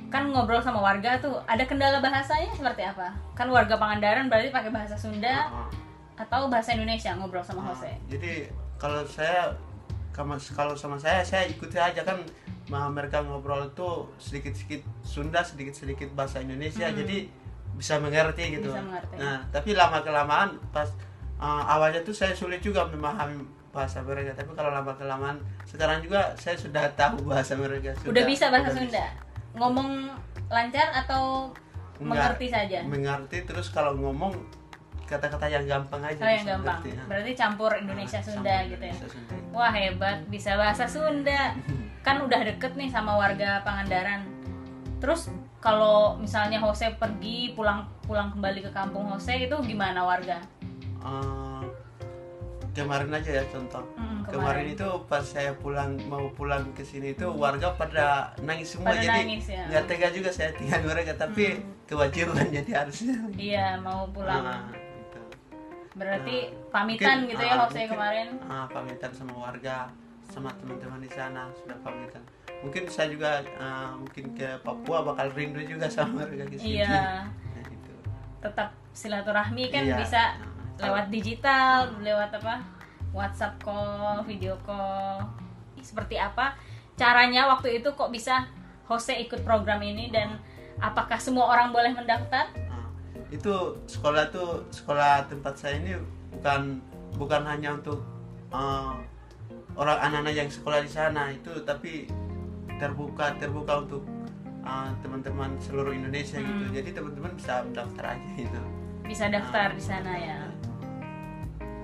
Kan 0.08 0.32
ngobrol 0.32 0.58
sama 0.58 0.80
warga 0.80 1.20
tuh 1.20 1.44
ada 1.44 1.62
kendala 1.62 2.00
bahasanya 2.00 2.56
seperti 2.56 2.82
apa? 2.82 3.12
Kan 3.36 3.52
warga 3.52 3.76
Pangandaran 3.76 4.32
berarti 4.32 4.48
pakai 4.48 4.72
bahasa 4.72 4.96
Sunda 4.96 5.44
Uh, 5.46 5.68
atau 6.20 6.46
bahasa 6.46 6.72
Indonesia 6.72 7.16
ngobrol 7.16 7.40
sama 7.40 7.64
uh, 7.64 7.66
Jose. 7.72 7.92
jadi 8.06 8.32
kalau 8.76 9.00
saya 9.02 9.56
kalau 10.12 10.74
sama 10.74 10.96
saya 10.96 11.22
saya 11.22 11.46
ikuti 11.46 11.74
aja 11.74 12.02
kan 12.02 12.20
mereka 12.68 13.20
ngobrol 13.20 13.66
tuh 13.72 14.12
sedikit-sedikit 14.16 14.84
Sunda 15.00 15.40
sedikit-sedikit 15.40 16.12
bahasa 16.12 16.38
Indonesia 16.38 16.86
Hmm. 16.86 16.98
jadi 16.98 17.18
bisa 17.72 17.96
mengerti 17.96 18.42
gitu 18.54 18.68
Bisa 18.68 18.82
mengerti. 18.82 19.14
nah 19.16 19.40
tapi 19.48 19.72
lama 19.72 19.98
kelamaan 20.00 20.60
pas 20.68 20.86
uh, 21.36 21.64
awalnya 21.66 22.04
tuh 22.04 22.12
saya 22.12 22.30
sulit 22.30 22.60
juga 22.60 22.84
memahami 22.84 23.40
bahasa 23.70 24.02
mereka 24.02 24.34
tapi 24.34 24.50
kalau 24.52 24.68
lama 24.68 24.92
kelamaan 24.92 25.38
sekarang 25.64 26.02
juga 26.02 26.34
saya 26.36 26.54
sudah 26.54 26.84
tahu 26.92 27.22
bahasa 27.24 27.54
mereka 27.56 27.94
Udah 28.04 28.24
bisa 28.26 28.50
bahasa 28.50 28.68
udah 28.68 28.76
Sunda. 28.76 29.06
Ngomong 29.50 29.90
lancar 30.46 30.90
atau 30.92 31.48
Enggak, 31.96 32.34
mengerti 32.34 32.46
saja? 32.48 32.78
mengerti 32.82 33.38
terus 33.44 33.70
kalau 33.70 33.94
ngomong 33.94 34.34
kata-kata 35.10 35.46
yang 35.46 35.64
gampang 35.64 35.98
aja 36.00 36.20
Oh 36.20 36.30
yang 36.30 36.46
gampang. 36.48 36.78
mengerti, 36.78 36.90
nah. 36.94 37.04
Berarti 37.04 37.32
campur 37.34 37.70
Indonesia 37.74 38.16
Nah, 38.16 38.24
Sunda 38.24 38.54
gitu 38.64 38.78
ya. 38.80 38.88
Indonesia 38.88 39.08
Sunda. 39.10 39.34
Wah 39.50 39.72
hebat, 39.72 40.18
bisa 40.26 40.50
bahasa 40.54 40.84
Sunda. 40.86 41.42
Kan 42.06 42.16
udah 42.20 42.40
deket 42.46 42.72
nih 42.74 42.88
sama 42.88 43.12
warga 43.14 43.60
Pangandaran. 43.60 44.24
Terus 44.96 45.28
kalau 45.58 46.14
misalnya 46.16 46.56
Jose 46.58 46.94
pergi 46.94 47.52
pulang 47.52 47.84
pulang 48.02 48.30
kembali 48.30 48.62
ke 48.62 48.70
kampung 48.70 49.10
Jose 49.10 49.34
itu 49.40 49.56
gimana 49.60 50.00
warga? 50.00 50.40
Eh, 51.00 51.64
kemarin 52.70 53.10
aja 53.10 53.30
ya 53.32 53.44
contoh 53.46 53.82
Hmm, 53.92 54.22
kemarin. 54.24 54.70
itu 54.70 54.86
pas 55.04 55.20
saya 55.20 55.52
pulang 55.52 55.98
mau 56.06 56.30
pulang 56.30 56.70
ke 56.70 56.80
sini 56.80 57.12
itu 57.12 57.26
warga 57.26 57.74
pada 57.74 58.06
nangis 58.38 58.72
semua 58.72 58.92
Pada 58.92 59.02
jadi 59.02 59.20
nangis, 59.20 59.44
ya. 59.46 59.64
nggak 59.66 59.84
tega 59.86 60.08
juga 60.10 60.30
saya 60.30 60.50
tinggal 60.52 60.80
mereka 60.84 61.12
tapi 61.14 61.58
kewajiban 61.84 62.46
jadi 62.48 62.70
harusnya 62.78 63.16
Iya 63.34 63.66
mau 63.78 64.06
pulang. 64.06 64.40
Ah, 64.42 64.60
gitu. 64.70 64.79
Berarti 66.00 66.36
Nah, 66.48 66.72
pamitan 66.72 67.16
mungkin, 67.20 67.30
gitu 67.30 67.42
ya 67.42 67.52
ah, 67.52 67.58
Jose 67.60 67.76
mungkin, 67.76 67.88
kemarin. 67.92 68.26
ah, 68.42 68.64
pamitan 68.66 69.12
sama 69.12 69.34
warga 69.38 69.76
sama 70.24 70.48
teman-teman 70.56 70.98
di 70.98 71.10
sana 71.10 71.50
sudah 71.52 71.74
pamitan 71.80 72.22
mungkin 72.60 72.86
saya 72.86 73.10
juga 73.10 73.30
ah, 73.56 73.92
mungkin 73.92 74.30
ke 74.32 74.46
Papua 74.60 75.02
bakal 75.02 75.28
rindu 75.30 75.60
juga 75.60 75.84
sama 75.86 76.22
mereka 76.22 76.46
di 76.46 76.56
sini 76.56 76.80
Iya. 76.80 77.28
Nah, 77.52 77.64
gitu. 77.66 77.92
Tetap 78.40 78.68
silaturahmi 78.90 79.64
kan 79.68 79.84
Iya. 79.84 79.96
bisa 79.96 80.22
Nah, 80.72 80.88
lewat 80.88 81.12
digital, 81.12 81.92
lewat 82.00 82.30
apa? 82.34 82.64
WhatsApp 83.10 83.60
call, 83.60 84.24
video 84.24 84.56
call. 84.62 85.20
Seperti 85.78 86.16
apa 86.16 86.56
caranya 86.94 87.44
waktu 87.46 87.76
itu 87.76 87.88
kok 87.90 88.08
bisa 88.08 88.48
Jose 88.86 89.12
ikut 89.18 89.40
program 89.40 89.80
ini 89.80 90.08
dan 90.08 90.40
apakah 90.78 91.16
semua 91.16 91.48
orang 91.48 91.68
boleh 91.70 91.90
mendaftar? 91.90 92.48
Itu 93.30 93.78
sekolah 93.86 94.28
tuh 94.34 94.66
sekolah 94.74 95.30
tempat 95.30 95.54
saya 95.54 95.78
ini 95.78 95.94
bukan 96.34 96.82
bukan 97.16 97.42
hanya 97.46 97.74
untuk 97.78 98.02
uh, 98.50 98.98
orang 99.74 99.98
anak-anak 100.10 100.34
yang 100.34 100.50
sekolah 100.50 100.82
di 100.82 100.90
sana 100.90 101.30
itu 101.30 101.50
tapi 101.62 102.06
terbuka 102.78 103.34
terbuka 103.38 103.82
untuk 103.86 104.02
uh, 104.62 104.90
teman-teman 105.02 105.54
seluruh 105.58 105.94
Indonesia 105.94 106.38
gitu 106.38 106.64
Hmm. 106.66 106.74
jadi 106.74 106.90
teman-teman 106.94 107.32
bisa 107.34 107.62
mendaftar 107.66 108.04
aja 108.14 108.28
gitu 108.34 108.62
Bisa 109.06 109.26
daftar 109.26 109.74
di 109.74 109.82
sana 109.82 110.12
ya. 110.14 110.38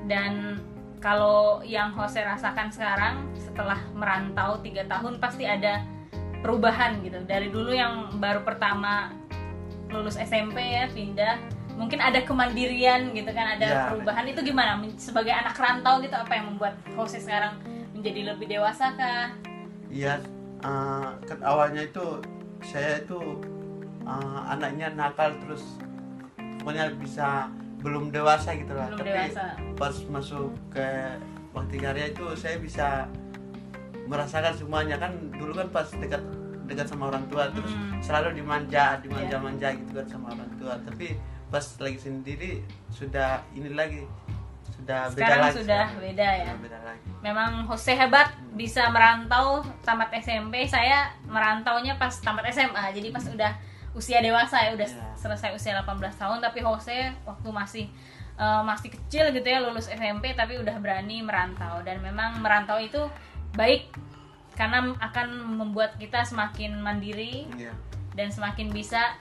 Dan 0.07 0.62
kalau 1.03 1.59
yang 1.66 1.90
Jose 1.90 2.22
rasakan 2.22 2.70
sekarang 2.70 3.26
setelah 3.34 3.82
merantau 3.99 4.62
tiga 4.62 4.86
tahun 4.86 5.18
pasti 5.18 5.42
ada 5.42 5.82
perubahan 6.38 7.03
gitu. 7.03 7.18
Dari 7.26 7.51
dulu 7.51 7.74
yang 7.74 8.22
baru 8.22 8.47
pertama 8.47 9.11
lulus 9.89 10.16
SMP 10.16 10.59
ya 10.61 10.91
pindah, 10.91 11.39
mungkin 11.72 11.99
ada 11.99 12.20
kemandirian 12.20 13.12
gitu 13.12 13.30
kan, 13.30 13.55
ada 13.55 13.66
Ya, 13.66 13.80
perubahan 13.91 14.26
itu 14.26 14.41
gimana? 14.43 14.76
Sebagai 14.97 15.30
anak 15.30 15.55
rantau 15.55 16.01
gitu 16.01 16.12
apa 16.12 16.32
yang 16.32 16.51
membuat 16.51 16.74
Jose 16.93 17.20
sekarang 17.20 17.57
menjadi 17.93 18.32
lebih 18.32 18.47
dewasa 18.49 18.93
kah? 18.95 19.30
iya 19.87 20.18
uh, 20.61 21.14
awalnya 21.41 21.87
itu 21.87 22.18
saya 22.59 22.99
itu 22.99 23.39
uh, 24.03 24.41
anaknya 24.47 24.91
nakal 24.93 25.30
terus 25.41 25.62
pokoknya 26.59 26.91
bisa 26.99 27.47
belum 27.78 28.11
dewasa 28.11 28.51
gitu 28.59 28.74
lah 28.74 28.91
Belum 28.91 28.99
tapi 29.01 29.11
dewasa. 29.14 29.45
pas 29.78 29.95
masuk 30.11 30.51
ke 30.68 30.87
bakti 31.55 31.78
karya 31.78 32.11
itu 32.11 32.26
saya 32.34 32.59
bisa 32.59 33.07
merasakan 34.05 34.55
semuanya 34.55 34.99
kan 34.99 35.14
dulu 35.32 35.55
kan 35.55 35.70
pas 35.70 35.87
dekat 35.89 36.22
dekat 36.66 36.86
sama 36.86 37.08
orang 37.08 37.24
tua 37.26 37.46
terus 37.48 37.70
Hmm. 37.70 37.98
selalu 37.98 38.36
dimanja 38.36 38.98
dimanja 39.00 39.38
Iya. 39.64 39.78
gitu 39.78 39.90
kan 39.94 40.06
sama 40.06 40.26
orang 40.30 40.50
tua 40.56 40.74
tapi 40.80 41.14
pas 41.46 41.62
lagi 41.78 41.96
sendiri 41.96 42.50
sudah 42.88 43.30
ini 43.52 43.70
lagi 43.70 44.02
sudah 44.68 45.08
beda 45.08 45.14
Sekarang 45.16 45.40
lagi 45.40 45.56
sudah 45.56 45.82
sekarang. 45.86 46.04
beda 46.04 46.28
ya. 46.28 46.44
Sudah 46.44 46.58
beda 46.60 46.78
lagi 46.84 47.08
Memang 47.18 47.50
Jose 47.64 47.92
hebat 47.92 48.28
bisa 48.52 48.82
merantau 48.88 49.46
tamat 49.80 50.10
SMP. 50.14 50.62
Saya 50.64 50.98
merantaunya 51.24 51.96
pas 51.96 52.12
tamat 52.12 52.46
SMA. 52.46 52.84
Jadi 52.92 53.08
pas 53.08 53.24
udah 53.24 53.50
usia 53.92 54.20
dewasa 54.20 54.60
ya, 54.60 54.70
udah 54.72 54.84
Iya. 54.84 55.06
selesai 55.16 55.50
usia 55.52 55.72
18 55.74 56.14
tahun 56.14 56.38
tapi 56.38 56.60
Jose 56.60 56.92
waktu 57.24 57.48
masih 57.48 57.86
eh, 58.36 58.62
masih 58.62 58.92
kecil 58.92 59.32
gitu 59.32 59.42
ya 59.44 59.58
lulus 59.58 59.88
SMP 59.88 60.34
tapi 60.34 60.54
udah 60.54 60.76
berani 60.76 61.18
merantau 61.20 61.80
dan 61.80 61.98
memang 61.98 62.36
merantau 62.38 62.76
itu 62.76 63.00
baik 63.52 63.88
karena 64.57 64.96
akan 64.98 65.26
membuat 65.61 65.94
kita 65.96 66.24
semakin 66.24 66.80
mandiri 66.80 67.44
Iya. 67.54 67.76
dan 68.16 68.32
semakin 68.32 68.72
bisa 68.72 69.14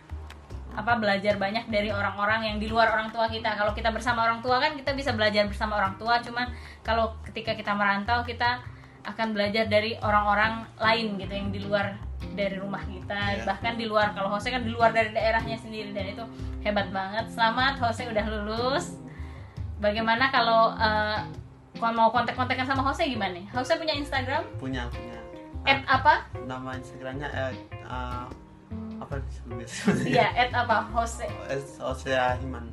apa 0.71 0.99
belajar 0.99 1.39
banyak 1.39 1.67
dari 1.67 1.87
orang-orang 1.87 2.51
yang 2.51 2.57
di 2.59 2.67
luar 2.67 2.91
orang 2.91 3.07
tua 3.07 3.27
kita. 3.27 3.55
Kalau 3.55 3.71
kita 3.71 3.91
bersama 3.91 4.27
orang 4.27 4.43
tua 4.43 4.59
kan 4.59 4.75
kita 4.75 4.91
bisa 4.91 5.11
belajar 5.11 5.47
bersama 5.47 5.79
orang 5.79 5.95
tua, 5.95 6.19
cuman 6.19 6.51
kalau 6.83 7.15
ketika 7.23 7.55
kita 7.55 7.71
merantau 7.71 8.23
kita 8.23 8.59
akan 9.05 9.31
belajar 9.31 9.67
dari 9.67 9.95
orang-orang 10.01 10.67
lain 10.75 11.15
gitu 11.15 11.31
yang 11.31 11.47
di 11.47 11.63
luar 11.63 11.95
dari 12.35 12.59
rumah 12.59 12.83
kita, 12.83 13.39
Iya. 13.39 13.43
bahkan 13.45 13.75
di 13.75 13.85
luar. 13.87 14.11
Kalau 14.11 14.27
Jose 14.33 14.51
kan 14.51 14.63
di 14.63 14.71
luar 14.73 14.91
dari 14.91 15.15
daerahnya 15.15 15.55
sendiri 15.55 15.95
dan 15.95 16.11
itu 16.11 16.23
hebat 16.59 16.91
banget. 16.91 17.31
Selamat 17.31 17.79
Jose 17.79 18.03
udah 18.07 18.25
lulus. 18.27 18.99
Bagaimana 19.79 20.27
kalau 20.27 20.75
kalau 21.75 21.91
mau 21.93 22.07
kontak-kontakan 22.09 22.63
sama 22.65 22.83
Jose 22.87 23.03
gimana? 23.05 23.39
Jose 23.51 23.75
punya 23.75 23.95
Instagram? 23.95 24.43
punya 24.59 24.87
punya 24.91 25.14
At 25.65 25.81
apa? 25.89 26.13
nama 26.45 26.77
instagramnya 26.77 27.27
eh, 27.33 27.53
uh, 27.89 28.29
apa 29.01 29.13
disebut 29.25 29.65
Iya, 30.05 30.29
at 30.33 30.51
apa? 30.53 30.85
Jose 30.93 31.25
Osea 31.81 32.37
Himan 32.37 32.65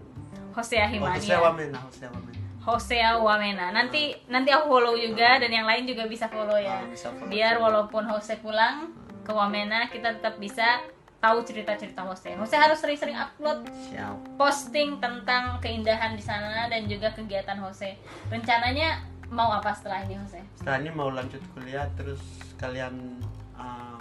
Hosea 0.52 0.84
Himan 0.92 1.16
Osea 1.16 1.36
ya. 1.36 1.38
Wamena 1.40 1.80
Osea 1.88 2.08
Wamena 2.12 2.40
Hosea 2.62 3.10
Wamena. 3.18 3.66
Nanti 3.74 4.14
nanti 4.30 4.54
aku 4.54 4.70
follow 4.70 4.94
juga 4.94 5.42
dan 5.42 5.50
yang 5.50 5.66
lain 5.66 5.82
juga 5.82 6.06
bisa 6.06 6.30
follow 6.30 6.54
ya. 6.54 6.78
Ah, 6.78 6.86
bisa 6.86 7.10
follow. 7.10 7.26
Biar 7.26 7.58
walaupun 7.58 8.06
Jose 8.06 8.38
pulang 8.38 8.94
ke 9.26 9.34
Wamena 9.34 9.90
kita 9.90 10.14
tetap 10.14 10.38
bisa 10.38 10.78
tahu 11.18 11.42
cerita-cerita 11.42 12.02
Jose. 12.06 12.34
Jose 12.38 12.54
harus 12.54 12.78
sering-sering 12.78 13.14
upload 13.18 13.66
siap 13.90 14.14
posting 14.38 14.98
tentang 15.02 15.58
keindahan 15.58 16.14
di 16.14 16.22
sana 16.22 16.70
dan 16.70 16.86
juga 16.86 17.10
kegiatan 17.14 17.58
Jose. 17.62 17.98
Rencananya 18.30 19.10
mau 19.32 19.48
apa 19.50 19.72
setelah 19.72 20.04
ini 20.04 20.20
Jose? 20.20 20.40
setelah 20.54 20.78
ini 20.78 20.90
mau 20.92 21.08
lanjut 21.08 21.40
kuliah 21.52 21.88
terus 21.96 22.20
kalian 22.54 23.16
uh, 23.56 23.96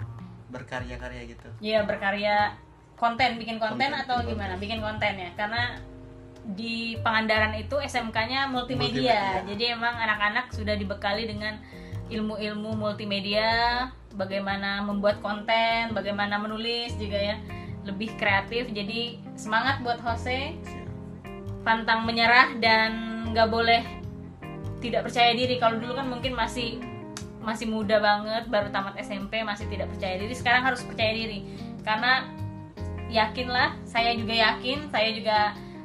berkarya-karya 0.48 1.24
gitu 1.26 1.48
Iya 1.58 1.82
berkarya 1.82 2.52
konten, 2.94 3.34
bikin 3.34 3.58
konten, 3.58 3.88
Konten, 3.88 4.02
atau 4.06 4.22
bikin 4.22 4.36
gimana? 4.36 4.54
konten. 4.54 4.62
Bikin 4.62 4.78
konten 4.78 5.12
ya, 5.18 5.30
karena 5.34 5.62
di 6.44 6.76
Pangandaran 7.00 7.54
itu 7.56 7.74
SMK-nya 7.74 8.46
multimedia. 8.46 9.42
Multimedia. 9.42 9.48
Jadi 9.48 9.64
emang 9.72 9.94
anak-anak 9.96 10.54
sudah 10.54 10.78
dibekali 10.78 11.26
dengan 11.26 11.58
ilmu-ilmu 12.06 12.76
multimedia, 12.76 13.50
bagaimana 14.12 14.84
membuat 14.84 15.18
konten, 15.18 15.90
bagaimana 15.90 16.38
menulis 16.38 16.94
juga 16.94 17.18
ya, 17.18 17.36
lebih 17.82 18.14
kreatif. 18.14 18.70
Jadi 18.70 19.18
semangat 19.34 19.82
buat 19.82 19.98
Jose, 19.98 20.54
pantang 21.62 22.06
menyerah 22.06 22.54
dan 22.58 22.90
nggak 23.34 23.48
boleh 23.50 23.82
tidak 24.82 25.06
percaya 25.06 25.30
diri. 25.32 25.56
Kalau 25.62 25.78
dulu 25.78 25.94
kan 25.94 26.10
mungkin 26.10 26.34
masih 26.34 26.82
masih 27.42 27.70
muda 27.70 27.98
banget, 28.02 28.50
baru 28.50 28.70
tamat 28.70 28.98
SMP 28.98 29.42
masih 29.46 29.70
tidak 29.70 29.86
percaya 29.94 30.18
diri. 30.18 30.34
Sekarang 30.34 30.62
harus 30.66 30.82
percaya 30.82 31.14
diri 31.14 31.46
karena 31.86 32.26
yakinlah, 33.12 33.76
saya 33.86 34.14
juga 34.18 34.34
yakin, 34.34 34.90
saya 34.90 35.10
juga 35.14 35.38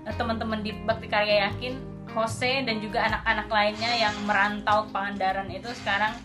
eh, 0.06 0.16
teman-teman 0.16 0.66
di 0.66 0.74
Bakti 0.86 1.08
Karya 1.12 1.50
yakin 1.50 1.78
Jose 2.18 2.66
dan 2.66 2.82
juga 2.82 3.06
anak-anak 3.06 3.48
lainnya 3.52 3.92
yang 3.94 4.16
merantau 4.26 4.88
ke 4.88 4.90
Pangandaran 4.96 5.50
itu 5.54 5.70
sekarang 5.84 6.18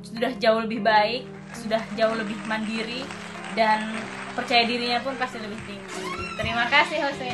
sudah 0.00 0.32
jauh 0.40 0.64
lebih 0.64 0.80
baik, 0.80 1.28
sudah 1.52 1.82
jauh 1.98 2.16
lebih 2.16 2.38
mandiri 2.48 3.04
dan 3.52 3.92
percaya 4.32 4.64
dirinya 4.64 5.02
pun 5.02 5.18
pasti 5.18 5.42
lebih 5.42 5.58
tinggi. 5.66 6.04
Terima 6.38 6.64
kasih 6.70 6.96
Jose. 7.02 7.32